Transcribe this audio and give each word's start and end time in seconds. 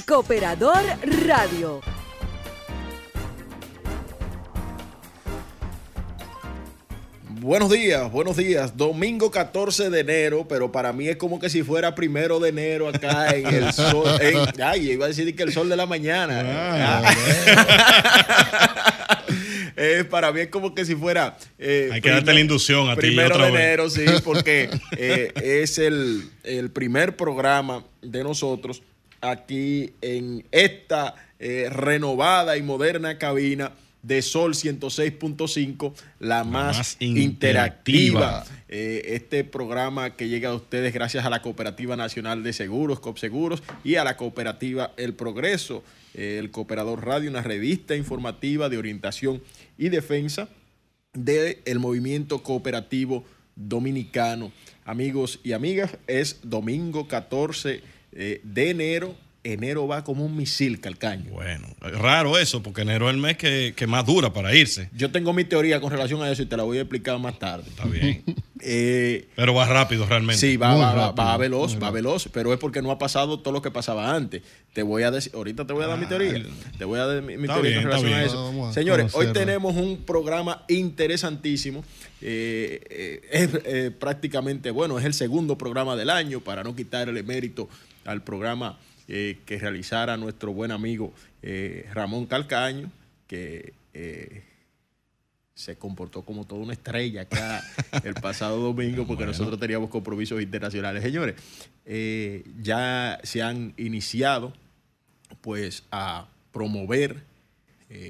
El 0.00 0.06
Cooperador 0.06 0.82
Radio. 1.26 1.82
Buenos 7.28 7.70
días, 7.70 8.10
buenos 8.10 8.38
días. 8.38 8.74
Domingo 8.78 9.30
14 9.30 9.90
de 9.90 10.00
enero, 10.00 10.46
pero 10.48 10.72
para 10.72 10.94
mí 10.94 11.06
es 11.08 11.16
como 11.16 11.38
que 11.38 11.50
si 11.50 11.62
fuera 11.62 11.94
primero 11.94 12.40
de 12.40 12.48
enero 12.48 12.88
acá 12.88 13.36
en 13.36 13.46
el 13.46 13.72
sol. 13.74 14.06
ay, 14.64 14.92
iba 14.92 15.04
a 15.04 15.08
decir 15.08 15.36
que 15.36 15.42
el 15.42 15.52
sol 15.52 15.68
de 15.68 15.76
la 15.76 15.84
mañana. 15.84 16.42
Ah, 16.46 17.14
para 20.10 20.32
mí 20.32 20.40
es 20.40 20.48
como 20.48 20.74
que 20.74 20.84
si 20.84 20.94
fuera. 20.94 21.36
Eh, 21.58 21.90
Hay 21.92 22.00
que 22.00 22.10
darte 22.10 22.32
la 22.32 22.40
inducción 22.40 22.88
a 22.88 22.94
ti. 22.94 23.02
Primero 23.02 23.38
de 23.38 23.48
enero, 23.48 23.90
sí, 23.90 24.04
porque 24.24 24.70
eh, 24.96 25.32
es 25.42 25.78
el, 25.78 26.30
el, 26.42 26.70
primer 26.70 27.16
programa 27.16 27.84
de 28.02 28.22
nosotros 28.22 28.82
aquí 29.20 29.92
en 30.00 30.46
esta 30.50 31.14
eh, 31.38 31.68
renovada 31.70 32.56
y 32.56 32.62
moderna 32.62 33.18
cabina 33.18 33.72
de 34.02 34.22
Sol 34.22 34.54
106.5, 34.54 35.92
la, 36.20 36.44
más, 36.44 36.96
interactiva. 37.00 38.44
Eh, 38.68 39.02
este 39.14 39.44
programa 39.44 40.16
que 40.16 40.28
llega 40.28 40.50
a 40.50 40.54
ustedes 40.54 40.94
gracias 40.94 41.24
a 41.24 41.30
la 41.30 41.42
Cooperativa 41.42 41.96
Nacional 41.96 42.42
de 42.42 42.52
Seguros, 42.52 43.00
COPSEGUROS, 43.00 43.62
y 43.84 43.96
a 43.96 44.04
la 44.04 44.16
cooperativa 44.16 44.92
El 44.96 45.14
Progreso, 45.14 45.82
eh, 46.14 46.38
el 46.38 46.50
Cooperador 46.50 47.04
Radio, 47.04 47.30
una 47.30 47.42
revista 47.42 47.94
informativa 47.94 48.68
de 48.68 48.78
orientación 48.78 49.42
y 49.76 49.90
defensa 49.90 50.48
del 51.12 51.78
movimiento 51.78 52.42
cooperativo 52.42 53.24
dominicano. 53.54 54.52
Amigos 54.84 55.40
y 55.42 55.52
amigas, 55.52 55.98
es 56.06 56.38
domingo 56.42 57.06
14 57.06 57.82
eh, 58.12 58.40
de 58.44 58.70
enero 58.70 59.16
enero 59.42 59.86
va 59.86 60.04
como 60.04 60.24
un 60.24 60.36
misil 60.36 60.80
calcaño. 60.80 61.30
Bueno, 61.30 61.66
raro 61.80 62.38
eso, 62.38 62.62
porque 62.62 62.82
enero 62.82 63.08
es 63.08 63.14
el 63.14 63.20
mes 63.20 63.36
que, 63.36 63.86
más 63.88 64.04
dura 64.04 64.32
para 64.32 64.54
irse. 64.54 64.90
Yo 64.94 65.10
tengo 65.10 65.32
mi 65.32 65.44
teoría 65.44 65.80
con 65.80 65.90
relación 65.90 66.22
a 66.22 66.30
eso 66.30 66.42
y 66.42 66.46
te 66.46 66.56
la 66.56 66.62
voy 66.62 66.78
a 66.78 66.82
explicar 66.82 67.18
más 67.18 67.38
tarde. 67.38 67.64
Está 67.68 67.86
bien. 67.86 68.22
Eh, 68.62 69.26
pero 69.36 69.54
va 69.54 69.66
rápido 69.66 70.04
realmente. 70.04 70.38
Sí, 70.38 70.58
va, 70.58 70.74
va, 70.74 71.12
va, 71.12 71.36
veloz, 71.38 71.82
va 71.82 71.90
veloz, 71.90 72.28
pero 72.30 72.52
es 72.52 72.58
porque 72.58 72.82
no 72.82 72.90
ha 72.90 72.98
pasado 72.98 73.40
todo 73.40 73.54
lo 73.54 73.62
que 73.62 73.70
pasaba 73.70 74.14
antes. 74.14 74.42
Te 74.74 74.82
voy 74.82 75.02
a 75.02 75.10
decir, 75.10 75.32
ahorita 75.34 75.66
te 75.66 75.72
voy 75.72 75.84
a 75.84 75.86
dar 75.86 75.98
mi 75.98 76.04
teoría. 76.04 76.42
Te 76.76 76.84
voy 76.84 77.00
a 77.00 77.06
dar 77.06 77.22
mi, 77.22 77.46
teoría 77.46 77.76
con 77.76 77.84
relación 77.84 78.12
a 78.12 78.22
eso. 78.22 78.70
Señores, 78.74 79.14
hoy 79.14 79.28
tenemos 79.32 79.74
un 79.76 80.02
programa 80.04 80.62
interesantísimo. 80.68 81.82
Eh, 82.20 82.82
eh, 82.90 83.50
es 83.72 83.92
prácticamente, 83.92 84.70
bueno, 84.70 84.98
es 84.98 85.06
el 85.06 85.14
segundo 85.14 85.56
programa 85.56 85.96
del 85.96 86.10
año, 86.10 86.40
para 86.40 86.62
no 86.62 86.76
quitarle 86.76 87.22
mérito 87.22 87.66
al 88.04 88.22
programa 88.22 88.78
eh, 89.12 89.38
que 89.44 89.58
realizara 89.58 90.16
nuestro 90.16 90.52
buen 90.52 90.70
amigo 90.70 91.12
eh, 91.42 91.88
Ramón 91.92 92.26
Calcaño, 92.26 92.92
que 93.26 93.72
eh, 93.92 94.44
se 95.52 95.74
comportó 95.74 96.22
como 96.22 96.46
toda 96.46 96.62
una 96.62 96.74
estrella 96.74 97.22
acá 97.22 97.60
el 98.04 98.14
pasado 98.14 98.60
domingo 98.60 99.08
porque 99.08 99.26
nosotros 99.26 99.58
teníamos 99.58 99.90
compromisos 99.90 100.40
internacionales. 100.40 101.02
Señores, 101.02 101.34
ya 102.62 103.18
se 103.24 103.42
han 103.42 103.74
iniciado 103.76 104.52
pues 105.40 105.82
a 105.90 106.28
promover 106.52 107.24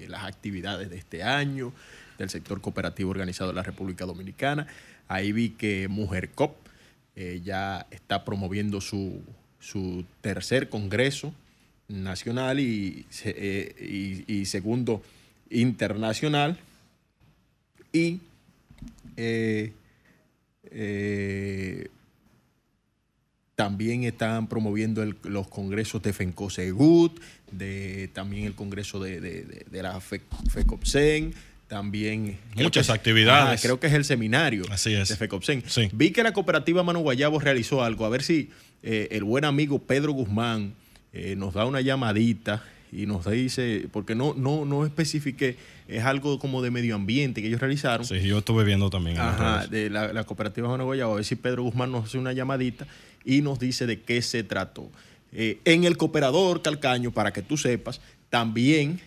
las 0.06 0.24
actividades 0.24 0.90
de 0.90 0.98
este 0.98 1.22
año 1.22 1.72
del 2.18 2.28
sector 2.28 2.60
cooperativo 2.60 3.10
organizado 3.10 3.48
de 3.50 3.56
la 3.56 3.62
República 3.62 4.04
Dominicana. 4.04 4.66
Ahí 5.08 5.32
vi 5.32 5.50
que 5.50 5.88
Mujer 5.88 6.28
Cop 6.32 6.56
ya 7.42 7.86
está 7.90 8.26
promoviendo 8.26 8.82
su 8.82 9.22
su 9.60 10.04
tercer 10.22 10.68
Congreso 10.68 11.32
Nacional 11.88 12.58
y, 12.60 13.04
eh, 13.24 14.42
segundo 14.46 15.02
internacional. 15.50 16.58
Y 17.92 18.20
eh, 19.16 19.72
eh, 20.70 21.88
también 23.56 24.04
están 24.04 24.46
promoviendo 24.46 25.04
los 25.24 25.48
congresos 25.48 26.02
de 26.02 26.12
FENCOSEGUT, 26.12 27.20
de, 27.50 28.08
también 28.14 28.44
el 28.44 28.54
congreso 28.54 29.00
de, 29.00 29.66
la 29.70 30.00
FECOPSEN, 30.00 31.34
también... 31.68 32.38
Muchas 32.54 32.88
actividades. 32.88 33.60
creo 33.60 33.78
que 33.78 33.88
es 33.88 33.92
el 33.92 34.04
seminario 34.04 34.64
Así 34.70 34.94
es. 34.94 35.08
de 35.10 35.16
FECOPSEN. 35.16 35.62
Vi 35.92 36.10
que 36.10 36.22
la 36.22 36.32
cooperativa 36.32 36.82
Mano 36.82 37.00
Guayabo 37.00 37.38
realizó 37.38 37.84
algo, 37.84 38.06
a 38.06 38.08
ver 38.08 38.22
si 38.22 38.48
eh, 38.82 39.08
el 39.10 39.24
buen 39.24 39.44
amigo 39.44 39.78
Pedro 39.78 40.12
Guzmán 40.12 40.74
eh, 41.12 41.34
nos 41.36 41.54
da 41.54 41.66
una 41.66 41.80
llamadita 41.80 42.64
y 42.92 43.06
nos 43.06 43.30
dice, 43.30 43.86
porque 43.92 44.14
no, 44.14 44.34
no, 44.34 44.64
no 44.64 44.84
especifique, 44.84 45.56
es 45.86 46.02
algo 46.04 46.38
como 46.38 46.62
de 46.62 46.70
medio 46.70 46.96
ambiente 46.96 47.40
que 47.40 47.48
ellos 47.48 47.60
realizaron. 47.60 48.04
Sí, 48.06 48.20
yo 48.22 48.38
estuve 48.38 48.64
viendo 48.64 48.90
también. 48.90 49.18
Ajá, 49.18 49.66
de 49.66 49.90
la, 49.90 50.24
cooperativa 50.24 50.68
Juan 50.68 50.82
Guayabo, 50.82 51.12
a 51.12 51.16
ver 51.16 51.24
si 51.24 51.36
Pedro 51.36 51.62
Guzmán 51.62 51.92
nos 51.92 52.06
hace 52.06 52.18
una 52.18 52.32
llamadita 52.32 52.86
y 53.24 53.42
nos 53.42 53.58
dice 53.60 53.86
de 53.86 54.00
qué 54.00 54.22
se 54.22 54.42
trató. 54.42 54.90
Eh, 55.32 55.58
en 55.64 55.84
el 55.84 55.96
cooperador 55.96 56.62
Calcaño, 56.62 57.12
para 57.12 57.32
que 57.32 57.42
tú 57.42 57.56
sepas, 57.56 58.00
también 58.28 59.00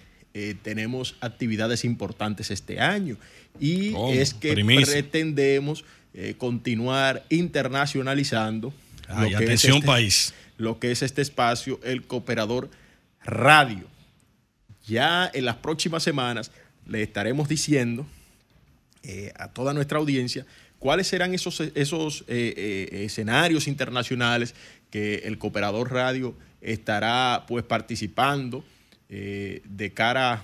tenemos 0.64 1.16
actividades 1.22 1.86
importantes 1.86 2.50
este 2.50 2.80
año 2.80 3.18
y 3.60 3.94
es 4.14 4.34
que 4.34 4.56
pretendemos 4.56 5.86
continuar 6.40 7.24
internacionalizando 7.30 8.74
atención 9.08 9.82
país. 9.82 10.34
Lo 10.58 10.80
que 10.80 10.92
es 10.92 11.02
este 11.02 11.22
espacio, 11.22 11.80
el 11.84 12.04
Cooperador 12.04 12.70
Radio. 13.24 13.88
Ya 14.86 15.30
en 15.34 15.46
las 15.46 15.56
próximas 15.56 16.04
semanas 16.04 16.52
le 16.86 17.02
estaremos 17.02 17.48
diciendo 17.48 18.06
eh, 19.04 19.32
a 19.38 19.50
toda 19.50 19.74
nuestra 19.74 19.98
audiencia 19.98 20.46
cuáles 20.80 21.08
serán 21.08 21.34
esos, 21.34 21.60
esos 21.76 22.22
eh, 22.28 22.54
eh, 22.56 23.06
escenarios 23.06 23.68
internacionales 23.68 24.56
que 24.90 25.16
el 25.26 25.38
Cooperador 25.38 25.92
Radio 25.92 26.36
estará 26.62 27.46
pues 27.48 27.64
participando 27.64 28.64
de 29.10 29.92
cara 29.94 30.44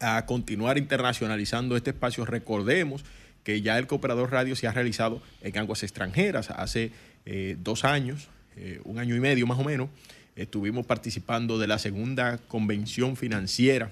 a 0.00 0.24
continuar 0.24 0.78
internacionalizando 0.78 1.76
este 1.76 1.90
espacio. 1.90 2.24
Recordemos 2.24 3.04
que 3.44 3.60
ya 3.60 3.78
el 3.78 3.86
Cooperador 3.86 4.32
Radio 4.32 4.56
se 4.56 4.66
ha 4.66 4.72
realizado 4.72 5.20
en 5.42 5.58
aguas 5.58 5.82
extranjeras. 5.82 6.50
Hace 6.50 6.90
eh, 7.28 7.56
dos 7.58 7.84
años, 7.84 8.28
eh, 8.56 8.80
un 8.84 9.00
año 9.00 9.16
y 9.16 9.20
medio 9.20 9.48
más 9.48 9.58
o 9.58 9.64
menos, 9.64 9.88
estuvimos 10.36 10.86
participando 10.86 11.58
de 11.58 11.66
la 11.66 11.76
segunda 11.78 12.38
convención 12.38 13.16
financiera 13.16 13.90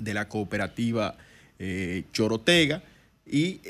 de 0.00 0.12
la 0.12 0.28
cooperativa 0.28 1.16
eh, 1.60 2.02
Chorotega 2.12 2.82
y 3.24 3.60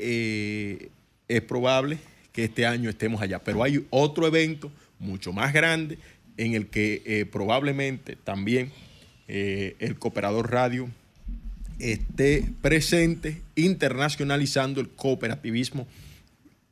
es 1.27 1.41
probable 1.47 1.99
que 2.31 2.45
este 2.45 2.65
año 2.65 2.89
estemos 2.89 3.21
allá. 3.21 3.37
Pero 3.39 3.61
hay 3.61 3.85
otro 3.91 4.25
evento 4.25 4.71
mucho 4.97 5.33
más 5.33 5.53
grande 5.53 5.99
en 6.37 6.55
el 6.55 6.67
que 6.67 7.27
probablemente 7.31 8.15
también 8.15 8.71
el 9.27 9.97
Cooperador 9.99 10.49
Radio 10.49 10.89
esté 11.77 12.45
presente 12.61 13.41
internacionalizando 13.55 14.79
el 14.79 14.89
cooperativismo 14.89 15.85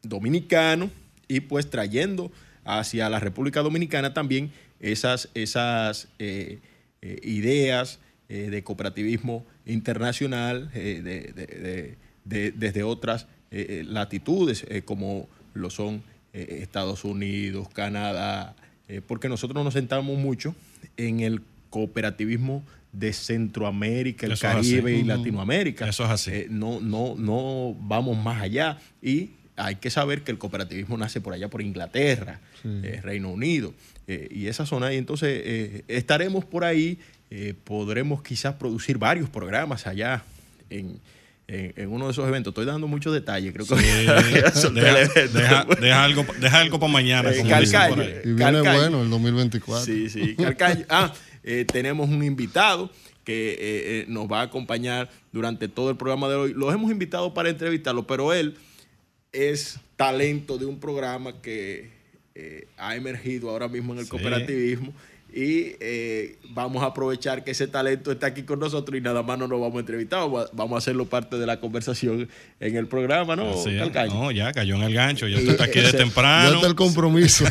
dominicano 0.02 0.90
y 1.28 1.42
pues 1.42 1.70
trayendo 1.70 2.32
hacia 2.64 3.10
la 3.10 3.20
República 3.20 3.62
Dominicana 3.62 4.14
también 4.14 4.52
esas, 4.80 5.30
esas 5.34 6.08
eh, 6.20 6.60
eh, 7.02 7.20
ideas 7.24 8.00
eh, 8.30 8.50
de 8.50 8.64
cooperativismo 8.64 9.46
internacional 9.66 10.70
desde 10.74 12.84
otras 12.84 13.28
latitudes 13.50 14.66
como 14.86 15.28
lo 15.54 15.70
son 15.70 16.04
Estados 16.34 17.06
Unidos, 17.06 17.70
Canadá, 17.70 18.56
porque 19.08 19.30
nosotros 19.30 19.64
nos 19.64 19.74
sentamos 19.74 20.18
mucho 20.18 20.54
en 20.98 21.22
el 21.22 21.42
cooperativismo 21.70 22.64
de 22.92 23.14
Centroamérica, 23.14 24.28
el 24.28 24.38
Caribe 24.38 24.98
y 24.98 25.04
Latinoamérica. 25.04 25.88
Eso 25.88 26.04
es 26.06 26.10
así. 26.10 26.46
no, 26.50 26.82
no, 26.82 27.16
no 27.18 27.76
vamos 27.80 28.18
más 28.18 28.42
allá. 28.42 28.80
Y 29.02 29.32
hay 29.58 29.76
que 29.76 29.90
saber 29.90 30.22
que 30.22 30.32
el 30.32 30.38
cooperativismo 30.38 30.98
nace 30.98 31.20
por 31.20 31.34
allá, 31.34 31.50
por 31.50 31.62
Inglaterra, 31.62 32.40
eh, 32.64 33.02
Reino 33.04 33.30
Unido 33.30 33.74
eh, 34.08 34.30
y 34.32 34.48
esa 34.48 34.66
zona. 34.66 34.94
Y 34.94 34.98
entonces 34.98 35.42
eh, 35.44 35.84
estaremos 35.88 36.46
por 36.46 36.64
ahí, 36.64 37.00
podremos 37.66 38.22
quizás 38.22 38.56
producir 38.56 38.98
varios 38.98 39.30
programas 39.30 39.86
allá 39.86 40.24
en, 40.70 41.00
uno 41.88 42.06
de 42.06 42.12
esos 42.12 42.28
eventos. 42.28 42.52
Estoy 42.52 42.66
dando 42.66 42.88
muchos 42.88 43.14
detalles, 43.14 43.54
creo 43.54 43.66
que 43.66 43.76
deja, 43.76 46.04
algo, 46.04 46.26
deja 46.40 46.60
algo 46.60 46.80
para 46.80 46.92
mañana. 46.92 47.32
y 47.34 48.34
viene 48.34 48.62
bueno 48.62 49.02
el 49.02 49.10
2024. 49.10 49.86
Sí, 49.86 50.10
sí. 50.10 50.36
Ah, 50.90 51.14
tenemos 51.72 52.10
un 52.10 52.24
invitado 52.24 52.92
que 53.24 54.06
nos 54.08 54.32
va 54.32 54.42
a 54.42 54.44
acompañar 54.44 55.10
durante 55.32 55.68
todo 55.68 55.90
el 55.90 55.98
programa 55.98 56.30
de 56.30 56.36
hoy. 56.36 56.54
Los 56.54 56.74
hemos 56.74 56.92
invitado 56.92 57.34
para 57.34 57.50
entrevistarlo, 57.50 58.06
pero 58.06 58.34
él 58.34 58.56
es 59.32 59.80
talento 59.96 60.58
de 60.58 60.66
un 60.66 60.80
programa 60.80 61.42
que 61.42 61.96
ha 62.78 62.96
emergido 62.96 63.50
ahora 63.50 63.68
mismo 63.68 63.94
en 63.94 64.00
el 64.00 64.08
cooperativismo 64.08 64.94
y 65.34 65.76
eh, 65.82 66.38
vamos 66.50 66.84
a 66.84 66.88
aprovechar 66.88 67.44
que 67.44 67.52
ese 67.52 67.68
talento 67.68 68.12
está 68.12 68.28
aquí 68.28 68.44
con 68.44 68.60
nosotros 68.60 68.98
y 68.98 69.02
nada 69.02 69.24
más 69.24 69.38
no 69.38 69.48
nos 69.48 69.60
vamos 69.60 69.76
a 69.76 69.80
entrevistar, 69.82 70.22
vamos 70.54 70.74
a 70.74 70.78
hacerlo 70.78 71.06
parte 71.06 71.38
de 71.38 71.46
la 71.46 71.60
conversación 71.60 72.30
en 72.60 72.76
el 72.78 72.88
programa, 72.88 73.36
¿no? 73.36 73.54
no, 73.54 74.32
ya 74.32 74.54
cayó 74.54 74.76
en 74.76 74.84
el 74.84 74.94
gancho, 74.94 75.28
ya 75.28 75.38
está 75.38 75.66
aquí 75.66 75.80
de 75.80 75.94
temprano. 75.98 76.50
Ya 76.50 76.56
está 76.56 76.68
el 76.68 76.76
compromiso. 76.76 77.46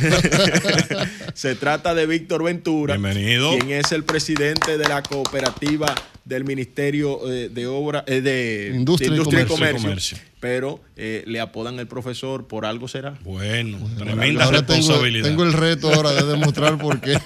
Se 1.35 1.55
trata 1.55 1.95
de 1.95 2.07
Víctor 2.07 2.43
Ventura, 2.43 2.97
Bienvenido. 2.97 3.57
quien 3.59 3.71
es 3.73 3.93
el 3.93 4.05
presidente 4.05 4.79
de 4.79 4.89
la 4.89 5.03
cooperativa 5.03 5.95
del 6.27 6.45
Ministerio 6.45 7.31
eh, 7.31 7.49
de 7.49 7.67
Obra 7.69 8.05
eh, 8.07 8.21
de 8.21 8.73
Industria, 8.75 9.15
y 9.15 9.47
Comercio, 9.47 10.19
pero 10.41 10.81
eh, 10.97 11.23
le 11.25 11.39
apodan 11.39 11.79
el 11.79 11.87
profesor, 11.87 12.49
por 12.49 12.67
algo 12.67 12.89
será. 12.89 13.17
Bueno, 13.23 13.79
tremenda 13.97 14.51
responsabilidad. 14.51 15.29
Tengo, 15.29 15.45
el 15.45 15.53
reto 15.53 15.89
ahora 15.93 16.13
de 16.13 16.25
demostrar 16.25 16.79
por 16.79 17.01
qué. 17.01 17.17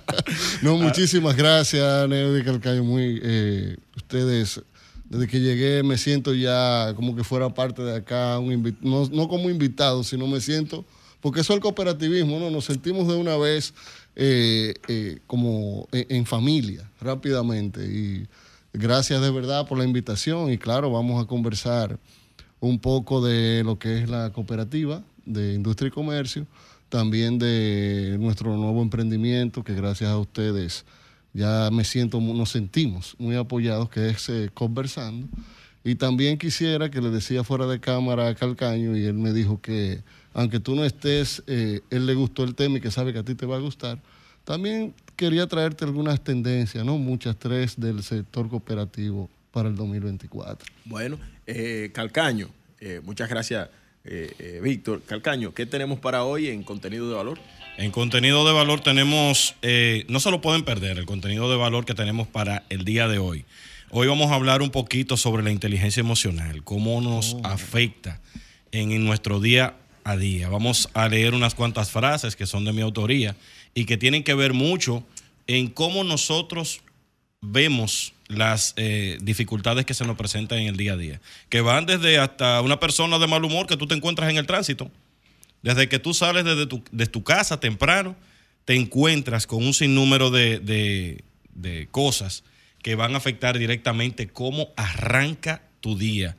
no, 0.62 0.78
muchísimas 0.78 1.36
gracias, 1.36 2.08
Neo 2.08 2.38
y 2.38 2.42
Calcayo. 2.42 2.82
Muy, 2.82 3.76
ustedes, 3.94 4.62
desde 5.04 5.28
que 5.28 5.40
llegué 5.40 5.82
me 5.82 5.98
siento 5.98 6.32
ya 6.32 6.94
como 6.96 7.14
que 7.14 7.24
fuera 7.24 7.50
parte 7.50 7.82
de 7.82 7.96
acá, 7.96 8.38
un 8.38 8.76
no, 8.80 9.06
no 9.12 9.28
como 9.28 9.50
invitado, 9.50 10.02
sino 10.04 10.26
me 10.26 10.40
siento, 10.40 10.86
porque 11.20 11.40
eso 11.40 11.52
es 11.52 11.56
el 11.56 11.62
cooperativismo, 11.62 12.38
¿no? 12.38 12.50
Nos 12.50 12.64
sentimos 12.64 13.08
de 13.08 13.14
una 13.14 13.36
vez 13.36 13.74
eh, 14.16 14.74
eh, 14.88 15.18
como 15.26 15.88
en, 15.92 16.26
familia, 16.26 16.90
rápidamente. 17.00 17.84
Y 17.86 18.26
gracias 18.72 19.20
de 19.20 19.30
verdad 19.30 19.66
por 19.66 19.78
la 19.78 19.84
invitación 19.84 20.52
y 20.52 20.58
claro, 20.58 20.90
vamos 20.90 21.22
a 21.22 21.26
conversar 21.26 21.98
un 22.60 22.78
poco 22.78 23.24
de 23.24 23.62
lo 23.64 23.78
que 23.78 23.98
es 23.98 24.08
la 24.08 24.32
cooperativa 24.32 25.02
de 25.24 25.54
industria 25.54 25.88
y 25.88 25.92
comercio, 25.92 26.46
también 26.88 27.38
de 27.38 28.16
nuestro 28.18 28.56
nuevo 28.56 28.82
emprendimiento, 28.82 29.62
que 29.62 29.74
gracias 29.74 30.10
a 30.10 30.18
ustedes 30.18 30.84
ya 31.34 31.68
me 31.70 31.84
siento, 31.84 32.20
nos 32.20 32.50
sentimos 32.50 33.14
muy 33.18 33.36
apoyados, 33.36 33.90
que 33.90 34.08
es 34.08 34.28
eh, 34.28 34.50
Conversando. 34.52 35.28
Y 35.84 35.94
también 35.94 36.38
quisiera 36.38 36.90
que 36.90 37.00
le 37.00 37.10
decía 37.10 37.44
fuera 37.44 37.66
de 37.66 37.80
cámara 37.80 38.28
a 38.28 38.34
Calcaño 38.34 38.96
y 38.96 39.04
él 39.04 39.14
me 39.14 39.32
dijo 39.32 39.60
que 39.60 40.02
aunque 40.38 40.60
tú 40.60 40.76
no 40.76 40.84
estés, 40.84 41.42
eh, 41.48 41.80
él 41.90 42.06
le 42.06 42.14
gustó 42.14 42.44
el 42.44 42.54
tema 42.54 42.78
y 42.78 42.80
que 42.80 42.92
sabe 42.92 43.12
que 43.12 43.18
a 43.18 43.24
ti 43.24 43.34
te 43.34 43.44
va 43.44 43.56
a 43.56 43.58
gustar. 43.58 43.98
También 44.44 44.94
quería 45.16 45.48
traerte 45.48 45.84
algunas 45.84 46.22
tendencias, 46.22 46.84
no 46.84 46.96
muchas, 46.96 47.36
tres 47.36 47.78
del 47.78 48.04
sector 48.04 48.48
cooperativo 48.48 49.28
para 49.50 49.68
el 49.68 49.74
2024. 49.74 50.64
Bueno, 50.84 51.18
eh, 51.44 51.90
Calcaño, 51.92 52.50
eh, 52.78 53.00
muchas 53.02 53.28
gracias, 53.28 53.68
Víctor. 54.62 55.02
Calcaño, 55.04 55.52
¿qué 55.52 55.66
tenemos 55.66 55.98
para 55.98 56.22
hoy 56.22 56.46
en 56.46 56.62
contenido 56.62 57.08
de 57.10 57.16
valor? 57.16 57.40
En 57.76 57.90
contenido 57.90 58.46
de 58.46 58.52
valor 58.52 58.80
tenemos, 58.80 59.56
no 60.06 60.20
se 60.20 60.30
lo 60.30 60.40
pueden 60.40 60.62
perder, 60.62 60.98
el 60.98 61.04
contenido 61.04 61.50
de 61.50 61.56
valor 61.56 61.84
que 61.84 61.94
tenemos 61.94 62.28
para 62.28 62.62
el 62.68 62.84
día 62.84 63.08
de 63.08 63.18
hoy. 63.18 63.44
Hoy 63.90 64.06
vamos 64.06 64.30
a 64.30 64.36
hablar 64.36 64.62
un 64.62 64.70
poquito 64.70 65.16
sobre 65.16 65.42
la 65.42 65.50
inteligencia 65.50 66.00
emocional, 66.00 66.62
cómo 66.62 67.00
nos 67.00 67.34
oh. 67.34 67.40
afecta 67.42 68.20
en 68.70 69.04
nuestro 69.04 69.40
día 69.40 69.74
a 70.08 70.16
día. 70.16 70.48
Vamos 70.48 70.88
a 70.94 71.06
leer 71.06 71.34
unas 71.34 71.54
cuantas 71.54 71.90
frases 71.90 72.34
que 72.34 72.46
son 72.46 72.64
de 72.64 72.72
mi 72.72 72.80
autoría 72.80 73.36
y 73.74 73.84
que 73.84 73.98
tienen 73.98 74.24
que 74.24 74.32
ver 74.32 74.54
mucho 74.54 75.04
en 75.46 75.68
cómo 75.68 76.02
nosotros 76.02 76.80
vemos 77.42 78.14
las 78.26 78.72
eh, 78.76 79.18
dificultades 79.20 79.84
que 79.84 79.92
se 79.92 80.06
nos 80.06 80.16
presentan 80.16 80.60
en 80.60 80.68
el 80.68 80.76
día 80.78 80.94
a 80.94 80.96
día, 80.96 81.20
que 81.50 81.60
van 81.60 81.84
desde 81.84 82.18
hasta 82.18 82.62
una 82.62 82.80
persona 82.80 83.18
de 83.18 83.26
mal 83.26 83.44
humor 83.44 83.66
que 83.66 83.76
tú 83.76 83.86
te 83.86 83.94
encuentras 83.94 84.30
en 84.30 84.38
el 84.38 84.46
tránsito, 84.46 84.90
desde 85.60 85.90
que 85.90 85.98
tú 85.98 86.14
sales 86.14 86.44
desde 86.44 86.66
tu, 87.06 87.22
casa 87.22 87.60
temprano, 87.60 88.16
te 88.64 88.76
encuentras 88.76 89.46
con 89.46 89.62
un 89.62 89.74
sinnúmero 89.74 90.30
de, 90.30 90.60
de 91.54 91.88
cosas 91.90 92.44
que 92.82 92.94
van 92.94 93.12
a 93.12 93.18
afectar 93.18 93.58
directamente 93.58 94.28
cómo 94.28 94.70
arranca 94.76 95.62
tu 95.80 95.98
día 95.98 96.36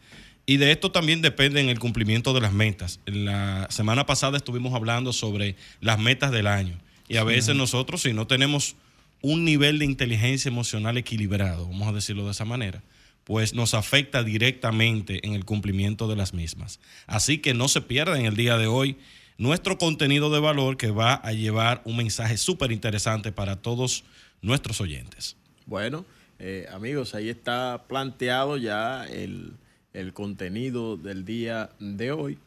y 0.49 0.57
de 0.57 0.71
esto 0.71 0.91
también 0.91 1.21
depende 1.21 1.61
en 1.61 1.69
el 1.69 1.77
cumplimiento 1.77 2.33
de 2.33 2.41
las 2.41 2.53
metas. 2.53 2.99
La 3.05 3.67
semana 3.69 4.07
pasada 4.07 4.37
estuvimos 4.37 4.73
hablando 4.73 5.13
sobre 5.13 5.55
las 5.79 5.99
metas 5.99 6.31
del 6.31 6.47
año. 6.47 6.75
Y 7.07 7.17
a 7.17 7.23
veces 7.23 7.55
nosotros, 7.55 8.01
si 8.01 8.13
no 8.13 8.25
tenemos 8.25 8.75
un 9.21 9.45
nivel 9.45 9.77
de 9.77 9.85
inteligencia 9.85 10.49
emocional 10.49 10.97
equilibrado, 10.97 11.67
vamos 11.67 11.87
a 11.87 11.91
decirlo 11.91 12.25
de 12.25 12.31
esa 12.31 12.45
manera, 12.45 12.81
pues 13.25 13.53
nos 13.53 13.75
afecta 13.75 14.23
directamente 14.23 15.23
en 15.23 15.33
el 15.33 15.45
cumplimiento 15.45 16.07
de 16.07 16.15
las 16.15 16.33
mismas. 16.33 16.79
Así 17.05 17.37
que 17.37 17.53
no 17.53 17.67
se 17.67 17.81
pierda 17.81 18.19
en 18.19 18.25
el 18.25 18.35
día 18.35 18.57
de 18.57 18.65
hoy 18.65 18.97
nuestro 19.37 19.77
contenido 19.77 20.31
de 20.31 20.39
valor 20.39 20.77
que 20.77 20.89
va 20.89 21.13
a 21.13 21.31
llevar 21.31 21.83
un 21.85 21.95
mensaje 21.95 22.37
súper 22.37 22.71
interesante 22.71 23.31
para 23.31 23.57
todos 23.57 24.03
nuestros 24.41 24.81
oyentes. 24.81 25.37
Bueno, 25.67 26.07
eh, 26.39 26.65
amigos, 26.71 27.13
ahí 27.13 27.29
está 27.29 27.83
planteado 27.87 28.57
ya 28.57 29.05
el 29.05 29.53
el 29.93 30.13
contenido 30.13 30.97
del 30.97 31.25
día 31.25 31.71
de 31.79 32.11
hoy. 32.11 32.37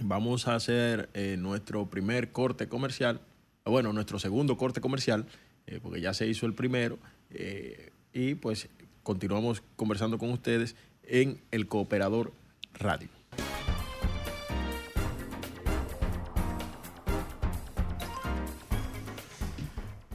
Vamos 0.00 0.48
a 0.48 0.54
hacer 0.56 1.08
eh, 1.14 1.36
nuestro 1.38 1.86
primer 1.86 2.32
corte 2.32 2.68
comercial, 2.68 3.20
bueno, 3.64 3.92
nuestro 3.92 4.18
segundo 4.18 4.56
corte 4.56 4.80
comercial, 4.80 5.26
eh, 5.66 5.78
porque 5.82 6.00
ya 6.00 6.14
se 6.14 6.26
hizo 6.26 6.46
el 6.46 6.54
primero, 6.54 6.98
eh, 7.30 7.90
y 8.12 8.34
pues 8.34 8.68
continuamos 9.02 9.62
conversando 9.76 10.18
con 10.18 10.30
ustedes 10.30 10.74
en 11.04 11.40
el 11.50 11.68
Cooperador 11.68 12.32
Radio. 12.74 13.08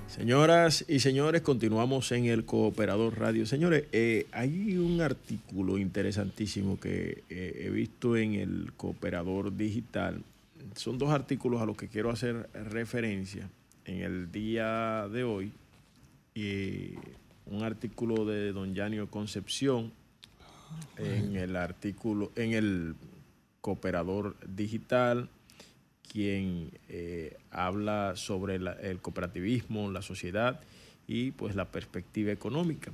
Señoras 0.09 0.85
y 0.87 1.01
señores, 1.01 1.43
continuamos 1.43 2.11
en 2.11 2.25
el 2.25 2.43
Cooperador 2.43 3.19
Radio. 3.19 3.45
Señores, 3.45 3.85
eh, 3.91 4.25
hay 4.31 4.75
un 4.75 5.01
artículo 5.01 5.77
interesantísimo 5.77 6.79
que 6.79 7.23
eh, 7.29 7.65
he 7.65 7.69
visto 7.69 8.17
en 8.17 8.33
el 8.33 8.73
Cooperador 8.75 9.55
Digital. 9.55 10.23
Son 10.75 10.97
dos 10.97 11.11
artículos 11.11 11.61
a 11.61 11.67
los 11.67 11.77
que 11.77 11.89
quiero 11.89 12.09
hacer 12.09 12.49
referencia 12.53 13.51
en 13.85 14.01
el 14.01 14.31
día 14.31 15.07
de 15.09 15.23
hoy. 15.23 15.51
Y 16.33 16.95
un 17.45 17.61
artículo 17.61 18.25
de 18.25 18.51
don 18.51 18.73
Yanio 18.73 19.11
Concepción 19.11 19.93
en 20.97 21.35
el 21.35 21.55
artículo, 21.55 22.31
en 22.35 22.53
el 22.53 22.95
Cooperador 23.61 24.35
Digital 24.47 25.29
quien 26.11 26.71
eh, 26.89 27.37
habla 27.51 28.13
sobre 28.15 28.55
el 28.55 28.99
cooperativismo, 28.99 29.91
la 29.91 30.01
sociedad 30.01 30.59
y 31.07 31.31
pues 31.31 31.55
la 31.55 31.71
perspectiva 31.71 32.31
económica. 32.31 32.91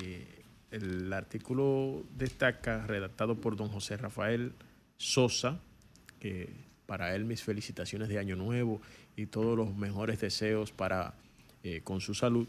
Eh, 0.00 0.26
el 0.70 1.12
artículo 1.12 2.04
destaca, 2.16 2.86
redactado 2.86 3.36
por 3.36 3.56
don 3.56 3.68
José 3.68 3.96
Rafael 3.96 4.52
Sosa, 4.96 5.60
que 6.20 6.50
para 6.86 7.14
él 7.14 7.24
mis 7.24 7.42
felicitaciones 7.42 8.08
de 8.08 8.18
Año 8.18 8.36
Nuevo 8.36 8.80
y 9.16 9.26
todos 9.26 9.56
los 9.56 9.74
mejores 9.76 10.20
deseos 10.20 10.72
para 10.72 11.14
eh, 11.62 11.80
con 11.82 12.00
su 12.00 12.14
salud. 12.14 12.46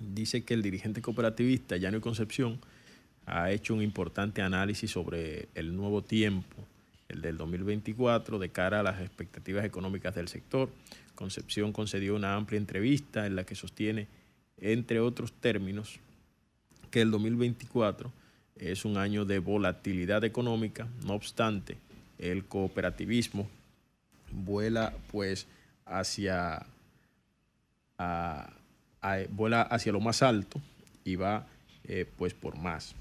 Dice 0.00 0.44
que 0.44 0.54
el 0.54 0.62
dirigente 0.62 1.00
cooperativista 1.00 1.76
Llano 1.76 2.00
Concepción 2.00 2.60
ha 3.26 3.50
hecho 3.50 3.74
un 3.74 3.82
importante 3.82 4.42
análisis 4.42 4.90
sobre 4.90 5.48
el 5.54 5.74
nuevo 5.76 6.02
tiempo 6.02 6.66
el 7.08 7.22
del 7.22 7.36
2024, 7.36 8.38
de 8.38 8.50
cara 8.50 8.80
a 8.80 8.82
las 8.82 9.00
expectativas 9.00 9.64
económicas 9.64 10.14
del 10.14 10.28
sector. 10.28 10.70
Concepción 11.14 11.72
concedió 11.72 12.14
una 12.14 12.34
amplia 12.34 12.58
entrevista 12.58 13.26
en 13.26 13.36
la 13.36 13.44
que 13.44 13.54
sostiene, 13.54 14.06
entre 14.58 15.00
otros 15.00 15.32
términos, 15.32 15.98
que 16.90 17.02
el 17.02 17.10
2024 17.10 18.12
es 18.56 18.84
un 18.84 18.96
año 18.96 19.24
de 19.24 19.38
volatilidad 19.38 20.24
económica, 20.24 20.88
no 21.04 21.14
obstante, 21.14 21.78
el 22.18 22.44
cooperativismo 22.44 23.48
vuela 24.32 24.92
pues 25.10 25.46
hacia, 25.86 26.66
vuela 29.30 29.62
hacia 29.62 29.92
lo 29.92 30.00
más 30.00 30.22
alto 30.22 30.60
y 31.04 31.16
va 31.16 31.46
eh, 31.84 32.06
pues 32.16 32.34
por 32.34 32.56
más. 32.56 32.94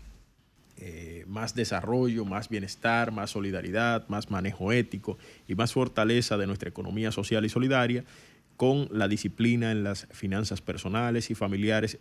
Eh, 0.79 1.25
más 1.27 1.55
desarrollo, 1.55 2.23
más 2.23 2.49
bienestar, 2.49 3.11
más 3.11 3.31
solidaridad, 3.31 4.07
más 4.09 4.29
manejo 4.29 4.71
ético 4.71 5.17
y 5.47 5.55
más 5.55 5.73
fortaleza 5.73 6.37
de 6.37 6.45
nuestra 6.45 6.69
economía 6.69 7.11
social 7.11 7.43
y 7.45 7.49
solidaria 7.49 8.03
con 8.57 8.87
la 8.91 9.07
disciplina 9.07 9.71
en 9.71 9.83
las 9.83 10.07
finanzas 10.11 10.61
personales 10.61 11.31
y 11.31 11.35
familiares. 11.35 11.97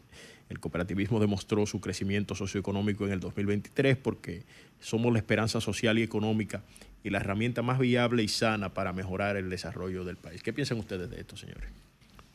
El 0.50 0.60
cooperativismo 0.60 1.20
demostró 1.20 1.64
su 1.66 1.80
crecimiento 1.80 2.34
socioeconómico 2.34 3.06
en 3.06 3.12
el 3.12 3.20
2023 3.20 3.96
porque 3.96 4.42
somos 4.78 5.10
la 5.10 5.18
esperanza 5.18 5.60
social 5.62 5.98
y 5.98 6.02
económica 6.02 6.62
y 7.02 7.08
la 7.08 7.18
herramienta 7.18 7.62
más 7.62 7.78
viable 7.78 8.22
y 8.22 8.28
sana 8.28 8.74
para 8.74 8.92
mejorar 8.92 9.36
el 9.36 9.48
desarrollo 9.48 10.04
del 10.04 10.16
país. 10.16 10.42
¿Qué 10.42 10.52
piensan 10.52 10.78
ustedes 10.78 11.08
de 11.08 11.20
esto, 11.20 11.36
señores? 11.36 11.70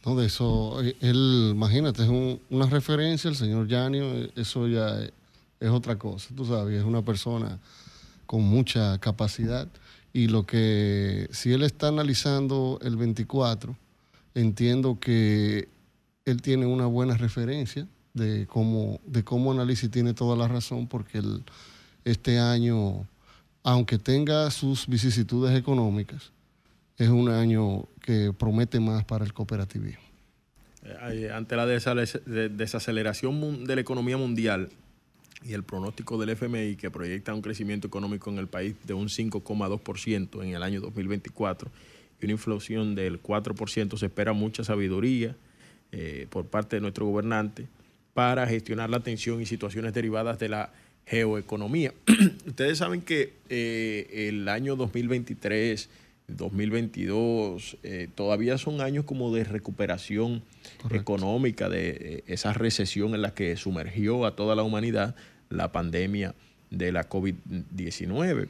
No, 0.06 0.16
de 0.16 0.26
eso, 0.26 0.82
eh, 0.84 0.96
él, 1.02 1.52
imagínate, 1.52 2.02
es 2.02 2.10
una 2.50 2.66
referencia, 2.66 3.30
el 3.30 3.36
señor 3.36 3.68
Yanio, 3.68 4.16
eh, 4.16 4.32
eso 4.36 4.68
ya 4.68 5.00
es 5.62 5.70
otra 5.70 5.98
cosa, 5.98 6.34
tú 6.36 6.44
sabes, 6.44 6.80
es 6.80 6.84
una 6.84 7.04
persona 7.04 7.60
con 8.26 8.42
mucha 8.44 8.98
capacidad 9.00 9.68
Y 10.14 10.28
lo 10.28 10.46
que, 10.46 11.30
si 11.32 11.54
él 11.54 11.64
está 11.64 11.88
analizando 11.88 12.80
el 12.82 12.98
24, 12.98 13.78
entiendo 14.36 15.00
que 15.00 15.70
él 16.26 16.42
tiene 16.42 16.66
una 16.66 16.86
buena 16.86 17.16
referencia 17.16 17.88
de 18.14 18.46
cómo, 18.48 19.00
de 19.06 19.24
cómo 19.24 19.52
analiza 19.52 19.86
y 19.86 19.90
tiene 19.90 20.14
toda 20.14 20.36
la 20.36 20.50
razón, 20.50 20.88
porque 20.88 21.22
este 22.04 22.40
año, 22.40 23.06
aunque 23.64 23.98
tenga 23.98 24.52
sus 24.52 24.88
vicisitudes 24.88 25.58
económicas, 25.58 26.32
es 26.98 27.08
un 27.08 27.30
año 27.30 27.86
que 28.02 28.34
promete 28.38 28.80
más 28.82 29.06
para 29.06 29.24
el 29.24 29.34
cooperativismo. 29.34 30.04
Eh, 30.84 31.32
ante 31.34 31.56
la 31.56 31.66
desaceleración 31.68 33.66
de 33.66 33.76
la 33.76 33.82
economía 33.82 34.18
mundial 34.18 34.70
y 35.44 35.54
el 35.54 35.64
pronóstico 35.64 36.18
del 36.18 36.30
FMI 36.30 36.76
que 36.76 36.92
proyecta 36.92 37.34
un 37.34 37.42
crecimiento 37.42 37.88
económico 37.88 38.30
en 38.30 38.38
el 38.38 38.48
país 38.48 38.76
de 38.84 38.94
un 38.94 39.08
5,2% 39.08 40.44
en 40.44 40.56
el 40.56 40.64
año 40.64 40.82
2024 40.82 41.72
y 42.22 42.26
una 42.26 42.34
inflación 42.34 42.96
del 42.96 43.22
4%, 43.22 43.98
se 43.98 44.06
espera 44.06 44.34
mucha 44.34 44.64
sabiduría 44.64 45.36
eh, 45.92 46.28
por 46.30 46.46
parte 46.46 46.78
de 46.78 46.82
nuestro 46.82 47.06
gobernante 47.06 47.68
para 48.14 48.46
gestionar 48.48 48.90
la 48.90 49.00
tensión 49.00 49.42
y 49.42 49.46
situaciones 49.46 49.94
derivadas 49.94 50.38
de 50.38 50.50
la 50.50 50.72
geoeconomía. 51.06 51.94
Ustedes 52.46 52.78
saben 52.78 53.02
que 53.02 53.34
eh, 53.50 54.28
el 54.30 54.48
año 54.48 54.76
2023, 54.76 55.90
2022, 56.38 57.78
eh, 57.84 58.08
todavía 58.14 58.58
son 58.58 58.82
años 58.82 59.06
como 59.06 59.34
de 59.34 59.44
recuperación 59.44 60.44
económica 60.90 61.70
de 61.70 61.90
eh, 61.90 62.24
esa 62.28 62.54
recesión 62.54 63.16
en 63.16 63.22
la 63.22 63.34
que 63.34 63.56
sumergió 63.56 64.26
a 64.26 64.36
toda 64.36 64.56
la 64.56 64.64
humanidad 64.64 65.16
la 65.50 65.72
pandemia 65.72 66.34
de 66.70 66.92
la 66.92 67.10
COVID-19. 67.10 68.48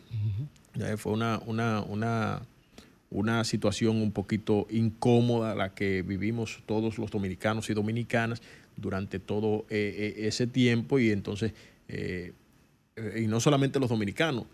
Fue 0.98 1.12
una, 1.12 1.42
una, 1.46 1.82
una, 1.82 2.42
una 3.10 3.44
situación 3.44 3.98
un 3.98 4.12
poquito 4.12 4.68
incómoda 4.70 5.56
la 5.56 5.74
que 5.74 6.02
vivimos 6.02 6.62
todos 6.66 6.98
los 6.98 7.12
dominicanos 7.12 7.70
y 7.70 7.74
dominicanas 7.74 8.42
durante 8.78 9.20
todo 9.20 9.66
ese 9.70 10.48
tiempo 10.48 11.00
y 11.00 11.12
entonces 11.12 11.54
eh, 12.96 13.22
y 13.24 13.28
no 13.28 13.40
solamente 13.40 13.80
los 13.80 13.90
dominicanos, 13.90 14.46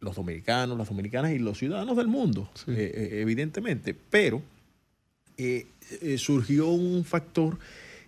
los 0.00 0.16
dominicanos, 0.16 0.76
las 0.78 0.88
dominicanas 0.88 1.32
y 1.32 1.38
los 1.38 1.58
ciudadanos 1.58 1.96
del 1.96 2.08
mundo, 2.08 2.50
eh, 2.66 2.92
eh, 2.94 3.20
evidentemente, 3.20 3.94
pero 3.94 4.42
surgió 6.18 6.68
un 6.68 7.02
factor 7.04 7.58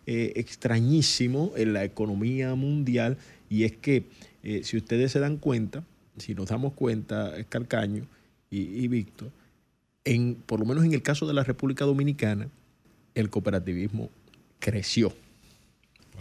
extrañísimo 0.04 1.52
en 1.56 1.72
la 1.72 1.82
economía 1.84 2.54
mundial 2.54 3.16
y 3.48 3.64
es 3.64 3.72
que 3.72 4.04
si 4.62 4.76
ustedes 4.76 5.12
se 5.12 5.18
dan 5.18 5.38
cuenta, 5.38 5.82
si 6.18 6.34
nos 6.34 6.50
damos 6.50 6.74
cuenta, 6.74 7.32
Calcaño 7.48 8.06
y, 8.50 8.84
y 8.84 8.88
Víctor, 8.88 9.30
en, 10.04 10.34
por 10.34 10.60
lo 10.60 10.66
menos 10.66 10.84
en 10.84 10.92
el 10.92 11.02
caso 11.02 11.26
de 11.26 11.34
la 11.34 11.44
República 11.44 11.84
Dominicana, 11.84 12.48
el 13.14 13.30
cooperativismo 13.30 14.10
creció. 14.58 15.14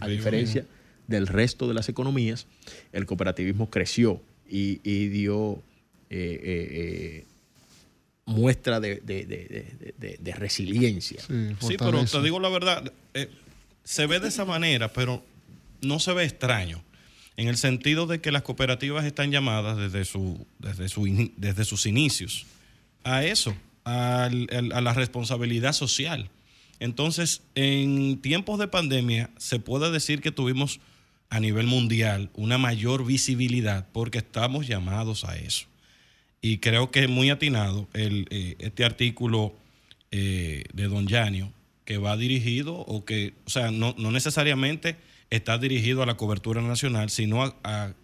a 0.00 0.08
diferencia 0.08 0.66
del 1.06 1.26
resto 1.26 1.68
de 1.68 1.74
las 1.74 1.88
economías, 1.88 2.46
el 2.92 3.06
cooperativismo 3.06 3.70
creció 3.70 4.20
y, 4.52 5.08
dio 5.08 5.62
eh, 6.10 6.40
eh, 6.42 6.68
eh, 6.70 7.26
muestra 8.26 8.80
de, 8.80 9.00
resiliencia. 10.36 11.22
Sí, 11.22 11.76
pero 11.78 12.04
te 12.04 12.22
digo 12.22 12.38
la 12.38 12.50
verdad, 12.50 12.92
se 13.84 14.06
ve 14.06 14.20
de 14.20 14.28
esa 14.28 14.44
manera, 14.44 14.92
pero 14.92 15.24
no 15.80 15.98
se 15.98 16.12
ve 16.12 16.24
extraño, 16.24 16.82
en 17.36 17.48
el 17.48 17.56
sentido 17.56 18.06
de 18.06 18.20
que 18.20 18.30
las 18.30 18.42
cooperativas 18.42 19.04
están 19.06 19.30
llamadas 19.30 19.78
desde, 19.78 20.04
su, 20.04 20.46
desde, 20.58 20.88
su, 20.88 21.32
desde 21.36 21.64
sus 21.64 21.86
inicios 21.86 22.46
a 23.04 23.24
eso, 23.24 23.56
a 23.84 24.28
la 24.30 24.94
responsabilidad 24.94 25.72
social. 25.72 26.30
Entonces, 26.78 27.42
en 27.54 28.20
tiempos 28.20 28.58
de 28.58 28.68
pandemia, 28.68 29.30
se 29.38 29.60
puede 29.60 29.90
decir 29.90 30.20
que 30.20 30.30
tuvimos 30.30 30.80
a 31.32 31.40
nivel 31.40 31.66
mundial 31.66 32.28
una 32.34 32.58
mayor 32.58 33.06
visibilidad 33.06 33.88
porque 33.90 34.18
estamos 34.18 34.66
llamados 34.66 35.24
a 35.24 35.38
eso. 35.38 35.64
Y 36.42 36.58
creo 36.58 36.90
que 36.90 37.04
es 37.04 37.08
muy 37.08 37.30
atinado 37.30 37.88
el, 37.94 38.26
eh, 38.28 38.56
este 38.58 38.84
artículo 38.84 39.54
eh, 40.10 40.64
de 40.74 40.88
Don 40.88 41.06
Yanio 41.06 41.50
que 41.86 41.96
va 41.96 42.18
dirigido 42.18 42.74
o 42.74 43.06
que, 43.06 43.32
o 43.46 43.50
sea, 43.50 43.70
no, 43.70 43.94
necesariamente 43.96 44.96
está 45.30 45.56
dirigido 45.56 46.02
a 46.02 46.06
la 46.06 46.18
cobertura 46.18 46.60
nacional, 46.60 47.08
sino 47.08 47.42
a, 47.64 47.94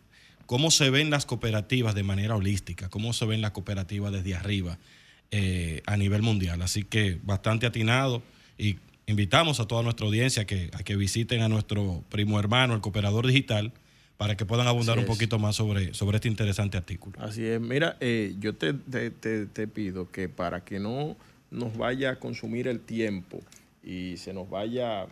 cómo 0.47 0.71
se 0.71 0.89
ven 0.89 1.11
las 1.11 1.27
cooperativas 1.27 1.95
de 1.95 2.05
manera 2.05 2.35
holística, 2.35 2.89
cómo 2.89 3.13
se 3.13 3.27
ven 3.27 3.43
las 3.43 3.51
cooperativas 3.51 4.11
desde 4.11 4.37
arriba 4.37 4.79
eh, 5.33 5.83
a 5.85 5.99
nivel 5.99 6.23
mundial. 6.23 6.63
Así 6.63 6.83
que 6.83 7.19
bastante 7.23 7.67
atinado 7.67 8.23
y 8.57 8.79
invitamos 9.09 9.59
a 9.59 9.67
toda 9.67 9.83
nuestra 9.83 10.07
audiencia 10.07 10.45
que, 10.45 10.71
a 10.75 10.85
que 10.85 10.95
visiten 10.95 11.43
a 11.43 11.49
nuestro 11.49 12.05
primo 12.11 12.39
hermano, 12.39 12.75
el 12.75 12.81
Cooperador 12.81 13.27
Digital, 13.27 13.73
para 14.19 14.37
que 14.37 14.45
puedan 14.45 14.67
abundar 14.67 14.99
un 14.99 15.07
poquito 15.07 15.39
más 15.39 15.57
sobre, 15.57 15.95
sobre 15.95 16.17
este 16.17 16.29
interesante 16.29 16.77
artículo. 16.77 17.17
Así 17.21 17.45
es. 17.45 17.61
Mira, 17.61 17.97
eh, 18.01 18.35
yo 18.39 18.55
te, 18.55 18.75
te, 18.75 19.67
pido 19.69 20.11
que 20.11 20.29
para 20.29 20.65
que 20.65 20.79
no 20.79 21.17
nos 21.51 21.77
vaya 21.77 22.11
a 22.11 22.17
consumir 22.17 22.69
el 22.69 22.81
tiempo 22.81 23.41
y 23.83 24.17
se 24.19 24.35
nos 24.35 24.51
vaya 24.51 25.07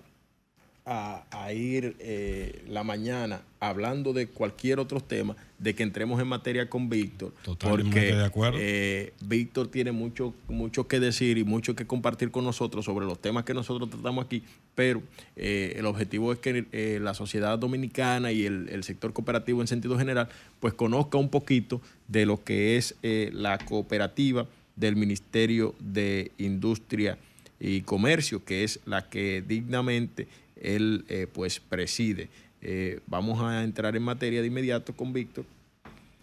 a, 0.88 1.52
ir 1.52 1.96
eh, 1.98 2.64
la 2.68 2.84
mañana 2.84 3.42
hablando 3.58 4.12
de 4.12 4.28
cualquier 4.28 4.78
otro 4.78 5.00
tema, 5.00 5.34
de 5.58 5.74
que 5.74 5.82
entremos 5.82 6.20
en 6.20 6.28
materia 6.28 6.70
con 6.70 6.88
Víctor. 6.88 7.32
Totalmente 7.42 7.90
porque, 7.90 8.14
de 8.14 8.24
acuerdo. 8.24 8.58
Eh, 8.60 9.12
Víctor 9.20 9.68
tiene 9.68 9.90
mucho, 9.90 10.32
mucho 10.46 10.86
que 10.86 11.00
decir 11.00 11.38
y 11.38 11.44
mucho 11.44 11.74
que 11.74 11.86
compartir 11.86 12.30
con 12.30 12.44
nosotros 12.44 12.84
sobre 12.84 13.04
los 13.04 13.20
temas 13.20 13.44
que 13.44 13.52
nosotros 13.52 13.90
tratamos 13.90 14.26
aquí, 14.26 14.44
pero 14.76 15.02
eh, 15.34 15.74
el 15.76 15.86
objetivo 15.86 16.32
es 16.32 16.38
que 16.38 17.00
la 17.00 17.14
sociedad 17.14 17.58
dominicana 17.58 18.30
y 18.30 18.46
el, 18.46 18.68
el, 18.68 18.84
sector 18.84 19.12
cooperativo 19.12 19.60
en 19.62 19.66
sentido 19.66 19.98
general, 19.98 20.28
pues 20.60 20.74
conozca 20.74 21.18
un 21.18 21.30
poquito 21.30 21.80
de 22.06 22.26
lo 22.26 22.44
que 22.44 22.76
es 22.76 22.94
la 23.02 23.58
cooperativa 23.58 24.46
del 24.76 24.94
Ministerio 24.94 25.74
de 25.80 26.30
Industria 26.38 27.18
y 27.60 27.82
Comercio, 27.82 28.44
que 28.44 28.64
es 28.64 28.80
la 28.84 29.08
que 29.08 29.42
dignamente 29.46 30.28
él 30.56 31.04
eh, 31.08 31.26
pues 31.32 31.60
preside. 31.60 32.28
Eh, 32.62 33.00
vamos 33.06 33.40
a 33.40 33.62
entrar 33.64 33.96
en 33.96 34.02
materia 34.02 34.40
de 34.40 34.46
inmediato 34.46 34.94
con 34.94 35.12
Víctor. 35.12 35.44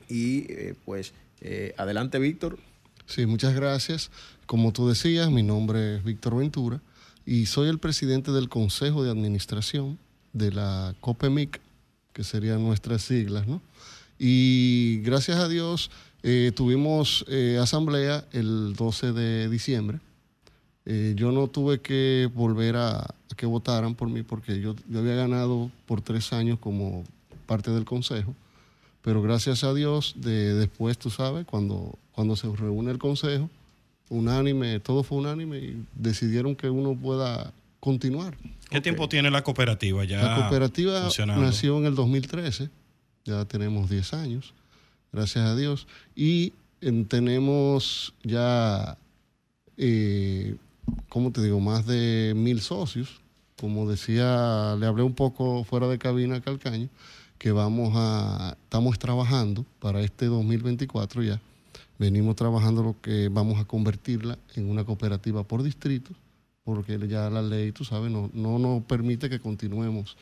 Y 0.09 0.51
eh, 0.51 0.75
pues 0.85 1.13
adelante 1.75 2.19
Víctor. 2.19 2.57
Sí, 3.05 3.25
muchas 3.25 3.53
gracias. 3.53 4.11
Como 4.45 4.71
tú 4.71 4.87
decías, 4.87 5.29
mi 5.29 5.43
nombre 5.43 5.97
es 5.97 6.03
Víctor 6.05 6.37
Ventura 6.37 6.79
y 7.25 7.47
soy 7.47 7.67
el 7.67 7.79
presidente 7.79 8.31
del 8.31 8.47
Consejo 8.47 9.03
de 9.03 9.11
Administración 9.11 9.99
de 10.31 10.53
la 10.53 10.95
COPEMIC, 11.01 11.59
que 12.13 12.23
serían 12.23 12.63
nuestras 12.63 13.01
siglas, 13.01 13.45
¿no? 13.45 13.61
Y 14.17 15.01
gracias 15.03 15.37
a 15.37 15.49
Dios 15.49 15.91
tuvimos 16.55 17.25
asamblea 17.59 18.25
el 18.31 18.73
12 18.73 19.11
de 19.11 19.49
diciembre. 19.49 19.99
Yo 20.85 21.31
no 21.31 21.47
tuve 21.47 21.79
que 21.79 22.29
volver 22.33 22.75
a, 22.75 23.15
que 23.37 23.45
votaran 23.45 23.95
por 23.95 24.09
mí 24.09 24.23
porque 24.23 24.59
yo, 24.59 24.75
yo 24.89 24.99
había 24.99 25.15
ganado 25.15 25.71
por 25.85 26.01
tres 26.01 26.33
años 26.33 26.59
como 26.59 27.03
parte 27.45 27.71
del 27.71 27.85
consejo, 27.85 28.35
pero 29.01 29.21
gracias 29.21 29.63
a 29.63 29.73
Dios, 29.73 30.15
de, 30.17 30.53
después, 30.53 30.97
tú 30.97 31.09
sabes, 31.09 31.45
cuando, 31.45 31.97
cuando 32.11 32.35
se 32.35 32.53
reúne 32.55 32.91
el 32.91 32.99
consejo, 32.99 33.49
unánime, 34.09 34.79
todo 34.79 35.03
fue 35.03 35.17
unánime 35.17 35.57
y 35.57 35.85
decidieron 35.95 36.55
que 36.55 36.69
uno 36.69 36.95
pueda 36.95 37.53
continuar. 37.79 38.37
¿Qué 38.69 38.81
tiempo 38.81 39.09
tiene 39.09 39.29
la 39.29 39.43
cooperativa 39.43 40.03
ya? 40.05 40.23
La 40.23 40.35
cooperativa 40.35 41.09
nació 41.37 41.77
en 41.77 41.85
el 41.85 41.95
2013, 41.95 42.69
ya 43.25 43.45
tenemos 43.45 43.89
10 43.89 44.13
años, 44.13 44.53
gracias 45.11 45.45
a 45.45 45.55
Dios, 45.55 45.87
y 46.15 46.53
tenemos 47.07 48.13
ya, 48.23 48.97
eh, 49.77 50.55
¿cómo 51.09 51.31
te 51.31 51.41
digo?, 51.41 51.59
más 51.59 51.85
de 51.85 52.33
mil 52.35 52.61
socios 52.61 53.23
como 53.63 53.89
decía, 53.89 54.75
le 54.77 54.85
hablé 54.85 55.03
un 55.03 55.13
poco 55.13 55.63
fuera 55.63 55.87
de 55.87 55.97
cabina 55.97 56.35
a 56.35 56.41
Calcaño, 56.41 56.89
que 57.37 57.53
vamos 57.53 57.93
a, 57.95 58.57
estamos 58.61 58.99
trabajando 58.99 59.65
para 59.79 60.01
este 60.01 60.25
2024 60.25 61.23
ya. 61.23 61.39
Venimos 61.97 62.35
trabajando 62.35 62.83
lo 62.83 62.95
que 63.01 63.29
vamos 63.29 63.61
a 63.61 63.63
convertirla 63.65 64.37
en 64.55 64.69
una 64.69 64.83
cooperativa 64.83 65.43
por 65.43 65.63
distrito, 65.63 66.11
porque 66.65 66.99
ya 67.07 67.29
la 67.29 67.41
ley, 67.41 67.71
tú 67.71 67.85
sabes, 67.85 68.11
no, 68.11 68.29
no 68.33 68.59
nos 68.59 68.83
permite 68.83 69.29
que 69.29 69.39
continuemos 69.39 70.17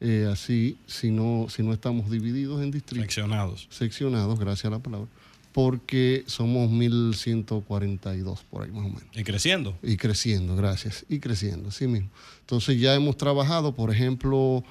eh, 0.00 0.26
así 0.32 0.78
si 0.86 1.10
no, 1.10 1.48
si 1.50 1.62
no 1.62 1.74
estamos 1.74 2.10
divididos 2.10 2.62
en 2.62 2.70
distritos. 2.70 3.04
Seccionados. 3.04 3.68
Seccionados, 3.70 4.38
gracias 4.38 4.66
a 4.66 4.70
la 4.70 4.78
palabra 4.78 5.08
porque 5.52 6.24
somos 6.26 6.70
1.142 6.70 8.40
por 8.50 8.62
ahí 8.62 8.70
más 8.70 8.86
o 8.86 8.88
menos. 8.88 9.08
Y 9.14 9.24
creciendo. 9.24 9.76
Y 9.82 9.96
creciendo, 9.96 10.56
gracias. 10.56 11.04
Y 11.08 11.20
creciendo, 11.20 11.70
sí 11.70 11.86
mismo. 11.86 12.10
Entonces 12.40 12.80
ya 12.80 12.94
hemos 12.94 13.16
trabajado, 13.16 13.74
por 13.74 13.90
ejemplo, 13.90 14.64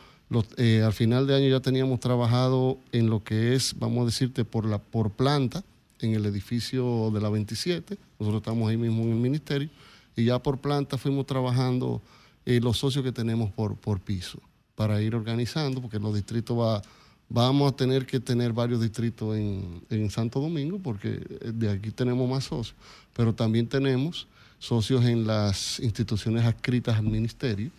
eh, 0.58 0.82
al 0.86 0.94
final 0.94 1.28
de 1.28 1.36
año 1.36 1.50
ya 1.50 1.60
teníamos 1.60 2.00
trabajado 2.00 2.80
en 2.92 3.10
lo 3.10 3.24
que 3.24 3.56
es, 3.56 3.76
vamos 3.78 4.04
a 4.04 4.06
decirte, 4.06 4.46
por, 4.46 4.66
la, 4.66 4.78
por 4.78 5.12
planta, 5.12 5.64
en 6.00 6.14
el 6.14 6.26
edificio 6.26 7.10
de 7.12 7.22
la 7.22 7.30
27. 7.30 7.98
Nosotros 8.20 8.42
estamos 8.42 8.70
ahí 8.70 8.78
mismo 8.78 9.04
en 9.04 9.12
el 9.12 9.18
ministerio. 9.18 9.70
Y 10.16 10.26
ya 10.26 10.40
por 10.40 10.60
planta 10.60 10.98
fuimos 10.98 11.26
trabajando 11.26 12.02
eh, 12.46 12.60
los 12.62 12.78
socios 12.78 13.04
que 13.04 13.12
tenemos 13.12 13.52
por, 13.52 13.76
por 13.76 14.00
piso 14.00 14.40
para 14.76 15.02
ir 15.02 15.16
organizando, 15.16 15.82
porque 15.82 16.00
los 16.00 16.14
distritos 16.14 16.58
va, 16.58 16.82
vamos 17.30 17.72
a 17.72 17.76
tener 17.76 18.06
que 18.06 18.20
tener 18.20 18.54
varios 18.54 18.82
distritos 18.82 19.36
en, 19.36 20.10
Santo 20.10 20.40
Domingo, 20.40 20.80
porque 20.80 21.20
eh, 21.42 21.52
de 21.54 21.70
aquí 21.70 21.92
tenemos 21.92 22.30
más 22.30 22.46
socios, 22.46 22.76
pero 23.14 23.34
también 23.34 23.68
tenemos 23.68 24.28
socios 24.60 25.06
en 25.06 25.28
las 25.28 25.80
instituciones 25.80 26.46
adscritas 26.46 26.98
al 26.98 27.06
ministerio 27.06 27.70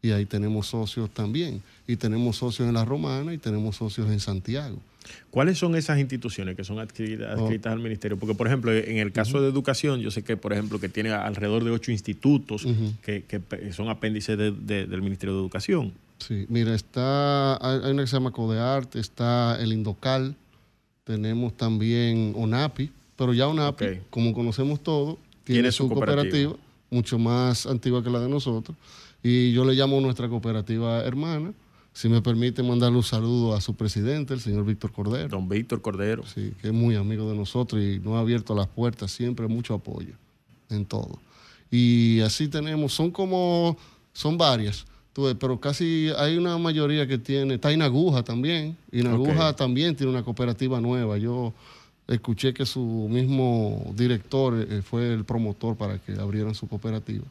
y 0.00 0.10
ahí 0.10 0.26
tenemos 0.26 0.68
socios 0.68 1.10
también. 1.10 1.62
Y 1.86 1.96
tenemos 1.96 2.36
socios 2.36 2.68
en 2.68 2.74
La 2.74 2.84
Romana 2.84 3.32
y 3.32 3.38
tenemos 3.38 3.76
socios 3.76 4.08
en 4.10 4.20
Santiago. 4.20 4.78
¿Cuáles 5.30 5.58
son 5.58 5.74
esas 5.76 5.98
instituciones 5.98 6.56
que 6.56 6.64
son 6.64 6.78
adscritas, 6.78 7.38
adscritas 7.38 7.72
al 7.72 7.80
ministerio? 7.80 8.16
Porque, 8.18 8.34
por 8.34 8.46
ejemplo, 8.46 8.72
en 8.74 8.96
el 8.98 9.12
caso 9.12 9.40
de 9.40 9.48
educación, 9.48 10.00
yo 10.00 10.10
sé 10.10 10.22
que, 10.24 10.36
por 10.36 10.52
ejemplo, 10.52 10.78
que 10.80 10.88
tiene 10.88 11.10
alrededor 11.10 11.64
de 11.64 11.70
ocho 11.70 11.92
institutos 11.92 12.66
que, 13.02 13.24
que 13.24 13.72
son 13.72 13.88
apéndices 13.88 14.36
de- 14.38 14.50
de- 14.52 14.86
del 14.86 15.02
Ministerio 15.02 15.34
de 15.34 15.40
Educación. 15.40 15.92
Sí, 16.18 16.46
mira, 16.48 16.74
está, 16.74 17.56
hay 17.56 17.80
hay 17.84 17.92
una 17.92 18.02
que 18.02 18.08
se 18.08 18.16
llama 18.16 18.32
Codearte, 18.32 18.98
está 18.98 19.56
el 19.60 19.72
Indocal, 19.72 20.34
tenemos 21.04 21.56
también 21.56 22.32
ONAPI, 22.36 22.90
pero 23.16 23.32
ya 23.32 23.48
ONAPI, 23.48 23.84
como 24.10 24.32
conocemos 24.34 24.82
todo, 24.82 25.18
tiene, 25.44 25.70
su 25.72 25.88
cooperativa, 25.88 26.50
cooperativa. 26.50 26.56
mucho 26.90 27.18
más 27.18 27.66
antigua 27.66 28.02
que 28.02 28.10
la 28.10 28.20
de 28.20 28.28
nosotros, 28.28 28.76
y 29.22 29.52
yo 29.52 29.64
le 29.64 29.74
llamo 29.74 30.00
nuestra 30.00 30.28
cooperativa 30.28 31.02
hermana. 31.04 31.52
Si 31.92 32.08
me 32.08 32.22
permite 32.22 32.62
mandarle 32.62 32.98
un 32.98 33.02
saludo 33.02 33.54
a 33.54 33.60
su 33.60 33.74
presidente, 33.74 34.32
el 34.32 34.40
señor 34.40 34.64
Víctor 34.64 34.92
Cordero, 34.92 35.28
Don 35.28 35.48
Víctor 35.48 35.80
Cordero. 35.80 36.24
sí, 36.26 36.52
que 36.60 36.68
es 36.68 36.72
muy 36.74 36.94
amigo 36.94 37.28
de 37.28 37.36
nosotros 37.36 37.82
y 37.82 37.98
nos 37.98 38.14
ha 38.14 38.20
abierto 38.20 38.54
las 38.54 38.68
puertas 38.68 39.10
siempre, 39.10 39.48
mucho 39.48 39.74
apoyo 39.74 40.14
en 40.70 40.84
todo. 40.84 41.18
Y 41.70 42.20
así 42.20 42.46
tenemos, 42.48 42.92
son 42.92 43.10
como, 43.10 43.76
son 44.12 44.38
varias, 44.38 44.86
pero 45.40 45.58
casi 45.58 46.10
hay 46.16 46.36
una 46.36 46.56
mayoría 46.58 47.06
que 47.08 47.18
tiene, 47.18 47.54
está 47.54 47.72
Inaguja 47.72 48.22
también, 48.22 48.76
Inaguja 48.92 49.50
Ok. 49.50 49.56
también 49.56 49.96
tiene 49.96 50.12
una 50.12 50.22
cooperativa 50.22 50.80
nueva, 50.80 51.18
yo 51.18 51.52
escuché 52.06 52.54
que 52.54 52.64
su 52.64 53.08
mismo 53.10 53.92
director 53.96 54.54
eh, 54.70 54.82
fue 54.82 55.12
el 55.12 55.24
promotor 55.24 55.76
para 55.76 55.98
que 55.98 56.12
abrieran 56.12 56.54
su 56.54 56.68
cooperativa. 56.68 57.24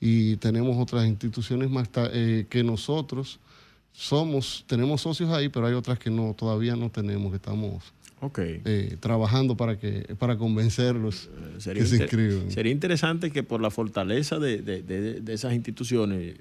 Y 0.00 0.36
tenemos 0.36 0.78
otras 0.78 1.06
instituciones 1.06 1.68
más 1.70 1.90
eh, 1.94 2.46
que 2.48 2.64
nosotros 2.64 3.38
somos, 3.92 4.64
tenemos 4.66 5.00
socios 5.02 5.30
ahí, 5.30 5.48
pero 5.48 5.66
hay 5.66 5.74
otras 5.74 5.98
que 5.98 6.10
no, 6.10 6.34
todavía 6.34 6.76
no 6.76 6.90
tenemos, 6.90 7.30
que 7.30 7.36
estamos 7.36 7.92
eh, 8.64 8.96
trabajando 9.00 9.56
para 9.56 9.78
que 9.78 10.14
para 10.18 10.36
convencerlos 10.36 11.30
Sería, 11.58 11.82
que 11.82 11.88
se 11.88 11.96
inscriban. 11.96 12.50
sería 12.50 12.72
interesante 12.72 13.30
que 13.30 13.42
por 13.42 13.60
la 13.62 13.70
fortaleza 13.70 14.38
de, 14.38 14.58
de- 14.62 14.82
de- 14.82 15.20
de 15.20 15.32
esas 15.32 15.54
instituciones, 15.54 16.34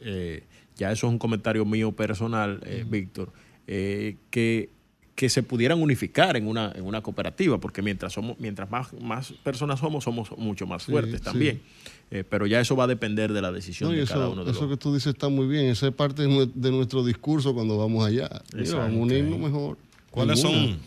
eh, 0.00 0.44
ya 0.76 0.92
eso 0.92 1.06
es 1.06 1.12
un 1.12 1.18
comentario 1.18 1.64
mío 1.64 1.92
personal, 1.92 2.60
eh, 2.64 2.84
Víctor, 2.88 3.32
eh, 3.66 4.16
que, 4.30 4.70
que 5.16 5.28
se 5.30 5.42
pudieran 5.42 5.80
unificar 5.82 6.36
en 6.36 6.46
una, 6.46 6.70
en 6.76 6.84
una 6.84 7.00
cooperativa, 7.00 7.58
porque 7.58 7.82
mientras 7.82 8.12
somos, 8.12 8.38
mientras 8.38 8.70
más, 8.70 8.92
más 9.00 9.32
personas 9.42 9.80
somos, 9.80 10.04
somos 10.04 10.30
mucho 10.36 10.66
más 10.66 10.84
fuertes 10.84 11.18
sí. 11.20 11.24
también. 11.24 11.62
Eh, 12.10 12.22
pero 12.28 12.46
ya 12.46 12.60
eso 12.60 12.76
va 12.76 12.84
a 12.84 12.86
depender 12.86 13.32
de 13.32 13.42
la 13.42 13.50
decisión 13.50 13.90
No, 13.90 13.96
de 13.96 14.04
cada 14.06 14.28
uno 14.28 14.44
de 14.44 14.52
eso 14.52 14.60
los. 14.60 14.70
que 14.70 14.76
tú 14.76 14.94
dices 14.94 15.14
está 15.14 15.28
muy 15.28 15.46
bien, 15.48 15.64
eso 15.66 15.88
es 15.88 15.94
parte 15.94 16.22
de, 16.22 16.28
nue- 16.28 16.52
de 16.54 16.70
nuestro 16.70 17.02
discurso 17.04 17.52
cuando 17.54 17.76
vamos 17.78 18.06
allá. 18.06 18.28
Mira, 18.54 18.74
vamos 18.76 18.94
a 18.98 19.02
unirnos 19.02 19.38
mejor. 19.40 19.78
¿Cuáles 20.12 20.38
son, 20.40 20.78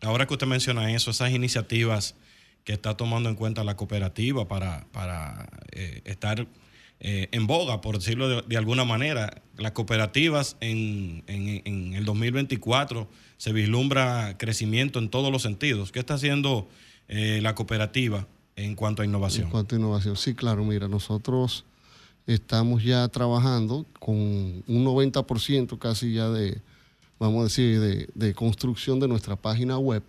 ahora 0.00 0.26
que 0.26 0.32
usted 0.34 0.46
menciona 0.48 0.90
eso, 0.92 1.10
esas 1.12 1.30
iniciativas 1.30 2.16
que 2.64 2.72
está 2.72 2.96
tomando 2.96 3.28
en 3.28 3.36
cuenta 3.36 3.62
la 3.64 3.76
cooperativa 3.76 4.48
para, 4.48 4.86
para 4.92 5.46
eh, 5.72 6.00
estar 6.06 6.46
eh, 7.00 7.28
en 7.32 7.46
boga, 7.46 7.80
por 7.80 7.98
decirlo 7.98 8.42
de, 8.42 8.56
alguna 8.56 8.84
manera? 8.84 9.42
Las 9.56 9.72
cooperativas 9.72 10.56
en, 10.60 11.22
en- 11.26 11.94
el 11.94 12.04
2024 12.04 13.08
se 13.36 13.52
vislumbra 13.52 14.36
crecimiento 14.38 14.98
en 14.98 15.08
todos 15.10 15.30
los 15.30 15.42
sentidos. 15.42 15.92
¿Qué 15.92 15.98
está 15.98 16.14
haciendo 16.14 16.68
eh, 17.08 17.40
la 17.42 17.54
cooperativa 17.54 18.26
en 18.56 18.74
cuanto 18.74 19.02
a 19.02 19.04
innovación? 19.04 19.44
En 19.46 19.50
cuanto 19.50 19.74
a 19.74 19.78
innovación, 19.78 20.16
sí, 20.16 20.34
claro, 20.34 20.64
mira, 20.64 20.88
nosotros 20.88 21.64
estamos 22.26 22.82
ya 22.82 23.06
trabajando 23.08 23.86
con 23.98 24.16
un 24.16 24.64
90% 24.84 25.78
casi 25.78 26.14
ya 26.14 26.28
de, 26.30 26.60
vamos 27.18 27.40
a 27.40 27.44
decir, 27.44 28.08
de, 28.14 28.34
construcción 28.34 29.00
de 29.00 29.08
nuestra 29.08 29.36
página 29.36 29.78
web, 29.78 30.02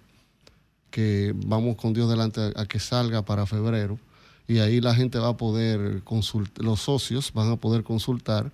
que 0.91 1.33
vamos 1.35 1.75
con 1.75 1.93
Dios 1.93 2.09
delante 2.09 2.39
a 2.55 2.65
que 2.65 2.79
salga 2.79 3.25
para 3.25 3.45
febrero, 3.45 3.99
y 4.47 4.59
ahí 4.59 4.81
la 4.81 4.95
gente 4.95 5.19
va 5.19 5.29
a 5.29 5.37
poder 5.37 6.03
consultar, 6.03 6.63
los 6.63 6.81
socios 6.81 7.31
van 7.33 7.51
a 7.51 7.55
poder 7.55 7.83
consultar 7.83 8.51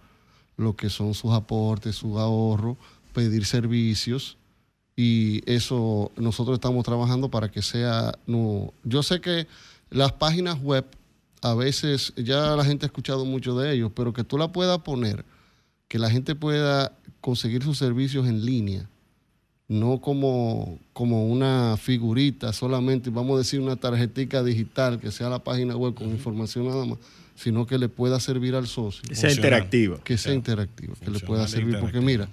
lo 0.57 0.75
que 0.75 0.89
son 0.89 1.13
sus 1.13 1.31
aportes, 1.31 1.95
su 1.95 2.19
ahorro, 2.19 2.77
pedir 3.13 3.45
servicios, 3.45 4.37
y 4.95 5.41
eso 5.51 6.11
nosotros 6.15 6.55
estamos 6.55 6.83
trabajando 6.83 7.29
para 7.29 7.49
que 7.49 7.61
sea 7.61 8.13
no 8.27 8.73
yo 8.83 9.03
sé 9.03 9.21
que 9.21 9.47
las 9.89 10.11
páginas 10.11 10.61
web 10.61 10.85
a 11.41 11.53
veces 11.55 12.13
ya 12.17 12.55
la 12.55 12.63
gente 12.63 12.85
ha 12.85 12.87
escuchado 12.87 13.25
mucho 13.25 13.57
de 13.57 13.73
ellos 13.73 13.91
pero 13.95 14.13
que 14.13 14.23
tú 14.23 14.37
la 14.37 14.51
puedas 14.51 14.79
poner 14.79 15.25
que 15.87 15.97
la 15.97 16.09
gente 16.09 16.35
pueda 16.35 16.95
conseguir 17.21 17.63
sus 17.63 17.77
servicios 17.77 18.27
en 18.27 18.45
línea 18.45 18.89
no 19.71 20.01
como, 20.01 20.79
como 20.91 21.27
una 21.27 21.77
figurita 21.77 22.51
solamente 22.51 23.09
vamos 23.09 23.35
a 23.35 23.37
decir 23.37 23.61
una 23.61 23.77
tarjetica 23.77 24.43
digital 24.43 24.99
que 24.99 25.11
sea 25.11 25.29
la 25.29 25.39
página 25.39 25.77
web 25.77 25.93
con 25.93 26.09
información 26.09 26.67
nada 26.67 26.85
más 26.85 26.97
sino 27.35 27.65
que 27.65 27.77
le 27.77 27.87
pueda 27.87 28.19
servir 28.19 28.53
al 28.55 28.67
socio 28.67 29.01
Que 29.07 29.15
sea 29.15 29.31
interactiva. 29.31 29.97
que 30.03 30.17
sea 30.17 30.33
interactivo, 30.33 30.93
que 31.03 31.09
le 31.09 31.19
pueda 31.21 31.47
servir. 31.47 31.79
Porque 31.79 32.01
mira, 32.01 32.27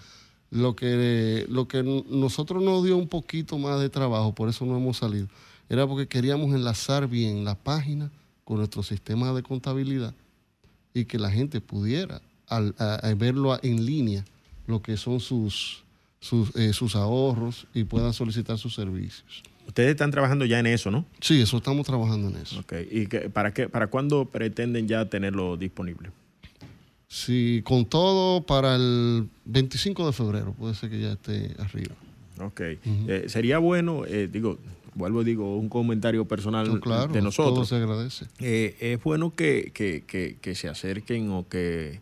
lo 0.51 0.75
que, 0.77 1.47
lo 1.49 1.67
que 1.69 1.83
nosotros 2.11 2.63
nos 2.63 2.85
dio 2.85 2.97
un 2.97 3.09
poquito 3.09 3.57
más 3.57 3.81
de 3.81 3.89
trabajo, 3.89 4.35
por 4.35 4.49
eso 4.51 4.67
no 4.67 4.77
hemos 4.77 4.97
salido, 4.99 5.29
era 5.71 5.87
porque 5.87 6.09
queríamos 6.09 6.53
enlazar 6.55 7.07
bien 7.09 7.45
la 7.45 7.55
página 7.55 8.11
con 8.45 8.59
nuestro 8.59 8.83
sistema 8.83 9.33
de 9.33 9.43
contabilidad 9.43 10.13
y 10.93 11.05
que 11.05 11.19
la 11.19 11.31
gente 11.31 11.61
pudiera 11.63 12.21
al, 12.49 12.75
a- 12.79 12.97
a 12.97 13.15
verlo 13.15 13.59
en 13.63 13.87
línea, 13.87 14.25
lo 14.67 14.83
que 14.83 14.97
son 14.99 15.21
sus, 15.21 15.85
sus, 16.21 16.55
eh, 16.57 16.73
sus 16.73 16.97
ahorros 16.97 17.67
y 17.75 17.85
puedan 17.85 18.13
solicitar 18.13 18.59
sus 18.59 18.75
servicios. 18.75 19.43
Ustedes 19.67 19.91
están 19.91 20.11
trabajando 20.11 20.45
ya 20.47 20.59
en 20.59 20.67
eso, 20.67 20.91
¿no? 20.91 21.05
Sí, 21.21 21.41
eso 21.43 21.59
estamos 21.59 21.87
trabajando 21.87 22.29
en 22.29 22.37
eso. 22.37 22.59
Ok. 22.61 22.73
¿Y 22.91 23.07
que- 23.07 23.29
para, 23.31 23.53
qué, 23.53 23.69
para 23.69 23.89
cuándo 23.89 24.25
pretenden 24.25 24.89
ya 24.89 25.05
tenerlo 25.09 25.57
disponible? 25.57 26.11
Sí, 27.07 27.63
con 27.65 27.85
todo 27.87 28.43
para 28.45 28.77
el 28.77 29.29
25 29.45 30.07
de 30.07 30.13
febrero, 30.13 30.53
puede 30.55 30.75
ser 30.75 30.91
que 30.91 31.01
ya 31.01 31.13
esté 31.13 31.55
arriba. 31.59 31.95
Ok. 32.41 32.61
Eh, 32.61 33.25
sería 33.29 33.59
bueno, 33.59 34.05
eh, 34.07 34.29
digo, 34.31 34.59
vuelvo 34.95 35.23
y 35.23 35.25
digo, 35.25 35.57
un 35.57 35.69
comentario 35.69 36.27
personal 36.27 36.67
No, 36.69 36.81
claro, 36.81 37.09
de 37.09 37.15
todo 37.15 37.23
nosotros. 37.23 37.69
se 37.69 37.77
agradece. 37.77 38.27
Eh, 38.41 38.77
es 38.81 39.03
bueno 39.03 39.35
que, 39.35 39.71
que- 39.75 40.03
que- 40.07 40.37
que 40.41 40.55
se 40.55 40.69
acerquen 40.69 41.31
o 41.31 41.47
que 41.49 42.01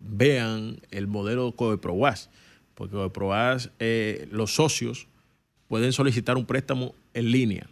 vean 0.00 0.78
el 0.90 1.06
modelo 1.06 1.52
Coeproas, 1.52 2.28
porque 2.76 2.94
Coeproas, 2.94 3.70
eh, 3.80 4.28
los 4.30 4.54
socios 4.54 5.08
pueden 5.66 5.92
solicitar 5.92 6.36
un 6.36 6.46
préstamo 6.46 6.94
en 7.14 7.32
línea 7.32 7.66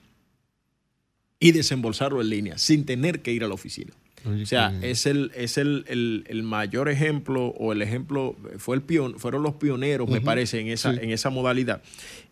y 1.39 1.53
desembolsarlo 1.53 2.21
en 2.21 2.31
línea 2.31 2.59
sin 2.59 2.85
tener 2.85 3.23
que 3.23 3.33
ir 3.33 3.45
a 3.45 3.49
la 3.49 3.55
oficina. 3.55 3.93
Oye, 4.27 4.45
O 4.45 4.47
sea, 4.47 4.77
es 4.83 5.05
el, 5.05 5.31
es 5.37 5.59
el, 5.59 5.85
el- 5.87 6.25
el 6.29 6.43
mayor 6.43 6.89
ejemplo 6.89 7.49
o 7.49 7.73
el 7.73 7.83
ejemplo, 7.83 8.35
fue 8.57 8.75
el 8.77 8.83
pion, 8.83 9.19
fueron 9.19 9.43
los 9.43 9.55
pioneros, 9.57 10.09
me 10.09 10.23
parece, 10.23 10.59
en 10.61 10.69
esa, 10.69 10.93
sí. 10.95 10.99
en 11.03 11.11
esa 11.11 11.29
modalidad. 11.29 11.83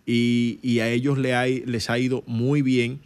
Y, 0.06 0.58
y 0.62 0.80
a 0.80 0.88
ellos 0.88 1.18
le 1.18 1.34
hay- 1.34 1.62
les 1.66 1.90
ha 1.90 1.98
ido 1.98 2.24
muy 2.26 2.62
bien 2.62 3.00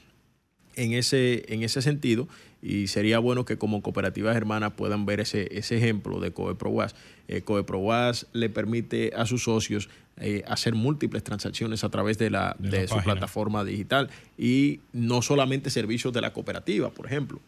en 0.77 0.93
ese, 0.93 1.45
en 1.53 1.65
ese 1.65 1.83
sentido. 1.83 2.29
Y 2.69 2.89
sería 2.89 3.21
bueno 3.21 3.45
que 3.45 3.59
como 3.59 3.81
cooperativas 3.81 4.37
hermanas 4.37 4.73
puedan 4.77 5.07
ver 5.07 5.21
ese, 5.21 5.57
ese 5.57 5.77
ejemplo 5.77 6.19
de 6.19 6.33
Coeprowas. 6.33 6.97
Eh, 7.29 7.43
Coeprowas 7.43 8.27
le 8.33 8.51
permite 8.51 9.13
a 9.17 9.25
sus 9.27 9.45
socios 9.45 9.89
eh, 10.17 10.43
hacer 10.49 10.75
múltiples 10.75 11.23
transacciones 11.23 11.85
a 11.85 11.91
través 11.91 12.19
de, 12.19 12.31
la, 12.31 12.57
De 12.59 12.71
de, 12.71 12.81
la 12.83 12.89
su 12.89 12.95
página. 12.97 13.13
plataforma 13.15 13.65
digital 13.65 14.11
y 14.37 14.81
no 14.93 15.23
solamente 15.23 15.71
servicios 15.71 16.13
de 16.13 16.21
la 16.23 16.33
cooperativa, 16.33 16.91
por 16.91 17.07
ejemplo. 17.07 17.41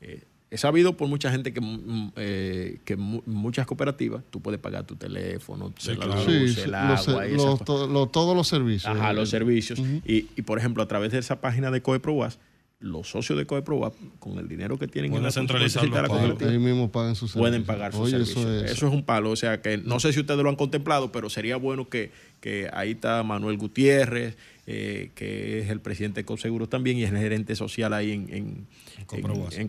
Eh, 0.00 0.22
He 0.50 0.58
sabido 0.58 0.98
por 0.98 1.08
mucha 1.08 1.30
gente 1.30 1.54
que, 1.54 1.62
mm, 1.62 2.12
eh, 2.16 2.78
que 2.84 2.96
mu- 2.96 3.22
muchas 3.24 3.66
cooperativas 3.66 4.22
tú 4.30 4.40
puedes 4.40 4.60
pagar 4.60 4.84
tu 4.86 4.96
teléfono, 4.96 5.72
Sí, 5.78 5.92
la 5.92 5.96
claro. 5.96 6.14
luz, 6.26 6.54
Sí, 6.54 6.60
el 6.60 6.70
los- 6.72 7.08
agua, 7.08 7.26
y 7.26 7.34
los- 7.36 7.64
to- 7.64 7.86
lo- 7.86 8.06
todos 8.08 8.36
los 8.36 8.48
servicios. 8.48 8.94
Ajá, 8.94 9.14
los 9.14 9.30
servicios. 9.30 9.78
Y, 10.04 10.26
y, 10.36 10.42
por 10.42 10.58
ejemplo, 10.58 10.82
a 10.82 10.88
través 10.88 11.10
de 11.12 11.20
esa 11.20 11.40
página 11.40 11.70
de 11.70 11.80
Coeproas, 11.80 12.38
los 12.82 13.08
socios 13.08 13.38
de 13.38 13.46
Coeproas, 13.46 13.92
con 14.18 14.38
el 14.38 14.48
dinero 14.48 14.78
que 14.78 14.86
tienen 14.88 15.10
Pueden 15.12 15.24
la 15.24 15.30
centralizar 15.32 15.82
de 15.84 15.90
la 15.90 16.02
los 16.02 16.10
pagos. 16.38 16.52
mismo 16.60 16.90
pagan 16.92 17.14
sus 17.14 17.32
pueden 17.32 17.64
pagar 17.64 17.92
sus 17.92 18.00
Oye, 18.02 18.10
servicios. 18.10 18.38
Eso 18.44 18.64
es, 18.64 18.70
Eso 18.72 18.86
es 18.88 18.92
un 18.92 19.04
palo. 19.04 19.30
O 19.30 19.36
sea 19.36 19.62
que 19.62 19.78
no 19.78 20.00
sé 20.00 20.12
si 20.12 20.20
ustedes 20.20 20.42
lo 20.42 20.48
han 20.48 20.56
contemplado, 20.56 21.12
pero 21.12 21.30
sería 21.30 21.56
bueno 21.56 21.88
que, 21.88 22.10
que 22.40 22.68
ahí 22.72 22.90
está 22.90 23.22
Manuel 23.22 23.56
Gutiérrez, 23.56 24.36
eh, 24.66 25.10
que 25.14 25.60
es 25.60 25.70
el 25.70 25.80
presidente 25.80 26.20
de 26.20 26.24
Coseguros 26.24 26.68
también 26.68 26.96
y 26.98 27.04
es 27.04 27.10
el 27.12 27.18
gerente 27.18 27.54
social 27.56 27.92
ahí 27.94 28.12
en, 28.12 28.22
en, 28.28 28.66
en- 29.12 29.60
en 29.60 29.68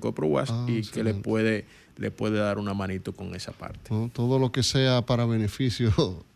Ah, 0.50 0.66
y 0.68 0.82
que 0.82 1.04
le 1.04 1.14
puede, 1.14 1.66
le 1.98 2.12
puede 2.12 2.38
dar 2.40 2.58
una 2.58 2.74
manito 2.74 3.14
con 3.14 3.36
esa 3.36 3.52
parte. 3.52 3.92
Todo 4.14 4.40
lo 4.40 4.52
que 4.52 4.64
sea 4.64 5.06
para 5.06 5.26
beneficio 5.26 5.92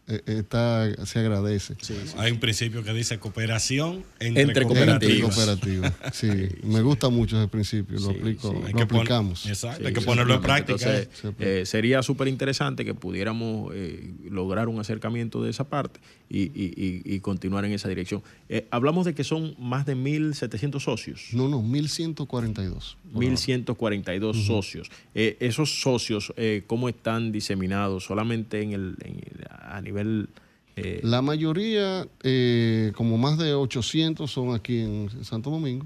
está, 0.07 1.05
se 1.05 1.19
agradece. 1.19 1.75
Hay 2.17 2.31
un 2.31 2.39
principio 2.39 2.83
que 2.83 2.93
dice 2.93 3.19
cooperación 3.19 4.03
entre, 4.19 4.43
Entre 4.43 4.63
cooperativas. 4.63 5.35
cooperativas. 5.35 5.91
Cooperativa. 5.91 6.11
Sí, 6.13 6.29
me 6.63 6.81
gusta 6.81 7.09
mucho 7.09 7.37
ese 7.37 7.47
principio, 7.49 7.99
lo, 7.99 8.11
aplico, 8.11 8.53
lo 8.53 8.61
que 8.65 8.71
pon- 8.73 8.81
aplicamos. 8.99 9.45
Exacto, 9.45 9.81
Sí, 9.81 9.87
hay 9.87 9.93
que 9.93 10.01
ponerlo 10.01 10.35
en 10.35 10.41
práctica. 10.41 10.97
Entonces, 10.97 11.09
eh, 11.39 11.63
sería 11.65 12.01
súper 12.03 12.27
interesante 12.27 12.85
que 12.85 12.93
pudiéramos 12.93 13.71
eh, 13.75 14.13
lograr 14.29 14.67
un 14.69 14.79
acercamiento 14.79 15.43
de 15.43 15.49
esa 15.51 15.65
parte 15.65 15.99
y, 16.29 16.43
y- 16.43 17.01
y- 17.05 17.19
continuar 17.21 17.63
en 17.65 17.71
esa 17.73 17.87
dirección. 17.89 18.21
Eh, 18.49 18.67
hablamos 18.71 19.05
de 19.05 19.15
que 19.15 19.23
son 19.23 19.55
más 19.59 19.85
de 19.85 19.95
1.700 19.95 20.79
socios. 20.81 21.27
No, 21.33 21.47
no, 21.47 21.61
1142. 21.61 22.97
1.142 23.13 24.45
socios. 24.45 24.89
Eh, 25.15 25.37
esos 25.39 25.81
socios, 25.81 26.33
eh, 26.37 26.63
¿cómo 26.67 26.89
están 26.89 27.31
diseminados? 27.31 28.03
¿Solamente 28.05 28.61
en 28.61 28.73
el, 28.73 28.95
en 29.03 29.21
a 29.61 29.81
nivel... 29.81 30.29
eh, 30.75 30.99
La 31.03 31.21
mayoría, 31.21 32.07
eh, 32.23 32.91
como 32.95 33.17
más 33.17 33.37
de 33.37 33.53
800, 33.53 34.29
son 34.29 34.53
aquí 34.53 34.79
en 34.79 35.09
Santo 35.23 35.49
Domingo. 35.49 35.85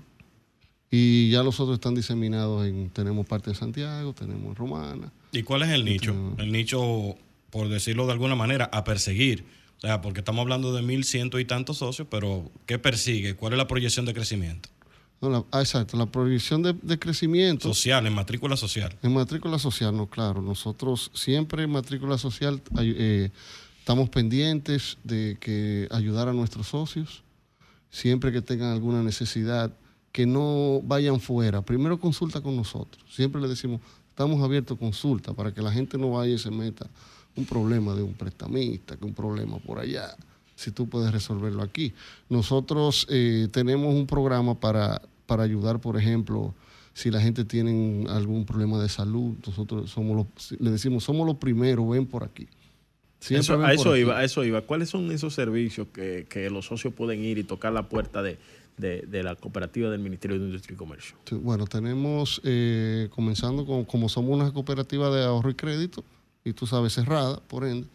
Y 0.89 1.29
ya 1.31 1.41
los 1.43 1.59
otros 1.59 1.75
están 1.75 1.95
diseminados 1.95 2.67
en, 2.67 2.89
tenemos 2.89 3.25
parte 3.25 3.49
en 3.51 3.55
Santiago, 3.55 4.11
tenemos 4.13 4.45
en 4.49 4.55
Romana. 4.55 5.11
¿Y 5.31 5.43
cuál 5.43 5.61
es 5.63 5.69
el 5.69 5.85
nicho? 5.85 6.13
Mm. 6.13 6.39
El 6.41 6.51
nicho, 6.51 7.15
por 7.49 7.69
decirlo 7.69 8.05
de 8.07 8.11
alguna 8.11 8.35
manera, 8.35 8.69
a 8.73 8.83
perseguir. 8.83 9.45
O 9.83 9.87
sea, 9.87 10.01
porque 10.01 10.19
estamos 10.19 10.41
hablando 10.43 10.73
de 10.73 10.83
mil 10.83 11.03
ciento 11.03 11.39
y 11.39 11.45
tantos 11.45 11.77
socios, 11.77 12.07
pero 12.09 12.51
¿qué 12.67 12.77
persigue? 12.77 13.35
¿Cuál 13.35 13.53
es 13.53 13.57
la 13.57 13.67
proyección 13.67 14.05
de 14.05 14.13
crecimiento? 14.13 14.69
No, 15.21 15.29
la- 15.29 15.43
ah, 15.51 15.59
exacto, 15.61 15.97
la 15.97 16.05
proyección 16.05 16.61
de, 16.61 16.73
de 16.81 16.99
crecimiento. 16.99 17.67
Social, 17.67 18.05
en 18.05 18.13
matrícula 18.13 18.57
social. 18.57 18.95
En 19.01 19.13
matrícula 19.13 19.57
social, 19.57 19.95
no, 19.95 20.07
claro. 20.07 20.41
Nosotros 20.41 21.09
siempre 21.15 21.63
en 21.63 21.71
matrícula 21.71 22.17
social 22.19 22.61
eh, 22.79 23.31
estamos 23.79 24.09
pendientes 24.09 24.97
de 25.03 25.37
que 25.39 25.87
ayudar 25.91 26.27
a 26.27 26.33
nuestros 26.33 26.67
socios, 26.67 27.23
siempre 27.89 28.31
que 28.31 28.41
tengan 28.43 28.71
alguna 28.73 29.01
necesidad, 29.01 29.71
que 30.11 30.25
no 30.27 30.81
vayan 30.83 31.19
fuera. 31.19 31.61
Primero 31.63 31.99
consulta 31.99 32.41
con 32.41 32.55
nosotros. 32.55 33.03
Siempre 33.09 33.41
le 33.41 33.47
decimos, 33.47 33.81
estamos 34.09 34.43
abiertos 34.43 34.77
a 34.77 34.79
consulta 34.79 35.33
para 35.33 35.51
que 35.53 35.61
la 35.61 35.71
gente 35.71 35.97
no 35.97 36.11
vaya 36.11 36.33
y 36.35 36.37
se 36.37 36.51
meta 36.51 36.87
un 37.35 37.45
problema 37.45 37.93
de 37.95 38.03
un 38.03 38.13
prestamista, 38.13 38.97
que 38.97 39.05
un 39.05 39.13
problema 39.13 39.57
por 39.59 39.79
allá. 39.79 40.15
Si 40.55 40.71
tú 40.71 40.87
puedes 40.87 41.11
resolverlo 41.11 41.63
aquí. 41.63 41.93
Nosotros 42.29 43.07
eh, 43.09 43.47
tenemos 43.51 43.93
un 43.95 44.05
programa 44.05 44.59
para, 44.59 45.01
para 45.25 45.43
ayudar, 45.43 45.79
por 45.79 45.97
ejemplo, 45.97 46.53
si 46.93 47.09
la 47.09 47.19
gente 47.21 47.45
tiene 47.45 48.05
algún 48.09 48.45
problema 48.45 48.79
de 48.81 48.89
salud, 48.89 49.35
nosotros 49.45 49.89
somos 49.89 50.15
los, 50.17 50.59
le 50.61 50.69
decimos, 50.71 51.03
somos 51.03 51.25
los 51.25 51.37
primeros, 51.37 51.89
ven 51.89 52.05
por 52.05 52.23
aquí. 52.23 52.47
Eso- 53.29 53.53
ven 53.57 53.65
a 53.65 53.67
por 53.67 53.75
eso 53.75 53.91
aquí. 53.91 53.99
iba, 54.01 54.17
a 54.19 54.23
eso 54.23 54.43
iba. 54.43 54.61
¿Cuáles 54.61 54.89
son 54.89 55.11
esos 55.11 55.33
servicios 55.33 55.87
que, 55.93 56.25
que 56.29 56.49
los 56.49 56.65
socios 56.65 56.93
pueden 56.93 57.23
ir 57.23 57.37
y 57.37 57.43
tocar 57.43 57.71
la 57.73 57.87
puerta 57.87 58.21
de, 58.21 58.37
de- 58.77 59.01
de 59.03 59.23
la 59.23 59.35
cooperativa 59.35 59.89
del 59.89 60.01
Ministerio 60.01 60.37
de 60.39 60.45
Industria 60.45 60.75
y 60.75 60.77
Comercio? 60.77 61.15
Bueno, 61.41 61.65
tenemos, 61.65 62.41
eh, 62.43 63.07
comenzando 63.11 63.65
con, 63.65 63.85
como 63.85 64.09
somos 64.09 64.31
una 64.39 64.51
cooperativa 64.51 65.09
de 65.15 65.23
ahorro 65.23 65.49
y 65.49 65.55
crédito, 65.55 66.03
y 66.43 66.53
tú 66.53 66.65
sabes, 66.65 66.93
cerrada, 66.93 67.39
por 67.47 67.65
ende, 67.65 67.87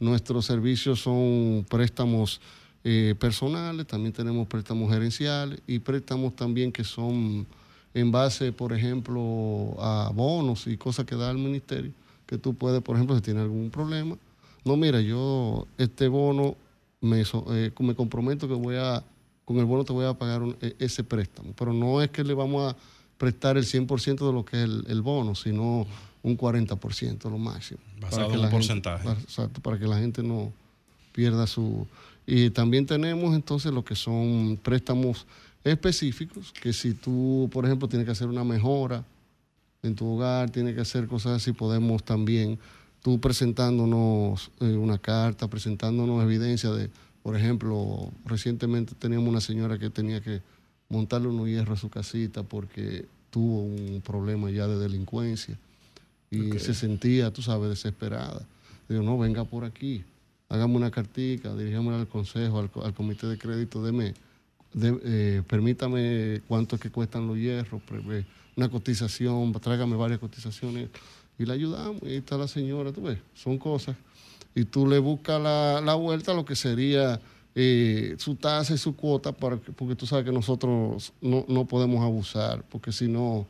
nuestros 0.00 0.46
servicios 0.46 1.00
son 1.00 1.66
préstamos 1.68 2.40
eh, 2.84 3.14
personales, 3.18 3.86
también 3.86 4.12
tenemos 4.12 4.46
préstamos 4.46 4.90
gerenciales 4.90 5.60
y 5.66 5.80
préstamos 5.80 6.36
también 6.36 6.70
que 6.70 6.84
son 6.84 7.46
en 7.94 8.12
base, 8.12 8.52
por 8.52 8.72
ejemplo, 8.72 9.74
a 9.78 10.10
bonos 10.14 10.66
y 10.66 10.76
cosas 10.76 11.04
que 11.04 11.16
da 11.16 11.30
el 11.30 11.38
ministerio, 11.38 11.92
que 12.26 12.38
tú 12.38 12.54
puedes, 12.54 12.80
por 12.82 12.94
ejemplo, 12.96 13.16
si 13.16 13.22
tienes 13.22 13.42
algún 13.42 13.70
problema, 13.70 14.16
no, 14.64 14.76
mira, 14.76 15.00
yo 15.00 15.66
este 15.78 16.06
bono 16.08 16.56
me, 17.00 17.22
eh, 17.22 17.72
me 17.80 17.94
comprometo 17.94 18.46
que 18.46 18.54
voy 18.54 18.76
a, 18.76 19.02
con 19.44 19.56
el 19.56 19.64
bono 19.64 19.84
te 19.84 19.92
voy 19.92 20.06
a 20.06 20.14
pagar 20.14 20.42
e- 20.60 20.76
ese 20.78 21.02
préstamo, 21.02 21.52
pero 21.56 21.72
no 21.72 22.00
es 22.02 22.10
que 22.10 22.22
le 22.22 22.34
vamos 22.34 22.72
a 22.72 22.76
prestar 23.16 23.56
el 23.56 23.64
100% 23.64 24.26
de 24.26 24.32
lo 24.32 24.44
que 24.44 24.62
es 24.62 24.68
el 24.86 25.02
bono, 25.02 25.34
sino 25.34 25.86
un 26.22 26.36
40% 26.36 27.30
lo 27.30 27.38
máximo. 27.38 27.80
Basado 28.00 28.28
que 28.28 28.34
en 28.34 28.38
un 28.40 28.44
gente- 28.46 28.56
porcentaje. 28.56 29.04
para- 29.04 29.20
exacto, 29.20 29.60
para 29.60 29.78
que 29.78 29.86
la 29.86 29.98
gente 29.98 30.22
no 30.22 30.52
pierda 31.12 31.46
su... 31.46 31.86
Y 32.26 32.50
también 32.50 32.84
tenemos 32.86 33.34
entonces 33.34 33.72
lo 33.72 33.84
que 33.84 33.94
son 33.94 34.58
préstamos 34.62 35.26
específicos, 35.64 36.52
que 36.52 36.72
si 36.72 36.94
tú, 36.94 37.48
por 37.52 37.64
ejemplo, 37.64 37.88
tienes 37.88 38.04
que 38.06 38.12
hacer 38.12 38.28
una 38.28 38.44
mejora 38.44 39.04
en 39.82 39.94
tu 39.94 40.06
hogar, 40.06 40.50
tienes 40.50 40.74
que 40.74 40.80
hacer 40.80 41.06
cosas 41.06 41.40
así, 41.42 41.52
podemos 41.52 42.02
también, 42.04 42.58
tú 43.02 43.18
presentándonos 43.20 44.50
eh, 44.60 44.76
una 44.76 44.98
carta, 44.98 45.48
presentándonos 45.48 46.22
evidencia 46.22 46.70
de, 46.70 46.90
por 47.22 47.36
ejemplo, 47.36 48.10
recientemente 48.24 48.94
teníamos 48.94 49.28
una 49.28 49.40
señora 49.40 49.78
que 49.78 49.90
tenía 49.90 50.20
que 50.20 50.42
montarle 50.88 51.28
unos 51.28 51.48
hierros 51.48 51.78
a 51.78 51.80
su 51.80 51.88
casita 51.90 52.42
porque 52.42 53.06
tuvo 53.30 53.60
un 53.62 54.00
problema 54.04 54.50
ya 54.50 54.66
de 54.66 54.78
delincuencia 54.78 55.58
y 56.30 56.58
se 56.58 56.74
sentía, 56.74 57.30
tú 57.32 57.42
sabes, 57.42 57.70
desesperada. 57.70 58.42
Digo, 58.88 59.02
no, 59.02 59.18
venga 59.18 59.44
por 59.44 59.64
aquí, 59.64 60.04
hágame 60.48 60.76
una 60.76 60.90
cartica, 60.90 61.54
diríjame 61.54 61.94
al 61.94 62.06
consejo, 62.08 62.58
al, 62.58 62.70
co- 62.70 62.84
al 62.84 62.94
comité 62.94 63.26
de 63.26 63.38
crédito, 63.38 63.82
deme, 63.82 64.14
de- 64.72 65.00
eh, 65.04 65.42
permítame 65.46 66.40
cuánto 66.48 66.76
es 66.76 66.82
que 66.82 66.90
cuestan 66.90 67.26
los 67.26 67.36
hierros, 67.36 67.80
pre- 67.82 68.24
una 68.56 68.68
cotización, 68.68 69.52
tráigame 69.52 69.96
varias 69.96 70.18
cotizaciones 70.18 70.88
y 71.38 71.44
la 71.46 71.54
ayudamos. 71.54 72.02
Y 72.02 72.06
ahí 72.08 72.16
está 72.16 72.36
la 72.36 72.48
señora, 72.48 72.92
tú 72.92 73.02
ves, 73.02 73.18
son 73.34 73.58
cosas. 73.58 73.96
Y 74.54 74.64
tú 74.64 74.86
le 74.86 74.98
buscas 74.98 75.40
la, 75.40 75.80
la 75.84 75.94
vuelta 75.94 76.32
a 76.32 76.34
lo 76.34 76.44
que 76.44 76.56
sería 76.56 77.20
eh, 77.54 78.16
su 78.18 78.34
tasa 78.36 78.74
y 78.74 78.78
su 78.78 78.96
cuota, 78.96 79.32
para, 79.32 79.58
que- 79.58 79.72
porque 79.72 79.94
tú 79.94 80.06
sabes 80.06 80.24
que 80.24 80.32
nosotros 80.32 81.12
no, 81.20 81.44
no 81.48 81.64
podemos 81.66 82.02
abusar, 82.04 82.64
porque 82.68 82.90
si 82.92 83.06
no, 83.08 83.46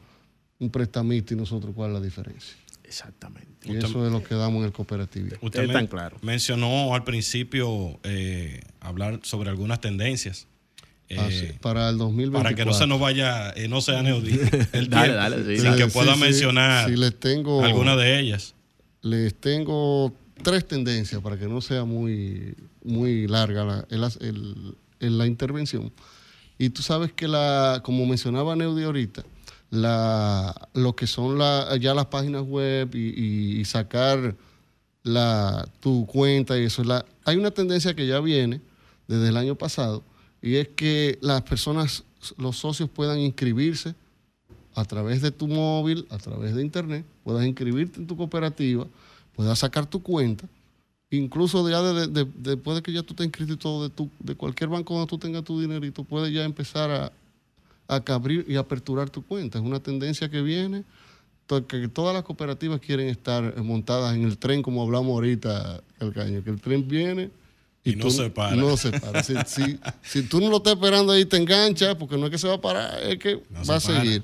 un 0.58 0.70
prestamista 0.70 1.34
y 1.34 1.36
nosotros, 1.36 1.72
¿cuál 1.74 1.90
es 1.90 1.94
la 1.94 2.04
diferencia? 2.04 2.56
Exactamente. 2.88 3.48
Y 3.70 3.76
eso 3.76 4.06
es 4.06 4.10
lo 4.12 4.22
que 4.24 4.34
damos 4.34 4.60
en 4.60 4.64
el 4.66 4.72
cooperativo. 4.72 5.28
Usted 5.42 5.64
Es 5.64 5.72
tan 5.72 5.86
claro. 5.86 6.16
mencionó 6.22 6.94
al 6.94 7.04
principio 7.04 8.00
eh, 8.02 8.62
hablar 8.80 9.20
sobre 9.22 9.50
algunas 9.50 9.80
tendencias. 9.80 10.46
eh, 11.10 11.16
Ah, 11.18 11.28
sí, 11.30 11.48
para 11.60 11.90
el 11.90 11.98
2024. 11.98 12.42
para 12.42 12.54
que 12.56 12.64
no 12.64 12.72
se 12.72 12.86
nos 12.86 12.98
vaya, 12.98 13.50
eh, 13.52 13.68
no 13.68 13.80
sea 13.82 14.02
Neudi, 14.02 14.32
el 14.72 14.88
Dale, 14.88 15.06
tiempo, 15.08 15.14
dale, 15.14 15.56
sí, 15.56 15.62
sin 15.62 15.76
que 15.76 15.86
pueda 15.88 16.14
sí, 16.14 16.20
mencionar 16.20 16.88
sí, 16.88 16.96
les 16.96 17.18
tengo, 17.20 17.62
alguna 17.64 17.94
de 17.96 18.18
ellas. 18.20 18.54
les 19.02 19.34
tengo 19.34 20.14
tres 20.42 20.66
tendencias 20.66 21.20
para 21.22 21.38
que 21.38 21.46
no 21.46 21.60
sea 21.60 21.84
muy, 21.84 22.54
muy 22.82 23.26
larga 23.26 23.64
la, 23.64 23.86
el- 23.90 24.04
el- 24.20 24.74
el- 25.00 25.18
la 25.18 25.26
intervención. 25.26 25.92
Y 26.58 26.70
tú 26.70 26.82
sabes 26.82 27.12
que, 27.12 27.28
la, 27.28 27.80
como 27.84 28.04
mencionaba 28.06 28.54
Neudi 28.56 28.82
ahorita, 28.84 29.24
la, 29.70 30.68
lo 30.74 30.94
que 30.96 31.06
son 31.06 31.38
la, 31.38 31.76
ya 31.76 31.94
las 31.94 32.06
páginas 32.06 32.42
web 32.42 32.94
y, 32.94 33.64
sacar 33.64 34.34
la, 35.02 35.68
tu 35.80 36.06
cuenta 36.06 36.58
y 36.58 36.64
eso, 36.64 36.84
la, 36.84 37.04
hay 37.24 37.36
una 37.36 37.50
tendencia 37.50 37.94
que 37.94 38.06
ya 38.06 38.20
viene 38.20 38.60
desde 39.06 39.28
el 39.28 39.36
año 39.36 39.54
pasado 39.54 40.02
y 40.40 40.56
es 40.56 40.68
que 40.68 41.18
las 41.20 41.42
personas, 41.42 42.04
los 42.36 42.56
socios 42.56 42.88
puedan 42.88 43.18
inscribirse 43.18 43.94
a 44.74 44.84
través 44.84 45.22
de 45.22 45.30
tu 45.30 45.48
móvil, 45.48 46.06
a 46.10 46.18
través 46.18 46.54
de 46.54 46.62
internet, 46.62 47.04
puedas 47.24 47.44
inscribirte 47.46 48.00
en 48.00 48.06
tu 48.06 48.16
cooperativa, 48.16 48.86
puedas 49.34 49.58
sacar 49.58 49.86
tu 49.86 50.02
cuenta, 50.02 50.46
incluso 51.10 51.68
ya 51.68 51.82
de- 51.82 52.26
después 52.36 52.76
de 52.76 52.82
que 52.82 52.92
ya 52.92 53.02
tú 53.02 53.14
te 53.14 53.24
inscrito 53.24 53.54
y 53.54 53.56
todo, 53.56 53.82
de, 53.88 53.90
tu, 53.90 54.08
de 54.20 54.34
cualquier 54.34 54.70
banco 54.70 54.94
donde 54.94 55.08
tú 55.08 55.18
tengas 55.18 55.42
tu 55.42 55.60
dinerito, 55.60 56.04
puedes 56.04 56.32
ya 56.32 56.44
empezar 56.44 56.90
a, 56.90 57.12
a 57.88 58.00
que 58.04 58.12
abrir 58.12 58.44
y 58.48 58.56
aperturar 58.56 59.10
tu 59.10 59.22
cuenta. 59.24 59.58
Es 59.58 59.64
una 59.64 59.80
tendencia 59.80 60.28
que 60.28 60.42
viene, 60.42 60.84
que 61.66 61.88
todas 61.88 62.14
las 62.14 62.22
cooperativas 62.24 62.78
quieren 62.80 63.08
estar 63.08 63.56
montadas 63.62 64.14
en 64.14 64.24
el 64.24 64.36
tren, 64.38 64.62
como 64.62 64.82
hablamos 64.82 65.10
ahorita, 65.12 65.82
Calcaño, 65.98 66.44
que 66.44 66.50
el 66.50 66.60
tren 66.60 66.86
viene 66.86 67.30
Y 67.84 67.96
no 67.96 68.04
tú 68.04 68.10
se 68.10 68.28
para. 68.28 68.54
No 68.54 68.76
se 68.76 68.92
para. 68.92 69.22
Si, 69.22 69.34
si- 69.46 69.78
si 70.02 70.22
tú 70.22 70.40
no 70.40 70.50
lo 70.50 70.58
estás 70.58 70.74
esperando 70.74 71.12
ahí, 71.12 71.24
te 71.24 71.38
enganchas, 71.38 71.94
porque 71.96 72.18
no 72.18 72.26
es 72.26 72.30
que 72.30 72.38
se 72.38 72.46
va 72.48 72.54
a 72.54 72.60
parar, 72.60 73.02
es 73.02 73.18
que 73.18 73.36
No 73.50 73.64
va 73.64 73.76
a 73.76 73.80
para. 73.80 73.80
seguir. 73.80 74.22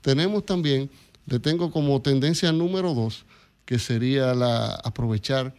Tenemos 0.00 0.46
también, 0.46 0.88
le 1.26 1.38
tengo 1.38 1.70
como 1.70 2.00
tendencia 2.00 2.50
número 2.52 2.94
dos, 2.94 3.24
que 3.66 3.78
sería 3.78 4.34
la 4.34 4.74
aprovechar 4.76 5.54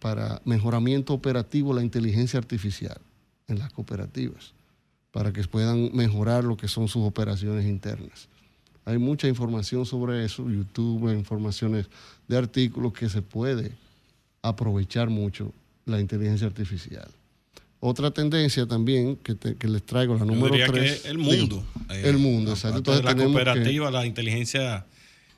para 0.00 0.42
mejoramiento 0.44 1.14
operativo 1.14 1.72
la 1.72 1.82
inteligencia 1.84 2.38
artificial 2.40 2.98
en 3.46 3.60
las 3.60 3.72
cooperativas, 3.72 4.52
para 5.12 5.32
que 5.32 5.42
puedan 5.44 5.90
mejorar 5.94 6.42
lo 6.42 6.56
que 6.56 6.66
son 6.68 6.88
sus 6.88 7.02
operaciones 7.04 7.64
internas. 7.66 8.28
Hay 8.84 8.98
mucha 8.98 9.28
información 9.28 9.86
sobre 9.86 10.24
eso, 10.24 10.48
YouTube, 10.50 11.12
informaciones 11.12 11.86
de 12.26 12.36
artículos 12.36 12.92
que 12.92 13.08
se 13.08 13.22
puede 13.22 13.70
aprovechar 14.42 15.08
mucho 15.10 15.52
la 15.86 16.00
inteligencia 16.00 16.46
artificial. 16.46 17.08
Otra 17.78 18.10
tendencia 18.10 18.66
también 18.66 19.16
que, 19.16 19.34
te- 19.34 19.56
que 19.56 19.68
les 19.68 19.82
traigo, 19.84 20.14
la 20.16 20.24
número 20.24 20.50
diría 20.52 20.66
3. 20.66 21.00
que 21.02 21.08
el 21.08 21.18
mundo. 21.18 21.64
eh, 21.90 22.02
el 22.06 22.18
mundo, 22.18 22.52
exacto. 22.52 22.78
Entonces 22.78 23.04
la 23.04 23.14
que- 23.14 23.24
cooperativa, 23.24 23.90
la 23.90 24.06
inteligencia 24.06 24.86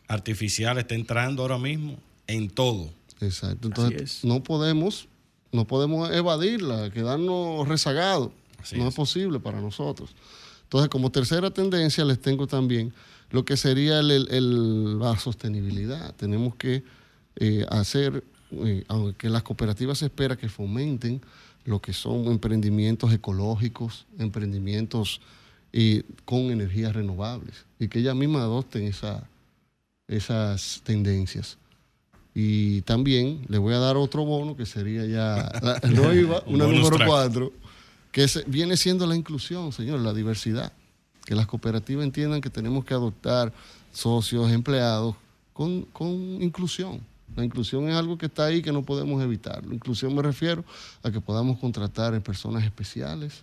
artificial 0.08 0.78
está 0.78 0.94
entrando 0.94 1.42
ahora 1.42 1.58
mismo 1.58 1.96
en 2.26 2.48
todo. 2.50 2.90
Exacto. 3.20 3.68
Entonces 3.68 4.02
es. 4.18 4.24
no 4.24 4.42
podemos, 4.42 5.08
no 5.52 5.66
podemos 5.66 6.10
evadirla, 6.12 6.90
quedarnos 6.90 7.66
rezagados. 7.66 8.30
No 8.72 8.88
es. 8.88 8.94
posible 8.94 9.40
para 9.40 9.60
nosotros. 9.60 10.14
Entonces, 10.64 10.88
como 10.88 11.10
tercera 11.10 11.50
tendencia, 11.50 12.04
les 12.04 12.20
tengo 12.20 12.46
también 12.46 12.92
lo 13.30 13.44
que 13.44 13.56
sería 13.56 14.00
el, 14.00 14.98
la 14.98 15.18
sostenibilidad. 15.18 16.14
Tenemos 16.16 16.54
que 16.56 16.82
eh, 17.36 17.66
hacer, 17.68 18.24
eh, 18.52 18.84
aunque 18.88 19.28
las 19.28 19.42
cooperativas 19.42 19.98
se 19.98 20.06
espera 20.06 20.36
que 20.36 20.48
fomenten 20.48 21.20
lo 21.64 21.80
que 21.80 21.92
son 21.92 22.26
emprendimientos 22.26 23.12
ecológicos, 23.12 24.06
emprendimientos 24.18 25.20
con 26.24 26.52
energías 26.52 26.94
renovables, 26.94 27.64
y 27.80 27.88
que 27.88 27.98
ellas 27.98 28.14
mismas 28.14 28.42
adopten 28.42 28.84
esa, 28.84 29.28
esas 30.06 30.82
tendencias. 30.84 31.58
Y 32.34 32.82
también 32.82 33.44
le 33.48 33.58
voy 33.58 33.74
a 33.74 33.78
dar 33.78 33.96
otro 33.96 34.24
bono 34.24 34.56
que 34.56 34.66
sería 34.66 35.06
ya, 35.06 35.80
no 35.88 36.12
iba, 36.12 36.42
una 36.46 36.66
número 36.66 36.96
4, 37.06 37.52
que 38.14 38.28
viene 38.46 38.76
siendo 38.76 39.08
la 39.08 39.16
inclusión, 39.16 39.72
señor, 39.72 39.98
la 39.98 40.14
diversidad. 40.14 40.72
Que 41.24 41.34
las 41.34 41.48
cooperativas 41.48 42.04
entiendan 42.04 42.40
que 42.40 42.48
tenemos 42.48 42.84
que 42.84 42.94
adoptar 42.94 43.52
socios, 43.92 44.52
empleados, 44.52 45.16
con, 45.52 45.82
con 45.86 46.12
inclusión. 46.12 47.00
La 47.34 47.44
inclusión 47.44 47.88
es 47.88 47.96
algo 47.96 48.16
que 48.16 48.26
está 48.26 48.44
ahí 48.44 48.62
que 48.62 48.70
no 48.70 48.84
podemos 48.84 49.20
evitar. 49.20 49.66
La 49.66 49.74
inclusión 49.74 50.14
me 50.14 50.22
refiero 50.22 50.64
a 51.02 51.10
que 51.10 51.20
podamos 51.20 51.58
contratar 51.58 52.18
personas 52.22 52.62
especiales, 52.62 53.42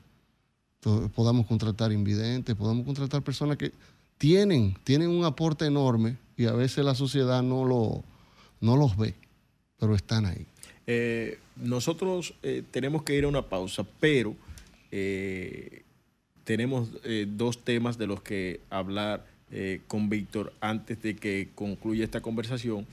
podamos 1.16 1.48
contratar 1.48 1.92
invidentes, 1.92 2.56
podamos 2.56 2.86
contratar 2.86 3.22
personas 3.22 3.58
que 3.58 3.74
tienen, 4.18 4.78
tienen 4.86 5.10
un 5.10 5.26
aporte 5.26 5.66
enorme 5.66 6.16
y 6.38 6.46
a 6.46 6.54
veces 6.54 6.86
la 6.86 6.96
sociedad 6.96 7.44
no, 7.44 7.66
lo, 7.66 8.06
no 8.62 8.78
los 8.78 8.96
ve, 8.96 9.16
pero 9.78 9.96
están 9.96 10.28
ahí. 10.28 10.46
Eh, 10.88 11.40
nosotros 11.58 12.34
eh, 12.42 12.64
tenemos 12.72 13.04
que 13.04 13.18
ir 13.18 13.26
a 13.26 13.28
una 13.28 13.42
pausa, 13.42 13.86
pero 14.00 14.34
eh, 14.92 15.84
tenemos 16.44 16.90
eh, 17.04 17.28
dos 17.30 17.64
temas 17.64 17.98
de 17.98 18.08
los 18.08 18.22
que 18.22 18.60
hablar 18.70 19.26
eh, 19.52 19.82
con 19.88 20.10
Víctor 20.10 20.54
antes 20.62 21.02
de 21.02 21.16
que 21.16 21.50
concluya 21.56 22.04
esta 22.04 22.22
conversación. 22.22 22.86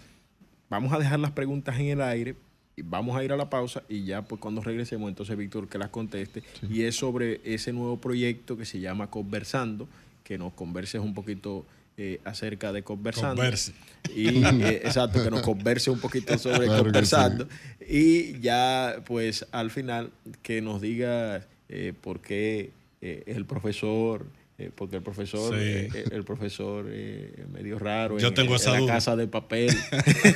Vamos 0.69 0.93
a 0.93 0.99
dejar 0.99 1.19
las 1.21 1.33
preguntas 1.33 1.79
en 1.79 1.87
el 1.87 2.03
aire 2.03 2.37
y 2.77 2.83
vamos 2.83 3.17
a 3.17 3.25
ir 3.25 3.33
a 3.33 3.37
la 3.37 3.51
pausa 3.51 3.83
y 3.89 4.05
ya 4.05 4.23
pues 4.23 4.41
cuando 4.41 4.61
regresemos 4.61 5.09
entonces 5.09 5.37
Víctor 5.37 5.69
que 5.69 5.79
las 5.79 5.89
conteste 5.89 6.43
y 6.69 6.83
es 6.83 6.95
sobre 6.95 7.41
ese 7.45 7.73
nuevo 7.73 7.97
proyecto 7.97 8.57
que 8.57 8.65
se 8.65 8.81
llama 8.81 9.11
Conversando, 9.11 9.89
que 10.23 10.39
nos 10.39 10.53
converses 10.53 11.01
un 11.01 11.15
poquito 11.15 11.65
eh, 11.97 12.21
acerca 12.25 12.73
de 12.73 12.85
Conversando. 12.85 13.37
Converse. 13.37 13.73
Y 14.15 14.45
exacto, 14.67 15.23
que 15.25 15.31
nos 15.31 15.43
converse 15.43 15.91
un 15.91 15.99
poquito 15.99 16.39
sobre 16.39 16.67
Claro 16.67 16.85
conversando. 16.85 17.49
Y 17.89 18.39
ya, 18.39 19.03
pues, 19.05 19.47
al 19.51 19.73
final, 19.73 20.13
que 20.43 20.63
nos 20.63 20.81
diga 20.81 21.45
eh, 21.69 21.93
por 22.01 22.21
qué 22.21 22.71
eh, 23.01 23.23
el 23.27 23.45
profesor, 23.47 24.27
eh, 24.59 24.71
porque 24.75 24.97
el 24.97 25.03
profesor, 25.03 25.55
Sí. 25.55 25.61
eh, 25.65 26.05
el 26.11 26.25
profesor 26.25 26.87
eh, 26.89 27.45
medio 27.53 27.79
raro 27.79 28.19
Yo 28.19 28.29
en, 28.29 28.35
tengo 28.35 28.51
en 28.51 28.57
esa 28.57 28.73
la 28.73 28.79
duda. 28.79 28.93
casa 28.95 29.15
de 29.17 29.29
papel. 29.29 29.69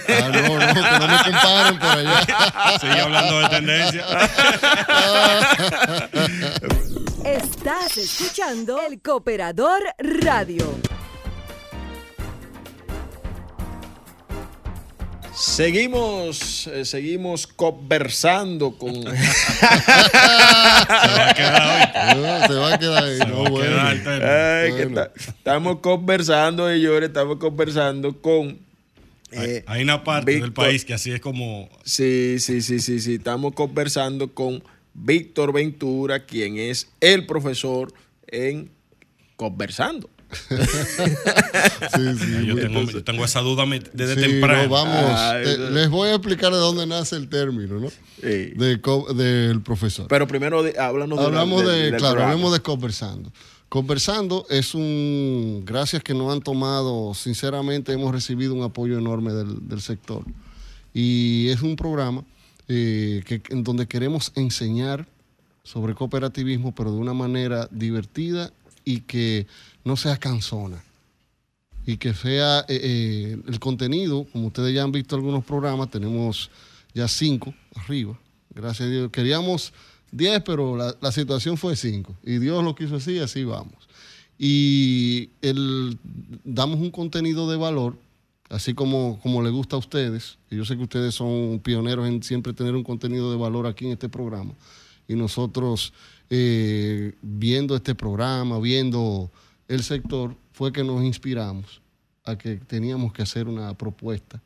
Ah, 0.09 0.29
no, 0.33 0.43
no, 0.43 0.75
que 0.75 0.99
no 0.99 1.09
me 1.09 1.23
comparen 1.25 1.79
por 1.79 1.89
allá. 1.89 2.79
Sigue 2.81 3.01
hablando 3.01 3.41
de 3.41 3.49
tendencia. 3.49 4.07
Estás 7.25 7.97
escuchando 7.99 8.81
El 8.89 9.01
Cooperador 9.01 9.81
Radio. 9.99 10.77
Seguimos, 15.35 16.67
eh, 16.69 16.85
seguimos 16.85 17.47
conversando 17.47 18.73
con... 18.77 18.95
Se 19.03 19.09
va 19.09 19.13
a 21.29 21.35
quedar 21.35 22.17
hoy. 22.17 22.23
No, 22.23 22.47
se 22.47 22.55
va 22.55 22.75
a 22.75 22.79
quedar 22.79 23.05
ahí. 23.05 23.19
Se 23.19 23.27
no, 23.27 23.43
va 23.43 23.47
a 23.47 23.51
bueno. 23.51 23.69
quedar 23.71 23.93
el 23.93 24.03
tema. 24.03 24.61
Ay, 24.63 24.71
que 24.73 24.85
Bueno. 24.87 24.95
ta- 24.95 25.13
estamos 25.17 25.79
conversando, 25.81 26.69
señores, 26.69 27.09
estamos 27.09 27.37
conversando 27.39 28.21
con... 28.21 28.59
Hay, 29.35 29.49
eh, 29.51 29.65
hay 29.67 29.83
una 29.83 30.05
parte 30.05 30.39
del 30.39 30.53
país 30.53 30.85
que 30.85 30.93
así 30.93 31.11
es 31.11 31.19
como 31.21 31.71
Sí, 31.85 32.37
sí, 32.39 32.61
sí, 32.61 32.81
sí, 32.81 33.01
sí. 33.01 33.15
Estamos 33.15 33.55
conversando 33.55 34.35
con 34.35 34.63
Víctor 34.93 35.55
Ventura, 35.55 36.27
quien 36.27 36.59
es 36.59 36.91
el 37.01 37.25
profesor 37.27 37.95
en 38.27 38.71
Conversando. 39.37 40.11
Sí, 41.95 42.19
sí, 42.19 42.47
yo 42.47 42.57
tengo, 42.57 42.83
yo 42.83 43.05
tengo 43.05 43.25
esa 43.25 43.41
duda 43.41 43.65
desde 43.93 44.15
Sí, 44.15 44.21
temprano. 44.21 44.63
no, 44.65 44.69
vamos. 44.71 45.11
Ay, 45.21 45.45
no. 45.59 45.71
les 45.71 45.89
voy 45.91 46.09
a 46.09 46.15
explicar 46.15 46.53
de 46.53 46.59
dónde 46.59 46.87
nace 46.87 47.17
el 47.17 47.29
término, 47.29 47.79
¿no? 47.81 47.89
Sí. 47.91 48.53
De 48.57 48.81
del 49.15 49.61
profesor. 49.63 50.07
Pero 50.09 50.27
primero 50.27 50.63
de- 50.63 50.79
háblanos 50.79 51.19
de 51.19 51.23
la- 51.23 51.29
Hablamos 51.29 51.63
del- 51.65 51.71
de, 51.71 51.77
del 51.83 51.91
claro, 51.97 52.13
programa. 52.15 52.33
hablemos 52.33 52.53
de 52.53 52.61
conversando. 52.61 53.33
Conversando 53.69 54.47
es 54.51 54.75
un, 54.75 55.63
gracias 55.65 56.03
que 56.03 56.15
nos 56.15 56.33
han 56.33 56.41
tomado, 56.41 57.15
sinceramente 57.15 57.93
hemos 57.93 58.13
recibido 58.13 58.55
un 58.55 58.63
apoyo 58.63 58.99
enorme 58.99 59.33
del, 59.33 59.67
del 59.69 59.81
sector. 59.81 60.25
Y 60.95 61.49
es 61.49 61.63
un 61.63 61.77
programa 61.77 62.23
eh, 62.69 63.23
que, 63.27 63.43
en 63.49 63.65
donde 63.65 63.87
queremos 63.87 64.31
enseñar 64.35 65.07
sobre 65.63 65.95
cooperativismo, 65.95 66.75
pero 66.75 66.93
de 66.93 66.99
una 66.99 67.15
manera 67.15 67.67
divertida 67.71 68.53
y 68.85 69.01
que 69.01 69.47
no 69.85 69.97
sea 69.97 70.17
cansona. 70.17 70.83
Y 71.85 71.97
que 71.97 72.15
sea 72.15 72.61
eh, 72.69 72.81
eh, 72.83 73.43
el 73.47 73.59
contenido, 73.59 74.27
como 74.33 74.49
ustedes 74.49 74.75
ya 74.75 74.85
han 74.85 74.93
visto 74.93 75.17
algunos 75.17 75.45
programas, 75.45 75.91
tenemos 75.91 76.51
ya 76.95 77.09
cinco 77.09 77.55
arriba. 77.75 78.19
Gracias 78.55 78.89
a 78.89 78.91
Dios. 78.91 79.11
Queríamos 79.11 79.73
10, 80.13 80.43
pero 80.43 80.77
la, 80.77 81.13
situación 81.13 81.57
fue 81.57 81.75
5. 81.75 82.15
Y 82.23 82.39
Dios 82.39 82.63
lo 82.63 82.75
quiso 82.75 82.97
así, 82.97 83.19
así 83.19 83.45
vamos. 83.45 83.89
Y 84.39 85.31
el, 85.41 85.99
damos 86.45 86.79
un 86.81 86.91
contenido 86.91 87.51
de 87.51 87.57
valor, 87.57 87.97
así 88.51 88.75
como, 88.75 89.19
como 89.23 89.43
le 89.43 89.51
gusta 89.51 89.77
a 89.77 89.79
ustedes. 89.79 90.39
Yo 90.51 90.65
sé 90.65 90.77
que 90.77 90.83
ustedes 90.83 91.15
son 91.15 91.61
pioneros 91.61 92.07
en 92.07 92.23
siempre 92.23 92.53
tener 92.53 92.75
un 92.75 92.85
contenido 92.85 93.31
de 93.31 93.39
valor 93.39 93.67
aquí 93.67 93.87
en 93.87 93.93
este 93.93 94.09
programa. 94.09 94.53
Y 95.09 95.15
nosotros, 95.15 95.93
eh, 96.35 97.13
viendo 97.21 97.77
este 97.77 97.95
programa, 97.95 98.59
viendo 98.59 99.31
el 99.69 99.83
sector, 99.83 100.35
fue 100.55 100.73
que 100.73 100.83
nos 100.83 101.05
inspiramos 101.05 101.83
a 102.25 102.39
que 102.39 102.57
teníamos 102.57 103.13
que 103.13 103.21
hacer 103.21 103.49
una 103.49 103.75
propuesta 103.75 104.41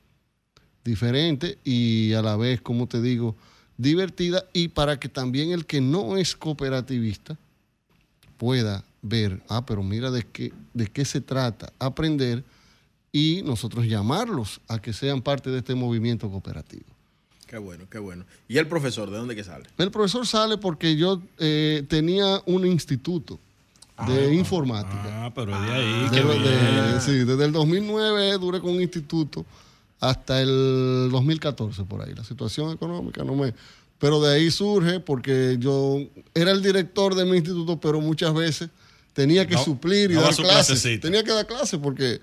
diferente 0.84 1.58
y 1.62 2.12
a 2.14 2.22
la 2.22 2.36
vez, 2.36 2.60
como 2.60 2.88
te 2.88 3.00
digo, 3.00 3.36
divertida 3.76 4.46
y 4.52 4.66
para 4.66 4.98
que 4.98 5.08
también 5.08 5.52
el 5.52 5.64
que 5.64 5.80
no 5.80 6.16
es 6.16 6.34
cooperativista 6.34 7.38
pueda 8.36 8.82
ver, 9.00 9.40
ah, 9.48 9.64
pero 9.64 9.84
mira 9.84 10.10
de 10.10 10.24
qué, 10.24 10.52
de 10.74 10.88
qué 10.88 11.04
se 11.04 11.20
trata, 11.20 11.72
aprender 11.78 12.42
y 13.12 13.42
nosotros 13.44 13.86
llamarlos 13.86 14.60
a 14.66 14.80
que 14.80 14.92
sean 14.92 15.22
parte 15.22 15.50
de 15.50 15.58
este 15.58 15.76
movimiento 15.76 16.28
cooperativo. 16.28 16.95
Qué 17.46 17.58
bueno, 17.58 17.84
qué 17.90 17.98
bueno. 17.98 18.24
¿Y 18.48 18.58
el 18.58 18.66
profesor, 18.66 19.10
de 19.10 19.18
dónde 19.18 19.36
que 19.36 19.44
sale? 19.44 19.64
El 19.78 19.90
profesor 19.90 20.26
sale 20.26 20.58
porque 20.58 20.96
yo 20.96 21.22
eh, 21.38 21.84
tenía 21.88 22.42
un 22.46 22.66
instituto 22.66 23.38
de 24.08 24.34
informática. 24.34 25.26
Ah, 25.26 25.32
pero 25.34 25.52
de 25.58 25.72
ahí. 25.72 26.04
De- 26.04 26.10
qué 26.10 26.24
de- 26.24 26.38
bien. 26.38 27.00
sí, 27.00 27.12
desde 27.24 27.44
el 27.44 27.52
2009 27.52 28.36
duré 28.38 28.60
con 28.60 28.72
un 28.74 28.82
instituto 28.82 29.46
hasta 30.00 30.42
el 30.42 31.08
2014 31.10 31.84
por 31.84 32.02
ahí. 32.02 32.14
La 32.14 32.24
situación 32.24 32.72
económica 32.72 33.24
no 33.24 33.34
me... 33.34 33.54
Pero 33.98 34.20
de 34.20 34.34
ahí 34.34 34.50
surge 34.50 35.00
porque 35.00 35.56
yo 35.58 35.98
era 36.34 36.50
el 36.50 36.62
director 36.62 37.14
de 37.14 37.24
mi 37.24 37.36
instituto, 37.38 37.80
pero 37.80 37.98
muchas 38.02 38.34
veces 38.34 38.68
tenía 39.14 39.46
que 39.46 39.54
No, 39.54 39.64
suplir 39.64 40.10
y 40.10 40.14
daba 40.14 40.26
dar 40.26 40.34
su 40.34 40.42
clases. 40.42 41.00
Tenía 41.00 41.24
que 41.24 41.32
dar 41.32 41.46
clases 41.46 41.80
porque, 41.82 42.20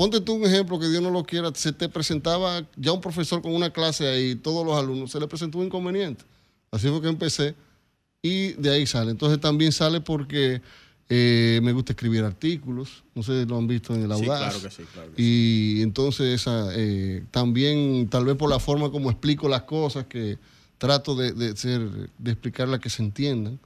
ponte 0.00 0.18
tú 0.22 0.32
un 0.32 0.46
ejemplo 0.46 0.78
que 0.80 0.88
Dios 0.88 1.02
no 1.02 1.10
lo 1.10 1.24
quiera, 1.24 1.50
se 1.54 1.72
te 1.74 1.86
presentaba 1.86 2.66
ya 2.74 2.90
un 2.92 3.02
profesor 3.02 3.42
con 3.42 3.54
una 3.54 3.68
clase 3.68 4.08
ahí, 4.08 4.34
todos 4.34 4.64
los 4.64 4.74
alumnos, 4.78 5.10
se 5.10 5.20
le 5.20 5.26
presentó 5.28 5.58
un 5.58 5.66
inconveniente. 5.66 6.24
Así 6.70 6.88
fue 6.88 7.02
que 7.02 7.08
empecé 7.08 7.54
y 8.22 8.52
de 8.54 8.70
ahí 8.70 8.86
sale. 8.86 9.10
Entonces 9.10 9.38
también 9.40 9.72
sale 9.72 10.00
porque 10.00 10.62
eh, 11.10 11.60
me 11.62 11.72
gusta 11.72 11.92
escribir 11.92 12.24
artículos, 12.24 13.04
no 13.14 13.22
sé 13.22 13.42
si 13.42 13.46
lo 13.46 13.58
han 13.58 13.66
visto 13.66 13.94
en 13.94 14.00
el 14.10 14.16
Sí, 14.16 14.24
Audaz. 14.24 14.38
claro 14.54 14.62
que 14.62 14.70
sí, 14.70 14.82
claro 14.90 15.12
que 15.14 15.22
Y 15.22 15.82
entonces 15.82 16.26
esa, 16.40 16.68
eh, 16.74 17.22
también, 17.30 18.08
tal 18.08 18.24
vez 18.24 18.36
por 18.36 18.48
la 18.48 18.58
forma 18.58 18.90
como 18.90 19.10
explico 19.10 19.50
las 19.50 19.64
cosas, 19.64 20.06
que 20.06 20.38
trato 20.78 21.14
de, 21.14 21.32
de 21.32 21.54
ser, 21.58 21.82
de 22.16 22.30
explicarlas 22.30 22.80
que 22.80 22.88
se 22.88 23.02
entiendan. 23.02 23.58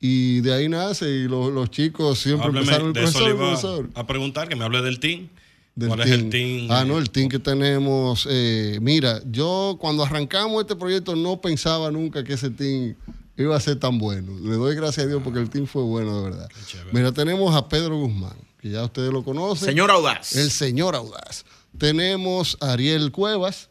Y 0.00 0.40
de 0.40 0.54
ahí 0.54 0.66
nace, 0.70 1.10
y 1.10 1.24
lo- 1.28 1.50
los 1.50 1.70
chicos 1.70 2.20
siempre 2.20 2.46
Hábleme 2.46 2.74
empezaron 2.74 3.28
el 3.30 3.36
profesor. 3.36 3.90
a 3.94 4.06
preguntar, 4.06 4.48
que 4.48 4.56
me 4.56 4.64
hable 4.64 4.80
del 4.80 4.98
team. 4.98 5.28
Del 5.78 5.88
¿Cuál 5.90 6.00
es 6.00 6.10
el 6.10 6.28
team? 6.28 6.66
Ah, 6.72 6.84
no, 6.84 6.98
el 6.98 7.08
team 7.10 7.28
que 7.28 7.38
tenemos. 7.38 8.26
eh, 8.28 8.78
mira, 8.82 9.22
yo 9.30 9.76
cuando 9.80 10.02
arrancamos 10.02 10.60
este 10.60 10.74
proyecto 10.74 11.14
no 11.14 11.40
pensaba 11.40 11.92
nunca 11.92 12.24
que 12.24 12.32
ese 12.32 12.50
team 12.50 12.96
iba 13.36 13.56
a 13.56 13.60
ser 13.60 13.78
tan 13.78 13.96
bueno. 13.98 14.32
Le 14.42 14.56
doy 14.56 14.74
gracias 14.74 15.06
a 15.06 15.08
Dios 15.08 15.22
porque 15.22 15.38
el 15.38 15.48
team 15.50 15.66
fue 15.66 15.84
bueno, 15.84 16.16
de 16.18 16.30
verdad. 16.30 16.48
Mira, 16.92 17.12
tenemos 17.12 17.54
a 17.54 17.68
Pedro 17.68 17.96
Guzmán, 17.96 18.36
que 18.60 18.70
ya 18.70 18.82
ustedes 18.82 19.12
lo 19.12 19.22
conocen. 19.22 19.68
Señor 19.68 19.92
Audaz. 19.92 20.34
El 20.34 20.50
señor 20.50 20.96
Audaz. 20.96 21.44
Tenemos 21.78 22.56
a 22.60 22.72
Ariel 22.72 23.12
Cuevas, 23.12 23.68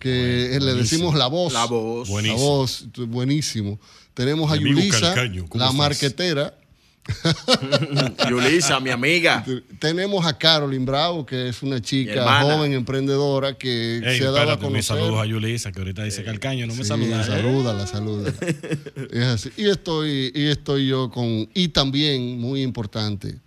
que 0.00 0.48
Bueno, 0.58 0.64
le 0.66 0.74
decimos 0.74 1.14
la 1.14 1.26
voz. 1.26 1.52
La 1.52 1.66
voz. 1.66 2.08
Buenísimo. 2.08 2.38
La 2.38 2.44
voz, 2.46 2.84
buenísimo. 3.08 3.78
Tenemos 4.14 4.50
a 4.50 4.56
Yulisa, 4.56 5.00
Calcaño, 5.00 5.46
¿cómo 5.50 5.58
la 5.62 5.66
estás? 5.66 5.76
marquetera. 5.78 6.58
Yulisa, 8.30 8.80
mi 8.80 8.90
amiga. 8.90 9.44
Tenemos 9.78 10.24
a 10.26 10.36
Carolyn 10.38 10.84
Bravo, 10.84 11.26
que 11.26 11.48
es 11.48 11.62
una 11.62 11.80
chica 11.80 12.42
joven 12.42 12.72
emprendedora 12.72 13.54
que 13.58 13.98
Ey, 13.98 14.18
se 14.18 14.26
ha 14.26 14.30
dado 14.30 14.52
a 14.52 14.58
conocer. 14.58 14.84
saludos 14.84 15.20
a 15.20 15.26
Yulisa, 15.26 15.72
que 15.72 15.80
ahorita 15.80 16.04
dice 16.04 16.22
Calcaño, 16.24 16.66
no 16.66 16.74
me 16.74 16.82
Sí, 16.82 16.88
saluda. 16.88 17.20
¿eh? 17.22 17.24
Salúdala, 17.24 17.86
salúdala. 17.86 18.34
es 19.10 19.22
así. 19.24 19.50
Y 19.56 19.68
estoy, 19.68 20.32
y 20.34 20.46
estoy 20.46 20.86
yo 20.86 21.10
con. 21.10 21.48
Y 21.54 21.68
también, 21.68 22.38
muy 22.40 22.62
importante, 22.62 23.38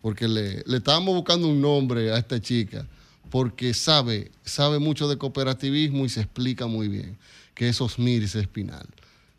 porque 0.00 0.26
le, 0.28 0.62
le 0.66 0.78
estábamos 0.78 1.14
buscando 1.14 1.48
un 1.48 1.60
nombre 1.60 2.10
a 2.12 2.18
esta 2.18 2.40
chica, 2.40 2.86
porque 3.30 3.72
sabe, 3.74 4.30
sabe 4.44 4.78
mucho 4.78 5.08
de 5.08 5.16
cooperativismo 5.16 6.04
y 6.04 6.08
se 6.08 6.20
explica 6.22 6.66
muy 6.66 6.88
bien, 6.88 7.16
que 7.54 7.68
es 7.68 7.80
Osmiris 7.80 8.34
Espinal. 8.34 8.86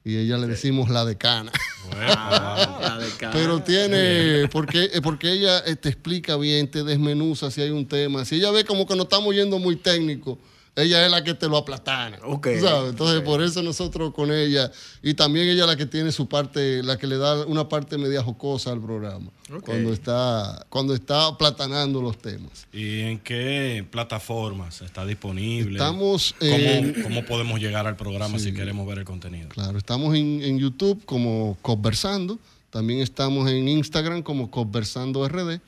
Y 0.08 0.16
ella 0.16 0.38
le 0.38 0.48
decimos 0.48 0.90
la 0.90 1.04
decana. 1.04 1.52
Ah, 2.00 2.80
la 2.82 2.98
de 2.98 3.12
cara. 3.12 3.34
Pero 3.34 3.62
tiene, 3.62 4.48
porque, 4.50 4.90
eh, 4.94 5.02
porque 5.02 5.34
ella 5.34 5.60
eh, 5.66 5.76
te 5.76 5.90
explica 5.90 6.38
bien, 6.38 6.72
te 6.72 6.86
desmenuza 6.86 7.52
si 7.52 7.62
hay 7.62 7.72
un 7.72 7.86
tema. 7.86 8.24
Si 8.24 8.36
ella 8.36 8.52
ve 8.52 8.64
como 8.64 8.88
que 8.88 8.96
nos 8.96 9.04
estamos 9.04 9.36
yendo 9.36 9.60
muy 9.60 9.76
técnico, 9.76 10.40
ella 10.78 11.04
es 11.06 11.12
la 11.12 11.24
que 11.24 11.34
te 11.34 11.48
lo 11.50 11.58
aplatana. 11.58 12.18
Ok, 12.24 12.48
¿tú 12.60 12.66
sabes? 12.66 12.92
Entonces, 12.92 13.22
por 13.22 13.42
eso 13.42 13.62
nosotros 13.64 14.14
con 14.14 14.32
ella, 14.32 14.72
y 15.04 15.14
también 15.16 15.48
ella 15.50 15.66
la 15.66 15.76
que 15.76 15.86
tiene 15.86 16.12
su 16.12 16.30
parte, 16.30 16.82
la 16.84 16.98
que 16.98 17.08
le 17.08 17.18
da 17.18 17.46
una 17.46 17.68
parte 17.68 17.98
media 17.98 18.22
jocosa 18.24 18.72
al 18.72 18.80
programa, 18.82 19.32
cuando, 19.66 19.92
está, 19.92 20.66
cuando 20.70 20.94
está 20.94 21.26
aplatanando 21.26 22.02
los 22.02 22.18
temas. 22.18 22.68
¿Y 22.72 23.00
en 23.02 23.20
qué 23.20 23.86
plataformas 23.92 24.82
está 24.82 25.06
disponible? 25.06 25.74
Estamos 25.80 26.36
¿Cómo, 26.40 26.52
en- 26.54 27.02
cómo 27.04 27.26
podemos 27.26 27.60
llegar 27.60 27.88
al 27.88 27.96
programa 27.98 28.40
si 28.40 28.54
queremos 28.54 28.88
ver 28.88 29.00
el 29.00 29.06
contenido? 29.06 29.50
Claro, 29.50 29.78
estamos 29.78 30.16
en, 30.16 30.42
en 30.44 30.60
YouTube 30.60 31.04
como 31.06 31.58
Conversando, 31.62 32.40
también 32.70 33.00
estamos 33.02 33.50
en 33.50 33.68
Instagram 33.68 34.22
como 34.22 34.52
Conversando 34.52 35.28
RD 35.28 35.60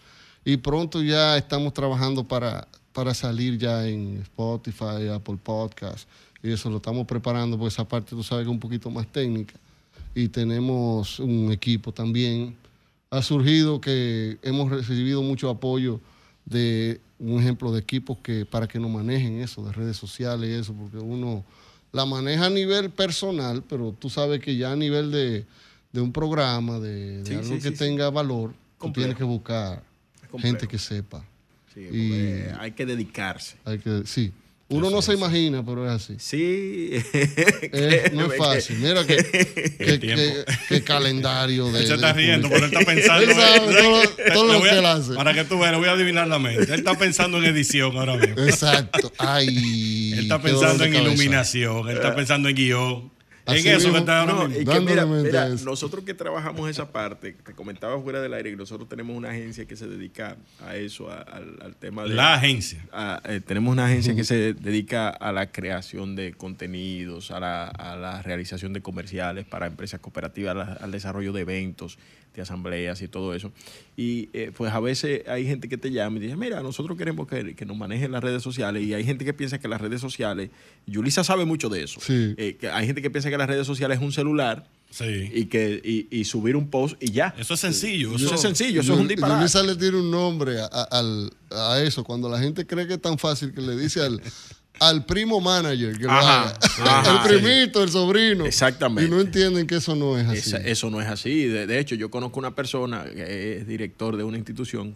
y 0.45 0.57
pronto 0.57 1.01
ya 1.01 1.37
estamos 1.37 1.73
trabajando 1.73 2.23
para, 2.27 2.67
para 2.99 3.13
salir 3.13 3.57
ya 3.57 3.87
en 3.87 4.17
Spotify, 4.23 5.07
Apple 5.13 5.37
Podcast 5.41 6.05
y 6.43 6.51
eso 6.51 6.69
lo 6.69 6.77
estamos 6.77 7.07
preparando 7.07 7.57
porque 7.57 7.73
esa 7.73 7.87
parte 7.87 8.09
tú 8.09 8.23
sabes 8.23 8.43
que 8.43 8.49
es 8.49 8.53
un 8.53 8.59
poquito 8.59 8.89
más 8.89 9.07
técnica 9.07 9.53
y 10.13 10.27
tenemos 10.27 11.17
un 11.21 11.49
equipo 11.49 11.93
también. 11.93 12.57
Ha 13.09 13.21
surgido 13.21 13.79
que 13.79 14.37
hemos 14.41 14.69
recibido 14.69 15.21
mucho 15.21 15.49
apoyo 15.49 16.01
de 16.43 16.99
un 17.19 17.39
ejemplo 17.39 17.71
de 17.71 17.79
equipos 17.79 18.17
que 18.17 18.45
para 18.45 18.67
que 18.67 18.79
nos 18.79 18.91
manejen 18.91 19.39
eso, 19.39 19.63
de 19.63 19.71
redes 19.71 19.95
sociales 19.95 20.49
y 20.49 20.53
eso, 20.55 20.73
porque 20.73 20.97
uno 20.97 21.45
la 21.93 22.05
maneja 22.05 22.47
a 22.47 22.49
nivel 22.49 22.89
personal, 22.89 23.63
pero 23.63 23.95
tú 23.97 24.09
sabes 24.09 24.41
que 24.41 24.57
ya 24.57 24.73
a 24.73 24.75
nivel 24.75 25.09
de, 25.09 25.45
de 25.93 26.01
un 26.01 26.11
programa, 26.11 26.79
de, 26.79 27.23
de 27.23 27.25
Sí, 27.25 27.33
algo 27.35 27.47
sí, 27.47 27.61
que 27.61 27.69
sí, 27.69 27.77
tenga 27.77 28.09
valor, 28.09 28.53
tú 28.77 28.91
tienes 28.91 29.15
que 29.15 29.23
buscar 29.23 29.83
gente 30.37 30.67
que 30.67 30.77
sepa. 30.77 31.23
Sí, 31.91 31.97
y- 31.97 32.43
hay 32.59 32.71
que 32.71 32.85
dedicarse. 32.85 33.55
Hay 33.65 33.79
que, 33.79 34.01
sí. 34.05 34.31
Uno 34.71 34.91
no 34.91 35.01
se 35.01 35.13
imagina, 35.15 35.65
pero 35.65 35.83
es 35.87 35.91
así. 35.93 36.13
Sí. 36.19 36.89
Es- 37.73 38.13
no 38.13 38.31
es 38.31 38.37
fácil. 38.37 38.77
Mira 38.77 39.03
que, 39.03 39.17
que, 40.69 40.83
calendario 40.83 41.67
de. 41.71 41.79
Él 41.79 41.87
se 41.87 41.95
está 41.95 42.13
riendo, 42.13 42.49
pero 42.49 42.65
él 42.65 42.71
está 42.73 42.85
pensando. 42.85 43.23
Él 43.23 43.33
sabe 43.33 44.07
todo- 44.31 44.53
lo 44.53 44.61
que 44.61 44.69
él 44.69 44.85
hace. 44.85 45.13
Para 45.15 45.33
que 45.33 45.43
tú 45.45 45.57
veas, 45.57 45.71
le 45.71 45.77
voy 45.79 45.87
a 45.87 45.93
adivinar 45.93 46.27
la 46.27 46.37
mente. 46.37 46.63
Él 46.71 46.79
está 46.79 46.95
pensando 46.97 47.39
en 47.39 47.45
edición 47.45 47.97
ahora 47.97 48.15
mismo. 48.17 48.43
Exacto. 48.43 49.11
Ay. 49.17 50.11
Él 50.13 50.19
está 50.19 50.39
pensando 50.39 50.83
en 50.83 50.91
cabeza. 50.93 51.09
iluminación, 51.13 51.89
él 51.89 51.95
está 51.97 52.15
pensando 52.15 52.47
en 52.49 52.55
guion. 52.55 53.11
Así 53.57 53.67
en 53.67 53.75
eso 53.75 53.87
mismo. 53.87 53.93
que 53.93 53.99
está 53.99 54.19
ahora 54.21 54.33
No, 54.33 54.39
mismo. 54.47 54.61
y 54.61 54.65
que 54.65 54.71
Dándole 54.71 55.05
mira, 55.05 55.05
mira, 55.23 55.49
nosotros 55.63 56.03
que 56.03 56.13
trabajamos 56.13 56.69
esa 56.69 56.91
parte, 56.91 57.33
te 57.33 57.53
comentaba 57.53 58.01
fuera 58.01 58.21
del 58.21 58.33
aire 58.33 58.51
que 58.51 58.55
nosotros 58.55 58.87
tenemos 58.89 59.15
una 59.15 59.29
agencia 59.31 59.65
que 59.65 59.75
se 59.75 59.87
dedica 59.87 60.37
a 60.65 60.75
eso, 60.75 61.11
a- 61.11 61.21
al, 61.21 61.57
al 61.61 61.75
tema 61.75 62.03
de... 62.03 62.09
La 62.09 62.33
agencia. 62.35 62.85
a- 62.91 63.21
eh, 63.25 63.41
tenemos 63.45 63.71
una 63.71 63.85
agencia 63.85 64.15
que 64.15 64.23
se 64.23 64.53
dedica 64.53 65.09
a 65.09 65.31
la 65.31 65.51
creación 65.51 66.15
de 66.15 66.33
contenidos, 66.33 67.31
a 67.31 67.39
la, 67.39 67.65
a 67.67 67.95
la 67.95 68.21
realización 68.21 68.73
de 68.73 68.81
comerciales 68.81 69.45
para 69.45 69.67
empresas 69.67 69.99
cooperativas, 69.99 70.55
la- 70.55 70.73
al 70.73 70.91
desarrollo 70.91 71.33
de 71.33 71.41
eventos, 71.41 71.97
de 72.35 72.41
asambleas 72.41 73.01
y 73.01 73.07
todo 73.07 73.33
eso. 73.33 73.51
Y 73.97 74.29
eh, 74.33 74.51
pues 74.55 74.71
a 74.71 74.79
veces 74.79 75.27
hay 75.27 75.45
gente 75.45 75.67
que 75.67 75.77
te 75.77 75.91
llama 75.91 76.17
y 76.17 76.21
dice, 76.21 76.35
mira, 76.37 76.61
nosotros 76.61 76.97
queremos 76.97 77.27
que, 77.27 77.55
que 77.55 77.65
nos 77.65 77.75
manejen 77.75 78.11
las 78.11 78.23
redes 78.23 78.41
sociales 78.43 78.83
y 78.83 78.93
hay 78.93 79.03
gente 79.03 79.25
que 79.25 79.33
piensa 79.33 79.59
que 79.59 79.67
las 79.67 79.81
redes 79.81 79.99
sociales, 79.99 80.49
Yulisa 80.85 81.23
sabe 81.23 81.45
mucho 81.45 81.69
de 81.69 81.83
eso, 81.83 81.99
Sí. 82.01 82.35
Eh, 82.37 82.55
que 82.59 82.69
hay 82.69 82.85
gente 82.85 83.01
que 83.01 83.09
piensa 83.09 83.29
que 83.29 83.37
las 83.37 83.47
redes 83.47 83.67
sociales 83.67 83.97
es 83.97 84.03
un 84.03 84.11
celular 84.11 84.67
Sí. 84.91 85.29
y 85.33 85.45
que 85.45 85.79
y, 85.83 86.07
y 86.09 86.23
subir 86.23 86.55
un 86.55 86.67
post 86.69 86.95
y 87.03 87.11
ya. 87.11 87.35
Eso 87.37 87.53
es 87.53 87.59
sencillo. 87.59 88.15
Eso 88.15 88.25
Eso 88.25 88.35
es 88.35 88.41
sencillo, 88.41 88.81
eso 88.81 88.93
es 88.93 88.99
un 88.99 89.07
disparate. 89.07 89.39
Yulisa 89.39 89.61
le 89.63 89.75
tiene 89.75 89.97
un 89.97 90.09
nombre 90.09 90.59
a, 90.61 90.67
a- 90.71 91.29
a 91.73 91.81
eso. 91.83 92.03
Cuando 92.03 92.27
la 92.29 92.39
gente 92.39 92.65
cree 92.65 92.87
que 92.87 92.93
es 92.95 93.01
tan 93.01 93.19
fácil 93.19 93.53
que 93.53 93.61
le 93.61 93.75
dice 93.77 94.01
al, 94.01 94.19
al 94.79 95.05
primo 95.05 95.39
manager 95.41 95.97
que 95.97 96.03
lo 96.05 96.11
Ajá, 96.11 96.43
haga. 96.49 96.59
ajá. 96.85 97.23
el 97.23 97.39
primito, 97.39 97.83
el 97.83 97.89
sobrino. 97.89 98.45
Exactamente. 98.45 99.07
Y 99.07 99.09
no 99.09 99.19
entienden 99.21 99.67
que 99.67 99.75
eso 99.75 99.95
no 99.95 100.17
es 100.17 100.27
así. 100.27 100.37
Esa- 100.37 100.57
eso 100.57 100.89
no 100.89 101.01
es 101.01 101.07
así. 101.07 101.45
De, 101.45 101.67
de 101.67 101.79
hecho, 101.79 101.95
yo 101.95 102.09
conozco 102.09 102.39
una 102.39 102.55
persona 102.55 103.03
que 103.05 103.57
es 103.57 103.67
director 103.67 104.17
de 104.17 104.23
una 104.23 104.37
institución 104.37 104.93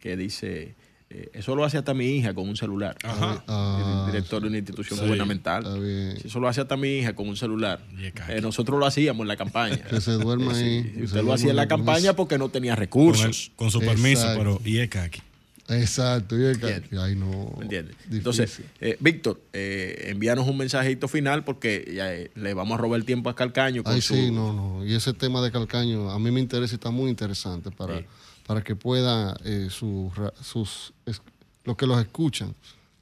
que 0.00 0.16
dice, 0.16 0.74
eh, 1.10 1.30
eso 1.34 1.54
lo 1.56 1.64
hace 1.64 1.78
hasta 1.78 1.94
mi 1.94 2.06
hija 2.16 2.34
con 2.34 2.48
un 2.48 2.56
celular. 2.56 2.96
Ajá. 3.04 3.42
Ah, 3.48 4.02
El 4.06 4.12
director 4.12 4.42
de 4.42 4.48
una 4.48 4.58
institución 4.58 4.98
Sí, 4.98 5.04
gubernamental. 5.04 5.64
está 5.64 5.78
bien. 5.78 6.16
Eso 6.24 6.40
lo 6.40 6.48
hace 6.48 6.60
hasta 6.60 6.76
mi 6.76 6.98
hija 6.98 7.14
con 7.14 7.28
un 7.28 7.36
celular. 7.36 7.80
Eh, 8.28 8.40
nosotros 8.42 8.78
lo 8.78 8.86
hacíamos 8.86 9.22
en 9.24 9.28
la 9.28 9.36
campaña. 9.36 9.78
Que 9.78 10.00
se 10.00 10.12
duerma 10.12 10.52
ahí. 10.52 10.82
sí, 10.82 10.88
que 10.90 10.98
se 10.98 11.04
usted 11.04 11.22
lo 11.22 11.32
hacía 11.32 11.50
en 11.50 11.56
la 11.56 11.68
campaña 11.68 12.14
porque 12.14 12.36
no 12.38 12.48
tenía 12.48 12.72
Con, 12.74 12.82
el- 12.82 12.86
recursos. 12.88 13.52
con 13.56 13.70
su 13.70 13.80
permiso, 13.80 14.22
Exacto. 14.22 14.38
pero 14.38 14.60
y 14.64 14.78
es 14.78 14.96
aquí. 14.96 15.20
Exacto. 15.68 16.38
Y 16.38 16.44
el 16.44 16.60
ay, 16.98 17.14
no. 17.16 17.54
¿Me 17.58 17.64
entiendes? 17.64 17.96
Entonces, 18.10 18.60
eh, 18.80 18.96
Víctor, 19.00 19.40
eh, 19.52 20.06
envíanos 20.08 20.46
un 20.46 20.56
mensajito 20.58 21.08
final 21.08 21.42
porque 21.44 21.90
ya, 21.94 22.12
eh, 22.14 22.30
le 22.34 22.52
vamos 22.54 22.78
a 22.78 22.82
robar 22.82 23.00
el 23.00 23.06
tiempo 23.06 23.30
a 23.30 23.34
Calcaño. 23.34 23.82
Con 23.82 23.94
Ay, 23.94 24.00
su- 24.02 24.14
sí, 24.14 24.30
no, 24.30 24.52
no. 24.52 24.84
Y 24.84 24.94
ese 24.94 25.12
tema 25.14 25.40
de 25.42 25.50
Calcaño 25.50 26.10
a 26.10 26.18
mí 26.18 26.30
me 26.30 26.40
interesa 26.40 26.74
y 26.74 26.76
está 26.76 26.90
muy 26.90 27.08
interesante 27.10 27.70
para, 27.70 27.98
Sí. 27.98 28.04
para 28.46 28.62
que 28.62 28.76
pueda 28.76 29.36
eh, 29.44 29.68
sus 29.70 30.92
es- 31.06 31.22
los 31.64 31.76
que 31.76 31.86
los 31.86 31.98
escuchan 32.00 32.54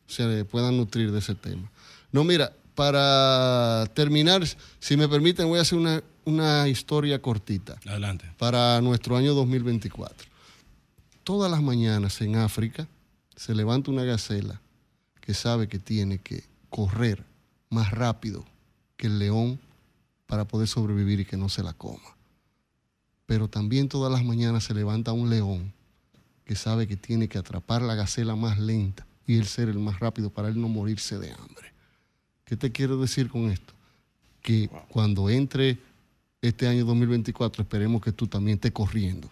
se 0.06 0.44
puedan 0.44 0.76
nutrir 0.76 1.10
de 1.10 1.18
ese 1.18 1.34
tema. 1.34 1.68
No, 2.12 2.22
mira, 2.22 2.52
para 2.76 3.86
terminar, 3.94 4.42
si 4.78 4.96
me 4.96 5.08
permiten, 5.08 5.48
voy 5.48 5.58
a 5.58 5.62
hacer 5.62 5.78
una, 5.78 6.02
una 6.24 6.68
historia 6.68 7.20
cortita 7.20 7.76
Adelante. 7.86 8.26
para 8.38 8.80
nuestro 8.80 9.16
año 9.16 9.34
2024. 9.34 10.30
Todas 11.24 11.50
las 11.50 11.62
mañanas 11.62 12.20
en 12.20 12.36
África 12.36 12.88
se 13.36 13.54
levanta 13.54 13.90
una 13.90 14.02
gacela 14.02 14.60
que 15.20 15.34
sabe 15.34 15.68
que 15.68 15.78
tiene 15.78 16.18
que 16.18 16.44
correr 16.68 17.24
más 17.70 17.92
rápido 17.92 18.44
que 18.96 19.06
el 19.06 19.20
león 19.20 19.60
para 20.26 20.46
poder 20.46 20.66
sobrevivir 20.66 21.20
y 21.20 21.24
que 21.24 21.36
no 21.36 21.48
se 21.48 21.62
la 21.62 21.74
coma. 21.74 22.16
Pero 23.26 23.48
también 23.48 23.88
todas 23.88 24.10
las 24.10 24.24
mañanas 24.24 24.64
se 24.64 24.74
levanta 24.74 25.12
un 25.12 25.30
león 25.30 25.72
que 26.44 26.56
sabe 26.56 26.88
que 26.88 26.96
tiene 26.96 27.28
que 27.28 27.38
atrapar 27.38 27.82
la 27.82 27.94
gacela 27.94 28.34
más 28.34 28.58
lenta 28.58 29.06
y 29.24 29.38
él 29.38 29.46
ser 29.46 29.68
el 29.68 29.78
más 29.78 30.00
rápido 30.00 30.30
para 30.30 30.48
él 30.48 30.60
no 30.60 30.68
morirse 30.68 31.18
de 31.18 31.32
hambre. 31.32 31.72
¿Qué 32.44 32.56
te 32.56 32.72
quiero 32.72 33.00
decir 33.00 33.28
con 33.28 33.50
esto? 33.50 33.74
Que 34.40 34.68
cuando 34.88 35.30
entre 35.30 35.78
este 36.40 36.66
año 36.66 36.84
2024 36.84 37.62
esperemos 37.62 38.02
que 38.02 38.10
tú 38.10 38.26
también 38.26 38.56
estés 38.56 38.72
corriendo, 38.72 39.30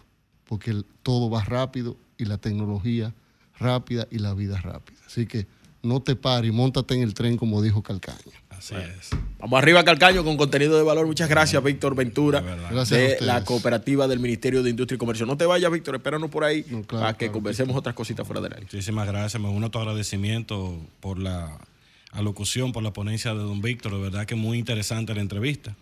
porque 0.50 0.72
el- 0.72 0.84
todo 1.02 1.30
va 1.30 1.42
rápido 1.44 1.96
y 2.18 2.26
la 2.26 2.36
tecnología 2.36 3.14
rápida 3.58 4.06
y 4.10 4.18
la 4.18 4.34
vida 4.34 4.60
rápida. 4.60 4.98
Así 5.06 5.24
que 5.26 5.46
no 5.82 6.00
te 6.02 6.16
pares 6.16 6.50
y 6.50 6.52
montate 6.52 6.94
en 6.94 7.02
el 7.02 7.14
tren 7.14 7.36
como 7.38 7.62
dijo 7.62 7.82
Calcaño. 7.82 8.18
Así 8.50 8.74
es. 8.74 9.10
Vamos 9.38 9.58
arriba, 9.58 9.82
Calcaño, 9.84 10.22
con 10.24 10.36
contenido 10.36 10.76
de 10.76 10.82
valor. 10.82 11.06
Muchas 11.06 11.30
gracias, 11.30 11.62
Víctor 11.64 11.94
Ventura, 11.94 12.42
De. 12.42 12.68
Gracias 12.70 13.20
la 13.22 13.42
cooperativa 13.44 14.06
del 14.06 14.18
Ministerio 14.18 14.62
de 14.62 14.68
Industria 14.68 14.96
y 14.96 14.98
Comercio. 14.98 15.24
No 15.24 15.38
te 15.38 15.46
vayas, 15.46 15.70
Víctor, 15.72 15.94
espéranos 15.94 16.28
por 16.30 16.44
ahí 16.44 16.66
No, 16.68 16.82
claro, 16.82 17.04
para 17.04 17.12
que 17.14 17.26
claro. 17.26 17.32
conversemos 17.32 17.74
otras 17.74 17.94
cositas 17.94 18.26
fuera 18.26 18.42
del 18.42 18.52
aire. 18.52 18.66
Muchísimas 18.66 19.06
gracias. 19.06 19.40
Me 19.40 19.48
uno 19.48 19.68
a 19.68 19.70
tu 19.70 19.78
agradecimiento 19.78 20.78
por 21.00 21.18
la 21.18 21.56
alocución, 22.12 22.72
por 22.72 22.82
la 22.82 22.92
ponencia 22.92 23.32
de 23.32 23.38
don 23.40 23.62
Víctor. 23.62 23.92
De 23.94 24.00
verdad 24.00 24.26
que 24.26 24.34
muy 24.34 24.58
interesante 24.58 25.14
la 25.14 25.20
entrevista. 25.22 25.74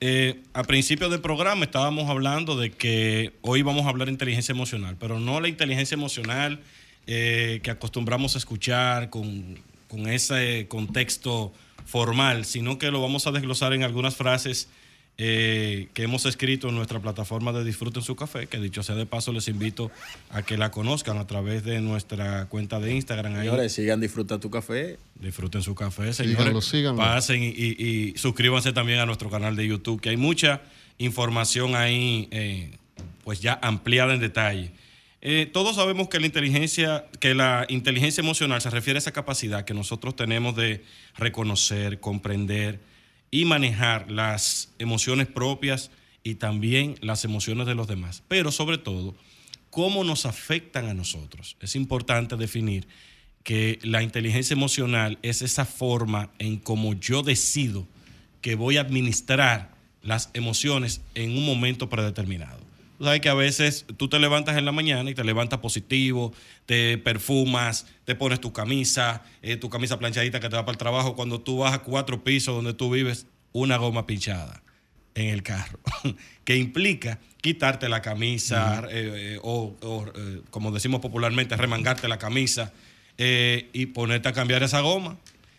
Eh, 0.00 0.42
a 0.52 0.62
principio 0.62 1.08
del 1.08 1.20
programa 1.20 1.64
estábamos 1.64 2.08
hablando 2.08 2.56
de 2.56 2.70
que 2.70 3.32
hoy 3.42 3.62
vamos 3.62 3.86
a 3.86 3.88
hablar 3.88 4.06
de 4.06 4.12
inteligencia 4.12 4.52
emocional, 4.52 4.96
pero 4.98 5.18
no 5.18 5.40
la 5.40 5.48
inteligencia 5.48 5.96
emocional 5.96 6.60
eh, 7.08 7.58
que 7.64 7.70
acostumbramos 7.72 8.36
a 8.36 8.38
escuchar 8.38 9.10
con, 9.10 9.58
con 9.88 10.08
ese 10.08 10.68
contexto 10.68 11.52
formal, 11.84 12.44
sino 12.44 12.78
que 12.78 12.92
lo 12.92 13.02
vamos 13.02 13.26
a 13.26 13.32
desglosar 13.32 13.72
en 13.72 13.82
algunas 13.82 14.14
frases 14.14 14.68
eh, 15.20 15.88
que 15.94 16.04
hemos 16.04 16.24
escrito 16.26 16.68
en 16.68 16.76
nuestra 16.76 17.00
plataforma 17.00 17.52
de 17.52 17.64
Disfruten 17.64 18.02
su 18.02 18.14
café, 18.14 18.46
que 18.46 18.58
dicho 18.58 18.82
sea 18.84 18.94
de 18.94 19.04
paso 19.04 19.32
les 19.32 19.48
invito 19.48 19.90
a 20.30 20.42
que 20.42 20.56
la 20.56 20.70
conozcan 20.70 21.18
a 21.18 21.26
través 21.26 21.64
de 21.64 21.80
nuestra 21.80 22.46
cuenta 22.46 22.78
de 22.78 22.94
Instagram. 22.94 23.34
Ahí. 23.34 23.40
Señores, 23.46 23.72
sigan 23.72 24.00
Disfruta 24.00 24.38
tu 24.38 24.48
café. 24.48 24.96
Disfruten 25.16 25.62
su 25.62 25.74
café, 25.74 26.12
Síganlo, 26.12 26.38
señores. 26.44 26.64
síganlo. 26.66 26.98
Pasen 27.02 27.42
y, 27.42 27.48
y- 27.48 28.12
y 28.12 28.18
suscríbanse 28.18 28.72
también 28.72 29.00
a 29.00 29.06
nuestro 29.06 29.28
canal 29.28 29.56
de 29.56 29.66
YouTube, 29.66 30.00
que 30.00 30.10
hay 30.10 30.16
mucha 30.16 30.62
información 30.98 31.74
ahí, 31.74 32.28
eh, 32.30 32.70
pues 33.24 33.40
ya 33.40 33.58
ampliada 33.62 34.14
en 34.14 34.20
detalle. 34.20 34.70
Eh, 35.20 35.50
todos 35.52 35.74
sabemos 35.74 36.08
que 36.08 36.20
la 36.20 36.26
inteligencia, 36.26 37.06
que 37.18 37.34
la 37.34 37.66
inteligencia 37.68 38.20
emocional 38.20 38.60
se 38.62 38.70
refiere 38.70 38.98
a 38.98 39.00
esa 39.00 39.10
capacidad 39.10 39.64
que 39.64 39.74
nosotros 39.74 40.14
tenemos 40.14 40.54
de 40.54 40.84
reconocer, 41.16 41.98
comprender 41.98 42.78
y 43.30 43.44
manejar 43.44 44.10
las 44.10 44.72
emociones 44.78 45.26
propias 45.26 45.90
y 46.22 46.36
también 46.36 46.96
las 47.00 47.24
emociones 47.24 47.66
de 47.66 47.74
los 47.74 47.86
demás. 47.86 48.22
Pero 48.28 48.52
sobre 48.52 48.78
todo, 48.78 49.14
cómo 49.70 50.04
nos 50.04 50.26
afectan 50.26 50.86
a 50.86 50.94
nosotros. 50.94 51.56
Es 51.60 51.76
importante 51.76 52.36
definir 52.36 52.86
que 53.44 53.78
la 53.82 54.02
inteligencia 54.02 54.54
emocional 54.54 55.18
es 55.22 55.42
esa 55.42 55.64
forma 55.64 56.30
en 56.38 56.58
cómo 56.58 56.94
yo 56.94 57.22
decido 57.22 57.86
que 58.40 58.54
voy 58.54 58.76
a 58.76 58.82
administrar 58.82 59.70
las 60.02 60.30
emociones 60.34 61.00
en 61.14 61.36
un 61.36 61.44
momento 61.44 61.88
predeterminado. 61.88 62.67
Tú 62.98 63.04
sabes 63.04 63.20
que 63.20 63.28
a 63.28 63.34
veces 63.34 63.86
tú 63.96 64.08
te 64.08 64.18
levantas 64.18 64.56
en 64.56 64.64
la 64.64 64.72
mañana 64.72 65.08
y 65.08 65.14
te 65.14 65.22
levantas 65.22 65.60
positivo, 65.60 66.34
te 66.66 66.98
perfumas, 66.98 67.86
te 68.04 68.16
pones 68.16 68.40
tu 68.40 68.52
camisa, 68.52 69.22
eh, 69.40 69.56
tu 69.56 69.70
camisa 69.70 70.00
planchadita 70.00 70.40
que 70.40 70.48
te 70.48 70.56
va 70.56 70.64
para 70.64 70.72
el 70.72 70.78
trabajo. 70.78 71.14
Cuando 71.14 71.40
tú 71.40 71.58
vas 71.58 71.72
a 71.72 71.78
cuatro 71.78 72.24
pisos 72.24 72.56
donde 72.56 72.74
tú 72.74 72.90
vives, 72.90 73.28
una 73.52 73.76
goma 73.76 74.04
pinchada 74.04 74.62
en 75.14 75.28
el 75.28 75.44
carro, 75.44 75.78
que 76.44 76.56
implica 76.56 77.20
quitarte 77.40 77.88
la 77.88 78.02
camisa 78.02 78.82
eh, 78.90 79.36
eh, 79.36 79.38
o, 79.42 79.76
o, 79.80 80.06
como 80.50 80.72
decimos 80.72 81.00
popularmente, 81.00 81.56
remangarte 81.56 82.08
la 82.08 82.18
camisa 82.18 82.72
y 83.16 83.86
ponerte 83.86 84.28
a 84.28 84.32
cambiar 84.32 84.64
esa 84.64 84.80
goma. 84.80 85.18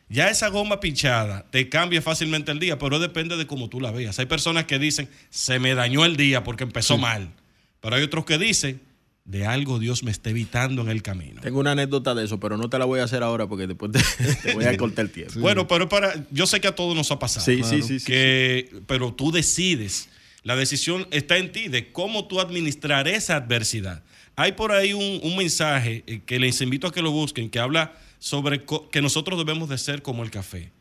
Ya 0.09 0.29
esa 0.29 0.47
goma 0.49 0.79
pinchada 0.79 1.45
te 1.51 1.69
cambia 1.69 2.01
fácilmente 2.01 2.51
el 2.51 2.59
día, 2.59 2.79
pero 2.79 2.97
depende 2.97 3.37
de 3.37 3.45
cómo 3.45 3.69
tú 3.69 3.79
la 3.79 3.91
veas. 3.91 4.17
Hay 4.17 4.25
personas 4.25 4.65
que 4.65 4.79
dicen, 4.79 5.07
se 5.29 5.59
me 5.59 5.75
dañó 5.75 6.03
el 6.03 6.17
día 6.17 6.43
porque 6.43 6.63
empezó 6.63 6.97
mal, 6.97 7.31
pero 7.79 7.95
hay 7.95 8.01
otros 8.01 8.25
que 8.25 8.39
dicen, 8.39 8.81
de 9.29 9.45
algo 9.45 9.77
Dios 9.77 10.01
me 10.01 10.09
está 10.09 10.31
evitando 10.31 10.81
en 10.81 10.89
el 10.89 11.03
camino. 11.03 11.39
Tengo 11.41 11.59
una 11.59 11.73
anécdota 11.73 12.15
de 12.15 12.25
eso, 12.25 12.39
pero 12.39 12.57
no 12.57 12.67
te 12.67 12.79
la 12.79 12.85
voy 12.85 12.99
a 12.99 13.03
hacer 13.03 13.21
ahora 13.21 13.47
porque 13.47 13.67
después 13.67 13.91
te, 13.91 13.99
te 14.43 14.53
voy 14.55 14.65
a 14.65 14.75
cortar 14.75 15.05
el 15.05 15.11
tiempo. 15.11 15.39
Bueno, 15.39 15.67
pero 15.67 15.87
para, 15.87 16.25
yo 16.31 16.47
sé 16.47 16.59
que 16.59 16.67
a 16.67 16.73
todos 16.73 16.95
nos 16.95 17.11
ha 17.11 17.19
pasado. 17.19 17.45
Sí, 17.45 17.61
sí, 17.63 17.83
sí, 17.83 17.99
sí, 17.99 18.05
que, 18.05 18.81
Pero 18.87 19.13
tú 19.13 19.31
decides. 19.31 20.09
La 20.41 20.55
decisión 20.55 21.05
está 21.11 21.37
en 21.37 21.51
ti 21.51 21.67
de 21.67 21.91
cómo 21.91 22.27
tú 22.27 22.39
administrar 22.39 23.07
esa 23.07 23.35
adversidad. 23.35 24.03
Hay 24.35 24.53
por 24.53 24.71
ahí 24.71 24.93
un, 24.93 25.19
un 25.21 25.37
mensaje 25.37 26.03
eh, 26.07 26.21
que 26.25 26.39
les 26.39 26.59
invito 26.61 26.87
a 26.87 26.91
que 26.91 27.03
lo 27.03 27.11
busquen, 27.11 27.51
que 27.51 27.59
habla 27.59 27.93
sobre 28.19 28.63
que 28.91 29.01
nosotros 29.01 29.39
debemos 29.39 29.69
de 29.69 29.77
ser 29.77 30.01
como 30.01 30.23
el 30.23 30.31
café, 30.31 30.71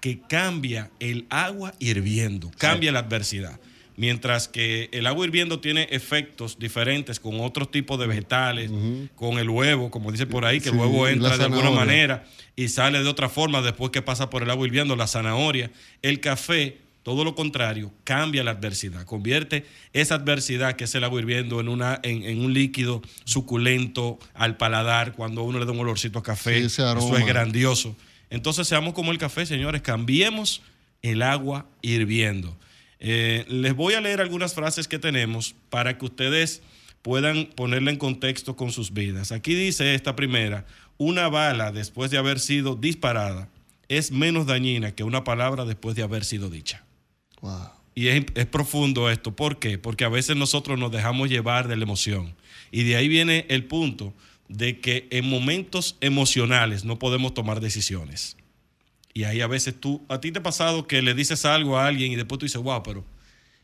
que 0.00 0.20
cambia 0.20 0.90
el 1.00 1.26
agua 1.30 1.74
hirviendo, 1.78 2.50
cambia 2.58 2.92
la 2.92 3.00
adversidad. 3.00 3.58
Mientras 3.96 4.46
que 4.46 4.88
el 4.92 5.08
agua 5.08 5.26
hirviendo 5.26 5.58
tiene 5.58 5.88
efectos 5.90 6.60
diferentes 6.60 7.18
con 7.18 7.40
otros 7.40 7.68
tipos 7.72 7.98
de 7.98 8.06
vegetales, 8.06 8.70
con 9.16 9.40
el 9.40 9.50
huevo, 9.50 9.90
como 9.90 10.12
dice 10.12 10.24
por 10.24 10.44
ahí, 10.44 10.60
que 10.60 10.68
el 10.68 10.76
huevo 10.76 11.08
entra 11.08 11.36
de 11.36 11.44
alguna 11.44 11.72
manera 11.72 12.24
y 12.54 12.68
sale 12.68 13.02
de 13.02 13.08
otra 13.08 13.28
forma 13.28 13.60
después 13.60 13.90
que 13.90 14.00
pasa 14.00 14.30
por 14.30 14.44
el 14.44 14.50
agua 14.50 14.68
hirviendo, 14.68 14.94
la 14.94 15.08
zanahoria. 15.08 15.72
El 16.00 16.20
café, 16.20 16.78
todo 17.08 17.24
lo 17.24 17.34
contrario, 17.34 17.90
cambia 18.04 18.44
la 18.44 18.50
adversidad, 18.50 19.06
convierte 19.06 19.64
esa 19.94 20.16
adversidad 20.16 20.76
que 20.76 20.84
es 20.84 20.94
el 20.94 21.04
agua 21.04 21.18
hirviendo 21.18 21.58
en, 21.58 21.70
una, 21.70 21.98
en, 22.02 22.22
en 22.22 22.40
un 22.44 22.52
líquido 22.52 23.00
suculento 23.24 24.18
al 24.34 24.58
paladar 24.58 25.14
cuando 25.14 25.42
uno 25.42 25.58
le 25.58 25.64
da 25.64 25.72
un 25.72 25.80
olorcito 25.80 26.18
a 26.18 26.22
café. 26.22 26.60
Sí, 26.60 26.66
Eso 26.66 27.16
es 27.16 27.24
grandioso. 27.24 27.96
Entonces 28.28 28.68
seamos 28.68 28.92
como 28.92 29.10
el 29.10 29.16
café, 29.16 29.46
señores, 29.46 29.80
cambiemos 29.80 30.60
el 31.00 31.22
agua 31.22 31.64
hirviendo. 31.80 32.54
Eh, 33.00 33.46
les 33.48 33.74
voy 33.74 33.94
a 33.94 34.02
leer 34.02 34.20
algunas 34.20 34.52
frases 34.52 34.86
que 34.86 34.98
tenemos 34.98 35.54
para 35.70 35.96
que 35.96 36.04
ustedes 36.04 36.60
puedan 37.00 37.46
ponerla 37.46 37.90
en 37.90 37.96
contexto 37.96 38.54
con 38.54 38.70
sus 38.70 38.92
vidas. 38.92 39.32
Aquí 39.32 39.54
dice 39.54 39.94
esta 39.94 40.14
primera, 40.14 40.66
una 40.98 41.30
bala 41.30 41.72
después 41.72 42.10
de 42.10 42.18
haber 42.18 42.38
sido 42.38 42.76
disparada 42.76 43.48
es 43.88 44.12
menos 44.12 44.44
dañina 44.44 44.92
que 44.92 45.04
una 45.04 45.24
palabra 45.24 45.64
después 45.64 45.96
de 45.96 46.02
haber 46.02 46.26
sido 46.26 46.50
dicha. 46.50 46.84
Wow. 47.40 47.70
Y 47.94 48.08
es, 48.08 48.26
es 48.34 48.46
profundo 48.46 49.10
esto. 49.10 49.34
¿Por 49.34 49.58
qué? 49.58 49.78
Porque 49.78 50.04
a 50.04 50.08
veces 50.08 50.36
nosotros 50.36 50.78
nos 50.78 50.92
dejamos 50.92 51.28
llevar 51.28 51.68
de 51.68 51.76
la 51.76 51.84
emoción. 51.84 52.34
Y 52.70 52.84
de 52.84 52.96
ahí 52.96 53.08
viene 53.08 53.46
el 53.48 53.64
punto 53.64 54.14
de 54.48 54.80
que 54.80 55.08
en 55.10 55.28
momentos 55.28 55.96
emocionales 56.00 56.84
no 56.84 56.98
podemos 56.98 57.34
tomar 57.34 57.60
decisiones. 57.60 58.36
Y 59.14 59.24
ahí 59.24 59.40
a 59.40 59.46
veces 59.46 59.78
tú, 59.78 60.04
a 60.08 60.20
ti 60.20 60.30
te 60.32 60.38
ha 60.38 60.42
pasado 60.42 60.86
que 60.86 61.02
le 61.02 61.14
dices 61.14 61.44
algo 61.44 61.76
a 61.76 61.86
alguien 61.86 62.12
y 62.12 62.16
después 62.16 62.38
tú 62.38 62.46
dices, 62.46 62.60
wow, 62.62 62.82
pero 62.82 63.04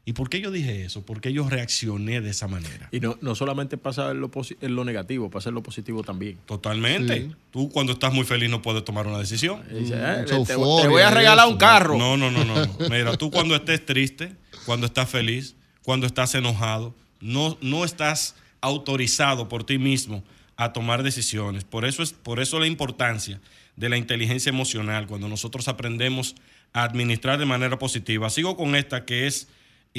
¿y 0.04 0.12
por 0.12 0.28
qué 0.28 0.40
yo 0.40 0.50
dije 0.50 0.84
eso? 0.84 1.04
¿Por 1.04 1.20
qué 1.20 1.32
yo 1.32 1.48
reaccioné 1.48 2.20
de 2.20 2.30
esa 2.30 2.46
manera? 2.48 2.88
Y 2.92 3.00
no, 3.00 3.16
no 3.20 3.34
solamente 3.34 3.76
pasa 3.78 4.10
en 4.10 4.20
lo, 4.20 4.30
en 4.60 4.74
lo 4.76 4.84
negativo, 4.84 5.30
pasa 5.30 5.48
en 5.48 5.54
lo 5.54 5.62
positivo 5.62 6.02
también. 6.02 6.38
Totalmente. 6.46 7.22
Sí. 7.22 7.34
Tú 7.50 7.70
cuando 7.70 7.92
estás 7.92 8.12
muy 8.12 8.24
feliz 8.24 8.50
no 8.50 8.60
puedes 8.62 8.84
tomar 8.84 9.06
una 9.06 9.18
decisión. 9.18 9.62
Dice, 9.70 9.94
Mm, 9.96 10.00
"Eh, 10.00 10.24
te, 10.26 10.44
te 10.44 10.56
voy 10.56 11.02
a 11.02 11.10
regalar 11.10 11.48
un 11.48 11.56
carro. 11.56 11.96
No, 11.96 12.16
no, 12.16 12.30
no, 12.30 12.44
no. 12.44 12.54
no. 12.66 12.76
Mira, 12.90 13.16
tú 13.16 13.30
cuando 13.30 13.54
estés 13.56 13.84
triste, 13.84 14.32
cuando 14.66 14.86
estás 14.86 15.08
feliz, 15.08 15.54
cuando 15.82 16.06
estás 16.06 16.34
enojado, 16.34 16.94
no, 17.20 17.56
no 17.62 17.84
estás 17.84 18.34
autorizado 18.60 19.48
por 19.48 19.64
ti 19.64 19.78
mismo 19.78 20.22
a 20.56 20.72
tomar 20.72 21.02
decisiones. 21.02 21.64
Por 21.64 21.84
eso 21.84 22.02
es 22.02 22.12
por 22.12 22.40
eso 22.40 22.58
la 22.60 22.66
importancia 22.66 23.40
de 23.76 23.88
la 23.88 23.96
inteligencia 23.96 24.50
emocional 24.50 25.06
cuando 25.06 25.28
nosotros 25.28 25.66
aprendemos 25.68 26.34
a 26.72 26.84
administrar 26.84 27.38
de 27.38 27.46
manera 27.46 27.78
positiva. 27.78 28.30
Sigo 28.30 28.56
con 28.56 28.74
esta 28.76 29.04
que 29.04 29.26
es 29.26 29.48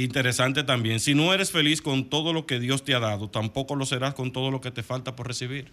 interesante 0.04 0.64
también. 0.64 1.00
Si 1.00 1.16
no 1.16 1.34
eres 1.34 1.52
feliz 1.52 1.82
con 1.82 2.10
todo 2.10 2.34
lo 2.34 2.46
que 2.46 2.60
Dios 2.60 2.84
te 2.84 2.94
ha 2.96 3.00
dado, 3.00 3.30
tampoco 3.30 3.76
lo 3.76 3.86
serás 3.86 4.14
con 4.14 4.32
todo 4.32 4.52
lo 4.52 4.62
que 4.62 4.72
te 4.72 4.84
falta 4.84 5.16
por 5.16 5.28
recibir. 5.28 5.72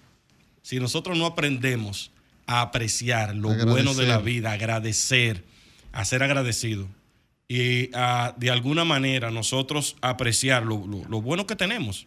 Si 0.63 0.79
nosotros 0.79 1.19
no 1.19 1.27
aprendemos 1.27 2.11
a 2.47 2.61
apreciar 2.61 3.35
lo 3.35 3.49
Agradecer. 3.51 3.71
bueno 3.73 3.95
de 3.95 4.07
la 4.07 4.19
vida, 4.19 4.53
agradecer, 4.53 5.45
a 5.93 6.05
ser 6.05 6.23
agradecido 6.23 6.87
y 7.49 7.91
a, 7.95 8.35
de 8.39 8.51
alguna 8.51 8.85
manera 8.85 9.31
nosotros 9.31 9.97
apreciar 10.01 10.63
lo, 10.65 10.87
lo- 10.87 11.05
lo 11.09 11.21
bueno 11.21 11.47
que 11.47 11.57
tenemos, 11.57 12.07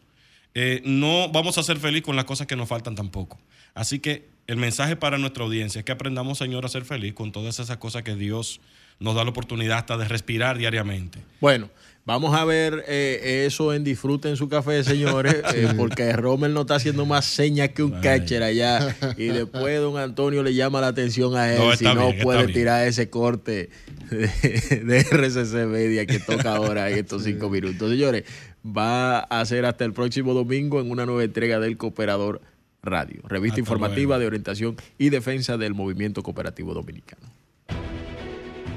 eh, 0.54 0.82
no 0.86 1.30
vamos 1.30 1.58
a 1.58 1.64
ser 1.64 1.78
felices 1.78 2.04
con 2.06 2.16
las 2.16 2.26
cosas 2.26 2.48
que 2.48 2.56
nos 2.56 2.70
faltan 2.70 2.96
tampoco. 2.96 3.38
Así 3.74 4.00
que 4.00 4.28
el 4.48 4.56
mensaje 4.58 4.96
para 4.96 5.18
nuestra 5.18 5.44
audiencia 5.44 5.80
es 5.80 5.86
que 5.86 5.92
aprendamos, 5.92 6.38
Señor, 6.38 6.66
a 6.66 6.70
ser 6.70 6.86
feliz 6.86 7.14
con 7.14 7.34
todas 7.34 7.60
esas 7.60 7.76
cosas 7.78 8.04
que 8.04 8.16
Dios 8.16 8.62
nos 9.00 9.16
da 9.16 9.26
la 9.26 9.32
oportunidad 9.32 9.80
hasta 9.80 9.98
de 9.98 10.08
respirar 10.08 10.58
diariamente. 10.58 11.20
Bueno, 11.42 11.70
vamos 12.06 12.36
a 12.36 12.46
ver 12.46 12.84
eh, 12.88 13.44
eso 13.48 13.74
en 13.74 13.84
Disfruten 13.84 14.38
su 14.38 14.48
café, 14.48 14.84
señores, 14.84 15.36
eh, 15.56 15.68
porque 15.76 16.14
Rommel 16.14 16.54
no 16.54 16.62
está 16.62 16.76
haciendo 16.76 17.06
más 17.06 17.26
señas 17.26 17.70
que 17.70 17.84
un 17.84 17.92
Vaya. 17.92 18.02
catcher 18.20 18.44
allá. 18.44 18.96
Y 19.18 19.28
después 19.28 19.80
don 19.82 19.98
Antonio 19.98 20.44
le 20.44 20.54
llama 20.54 20.82
la 20.82 20.88
atención 20.88 21.36
a 21.36 21.52
él 21.54 21.60
No, 21.60 21.76
si 21.76 21.84
no 21.86 22.12
bien, 22.12 22.24
puede 22.24 22.44
bien. 22.44 22.54
tirar 22.54 22.88
ese 22.88 23.10
corte 23.10 23.70
de, 24.10 24.28
de 24.86 25.00
RCC 25.02 25.68
Media 25.68 26.06
que 26.06 26.20
toca 26.20 26.56
ahora 26.56 26.90
en 26.90 27.00
estos 27.00 27.24
cinco 27.24 27.50
minutos. 27.50 27.90
Señores, 27.90 28.24
va 28.66 29.20
a 29.20 29.44
ser 29.46 29.66
hasta 29.66 29.86
el 29.86 29.94
próximo 29.94 30.34
domingo 30.34 30.80
en 30.82 30.90
una 30.92 31.06
nueva 31.06 31.24
entrega 31.24 31.60
del 31.60 31.78
Cooperador 31.78 32.42
Radio, 32.84 33.22
revista 33.28 33.54
Hasta 33.56 33.62
informativa 33.62 34.10
luego. 34.18 34.20
de 34.22 34.28
orientación 34.28 34.76
y 35.00 35.10
defensa 35.10 35.58
del 35.58 35.74
movimiento 35.74 36.22
cooperativo 36.22 36.74
dominicano. 36.76 37.28